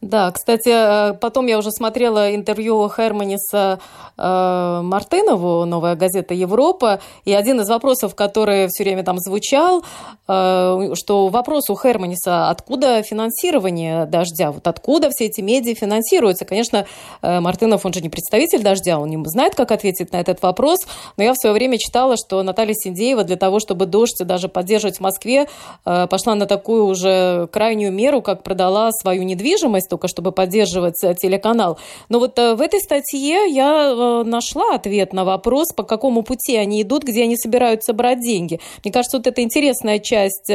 Да, 0.00 0.30
кстати, 0.30 0.70
э, 0.70 1.12
потом 1.14 1.46
я 1.46 1.58
уже 1.58 1.70
смотрела 1.70 2.34
интервью 2.34 2.88
Херманиса 2.88 3.80
э, 4.16 4.80
Мартынову, 4.82 5.66
новая 5.66 5.94
газета 5.94 6.32
«Европа», 6.32 7.00
и 7.26 7.34
один 7.34 7.60
из 7.60 7.68
вопросов, 7.68 8.14
который 8.14 8.68
все 8.68 8.84
время 8.84 9.02
там 9.04 9.18
звучал, 9.18 9.84
э, 10.26 10.94
что 10.94 11.28
вопрос 11.28 11.68
у 11.68 11.76
Херманиса, 11.76 12.48
откуда 12.48 13.02
финансирование 13.02 14.06
«Дождя», 14.06 14.52
вот 14.52 14.66
откуда 14.66 15.10
все 15.10 15.26
эти 15.26 15.42
медиа 15.42 15.74
финансируются. 15.74 16.46
Конечно, 16.46 16.86
э, 17.20 17.40
Мартынов, 17.40 17.84
он 17.84 17.92
же 17.92 18.00
не 18.00 18.08
представитель 18.08 18.62
«Дождя», 18.62 18.98
он 18.98 19.10
не 19.10 19.22
знает, 19.28 19.54
как 19.54 19.70
ответить 19.70 20.12
на 20.12 20.16
этот 20.16 20.40
вопрос, 20.40 20.78
но 21.18 21.24
я 21.24 21.34
в 21.34 21.36
свое 21.36 21.52
время 21.52 21.76
читала, 21.76 22.16
что 22.16 22.42
Наталья 22.42 22.74
Синдеева 22.74 23.22
для 23.22 23.36
того, 23.36 23.60
чтобы 23.60 23.84
«Дождь» 23.84 24.16
даже 24.24 24.48
поддерживать 24.48 24.96
в 24.96 25.00
Москве, 25.00 25.46
э, 25.84 26.06
пошла 26.06 26.34
на 26.34 26.46
такую 26.46 26.86
уже 26.86 27.48
крайнюю 27.52 27.92
меру, 27.92 28.22
как 28.22 28.42
продала 28.42 28.92
свою 28.92 29.24
недвижимость, 29.24 29.49
только 29.88 30.08
чтобы 30.08 30.32
поддерживать 30.32 31.02
э, 31.02 31.14
телеканал. 31.14 31.78
Но 32.08 32.18
вот 32.18 32.38
э, 32.38 32.54
в 32.54 32.60
этой 32.60 32.80
статье 32.80 33.48
я 33.48 33.90
э, 33.90 34.22
нашла 34.24 34.74
ответ 34.74 35.12
на 35.12 35.24
вопрос, 35.24 35.72
по 35.74 35.82
какому 35.82 36.22
пути 36.22 36.56
они 36.56 36.82
идут, 36.82 37.04
где 37.04 37.22
они 37.22 37.36
собираются 37.36 37.92
брать 37.92 38.20
деньги. 38.20 38.60
Мне 38.84 38.92
кажется, 38.92 39.18
вот 39.18 39.26
это 39.26 39.42
интересная 39.42 39.98
часть 39.98 40.50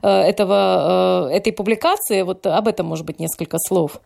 этого, 0.00 1.28
этой 1.30 1.52
публикации. 1.52 2.22
Вот 2.22 2.46
об 2.46 2.68
этом, 2.68 2.86
может 2.86 3.06
быть, 3.06 3.18
несколько 3.18 3.58
слов. 3.58 4.00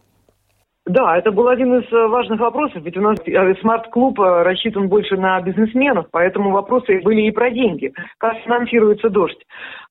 Да, 0.87 1.17
это 1.17 1.33
был 1.33 1.49
один 1.49 1.79
из 1.79 1.91
э, 1.91 2.07
важных 2.09 2.39
вопросов, 2.41 2.83
ведь 2.83 2.99
у 2.99 3.01
нас 3.01 3.17
э, 3.25 3.55
смарт-клуб 3.63 4.21
э, 4.21 4.43
рассчитан 4.43 4.89
больше 4.89 5.17
на 5.17 5.41
бизнесменов, 5.41 6.09
поэтому 6.11 6.51
вопросы 6.51 7.01
были 7.03 7.23
и 7.23 7.31
про 7.31 7.51
деньги. 7.51 7.95
Как 8.19 8.37
финансируется 8.41 9.09
дождь? 9.09 9.43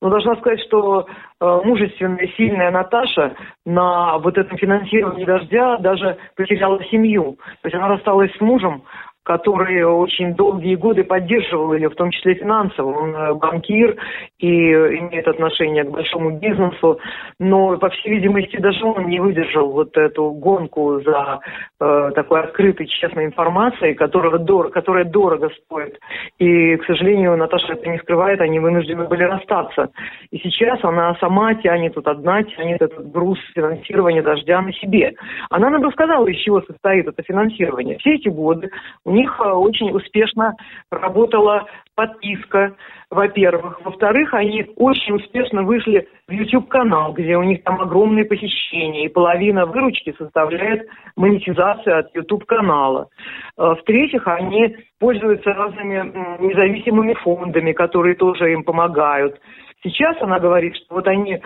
Но 0.02 0.10
должна 0.10 0.36
сказать, 0.36 0.62
что 0.68 1.08
мужественная, 1.40 2.28
сильная 2.38 2.72
Наташа 2.72 3.36
на 3.66 4.18
вот 4.20 4.38
этом 4.38 4.58
финансировании 4.58 5.26
дождя 5.26 5.78
даже 5.78 6.18
потеряла 6.36 6.82
семью. 6.86 7.38
То 7.62 7.68
есть 7.68 7.76
она 7.76 7.88
рассталась 7.88 8.32
с 8.36 8.42
мужем, 8.42 8.84
который 9.24 9.84
очень 9.84 10.36
долгие 10.36 10.76
годы 10.76 11.04
поддерживал 11.04 11.74
ее, 11.74 11.90
в 11.90 11.96
том 11.96 12.12
числе 12.12 12.36
финансово. 12.36 12.92
Он 12.92 13.16
э, 13.16 13.34
банкир 13.34 13.96
и 14.40 14.48
имеет 14.48 15.28
отношение 15.28 15.84
к 15.86 15.92
большому 15.92 16.38
бизнесу, 16.38 17.00
но, 17.40 17.78
по 17.78 17.90
всей 17.90 18.16
видимости, 18.16 18.58
даже 18.58 18.84
он 18.86 19.08
не 19.08 19.20
выдержал 19.20 19.72
вот 19.72 19.96
эту 19.98 20.32
гонку 20.32 21.02
за 21.02 21.40
э, 21.80 22.12
такой 22.16 22.42
открытой, 22.42 22.88
честной 22.88 23.26
информацией, 23.26 23.94
которая, 23.94 24.38
дор 24.40 24.70
которая 24.70 25.06
дорого 25.06 25.50
стоит. 25.64 25.98
И, 26.40 26.76
к 26.76 26.86
сожалению, 26.86 27.38
Наташа 27.38 27.74
это 27.74 27.90
не 27.90 28.00
скрывает, 28.00 28.42
они 28.42 28.60
вынуждены 28.60 29.06
были 29.06 29.24
расстаться. 29.24 29.90
И 30.32 30.38
сейчас 30.40 30.84
она 30.84 31.16
сама 31.22 31.56
тянет, 31.56 31.94
тут 31.94 32.08
одна 32.08 32.44
тянет 32.44 32.82
этот 32.82 33.10
груз 33.12 33.40
финансирования 33.56 34.22
дождя 34.22 34.62
на 34.62 34.74
себе. 34.74 35.14
Она 35.50 35.70
нам 35.70 35.84
рассказала, 35.84 36.28
из 36.28 36.38
чего 36.38 36.62
состоит 36.62 37.08
это 37.08 37.24
финансирование. 37.24 37.98
Все 38.00 38.16
эти 38.16 38.28
годы 38.28 38.70
у 39.06 39.13
них 39.14 39.40
э, 39.40 39.50
очень 39.50 39.92
успешно 39.92 40.56
работала 40.92 41.66
подписка, 41.96 42.76
во-первых. 43.10 43.80
Во-вторых, 43.86 44.34
они 44.34 44.66
очень 44.76 45.16
успешно 45.16 45.64
вышли 45.64 46.08
в 46.28 46.32
YouTube-канал, 46.32 47.14
где 47.14 47.38
у 47.38 47.44
них 47.44 47.64
там 47.64 47.80
огромные 47.80 48.26
посещения, 48.26 49.06
и 49.06 49.10
половина 49.10 49.66
выручки 49.66 50.14
составляет 50.18 50.88
монетизация 51.16 52.00
от 52.00 52.16
YouTube-канала. 52.16 53.08
Э, 53.58 53.76
в-третьих, 53.80 54.28
они 54.28 54.76
пользуются 55.00 55.54
разными 55.54 56.12
независимыми 56.40 57.14
фондами, 57.14 57.72
которые 57.72 58.16
тоже 58.16 58.52
им 58.52 58.64
помогают. 58.64 59.40
Сейчас 59.84 60.16
она 60.22 60.40
говорит, 60.40 60.76
что 60.78 60.96
вот 60.96 61.08
они 61.08 61.34
э, 61.34 61.40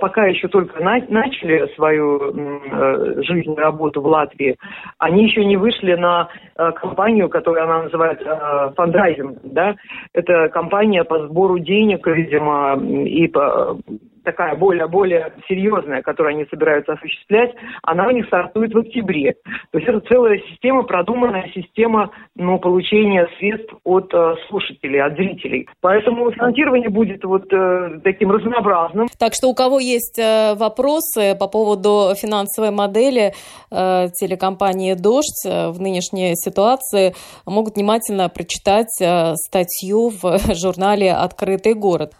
пока 0.00 0.26
еще 0.26 0.48
только 0.48 0.82
на, 0.82 0.98
начали 1.08 1.66
свою 1.74 2.20
э, 2.20 3.22
жизнь, 3.22 3.54
работу 3.54 4.02
в 4.02 4.06
Латвии, 4.06 4.56
они 4.98 5.24
еще 5.24 5.44
не 5.44 5.56
вышли 5.56 5.94
на 5.94 6.28
э, 6.56 6.72
компанию, 6.72 7.30
которую 7.30 7.64
она 7.64 7.84
называет 7.84 8.20
э, 8.22 8.72
фандрайзинг, 8.76 9.38
да, 9.44 9.76
это 10.12 10.48
компания 10.50 11.04
по 11.04 11.26
сбору 11.26 11.58
денег, 11.58 12.06
видимо, 12.06 12.78
и 12.82 13.26
по 13.28 13.78
такая 14.24 14.54
более, 14.54 14.86
более 14.86 15.32
серьезная, 15.48 16.02
которую 16.02 16.34
они 16.34 16.46
собираются 16.50 16.92
осуществлять, 16.92 17.54
она 17.82 18.06
у 18.06 18.10
них 18.10 18.26
стартует 18.26 18.74
в 18.74 18.78
октябре. 18.78 19.34
То 19.70 19.78
есть 19.78 19.88
это 19.88 20.00
целая 20.00 20.40
система, 20.50 20.82
продуманная 20.82 21.50
система 21.54 22.10
ну, 22.36 22.58
получения 22.58 23.28
средств 23.38 23.74
от 23.84 24.12
э, 24.12 24.34
слушателей, 24.48 25.02
от 25.02 25.14
зрителей. 25.14 25.68
Поэтому 25.80 26.30
финансирование 26.30 26.90
будет 26.90 27.24
вот 27.24 27.52
э, 27.52 28.00
таким 28.04 28.30
разнообразным. 28.30 29.08
Так 29.18 29.34
что 29.34 29.48
у 29.48 29.54
кого 29.54 29.80
есть 29.80 30.18
э, 30.18 30.54
вопросы 30.54 31.36
по 31.38 31.48
поводу 31.48 32.14
финансовой 32.16 32.70
модели 32.70 33.32
э, 33.70 34.06
телекомпании 34.14 34.94
«Дождь» 34.94 35.46
э, 35.46 35.70
в 35.70 35.80
нынешней 35.80 36.34
ситуации, 36.34 37.14
могут 37.46 37.76
внимательно 37.76 38.28
прочитать 38.28 39.00
э, 39.00 39.34
статью 39.36 40.10
в 40.10 40.38
журнале 40.54 41.12
«Открытый 41.12 41.74
город». 41.74 42.12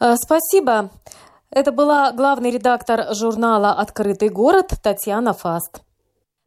Э, 0.00 0.14
спасибо. 0.16 0.90
Это 1.50 1.72
была 1.72 2.12
главный 2.12 2.50
редактор 2.50 3.14
журнала 3.14 3.72
«Открытый 3.72 4.28
город» 4.28 4.74
Татьяна 4.82 5.32
Фаст. 5.32 5.80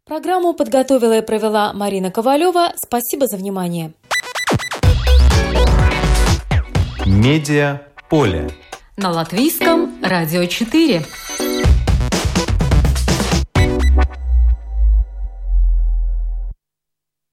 Программу 0.06 0.54
подготовила 0.54 1.18
и 1.18 1.22
провела 1.22 1.74
Марина 1.74 2.12
Ковалева. 2.12 2.74
Спасибо 2.76 3.26
за 3.26 3.38
внимание. 3.38 3.94
Медиа 7.06 7.82
поле. 8.10 8.52
На 8.96 9.10
латвийском 9.10 9.92
радио 10.04 10.46
4. 10.46 11.04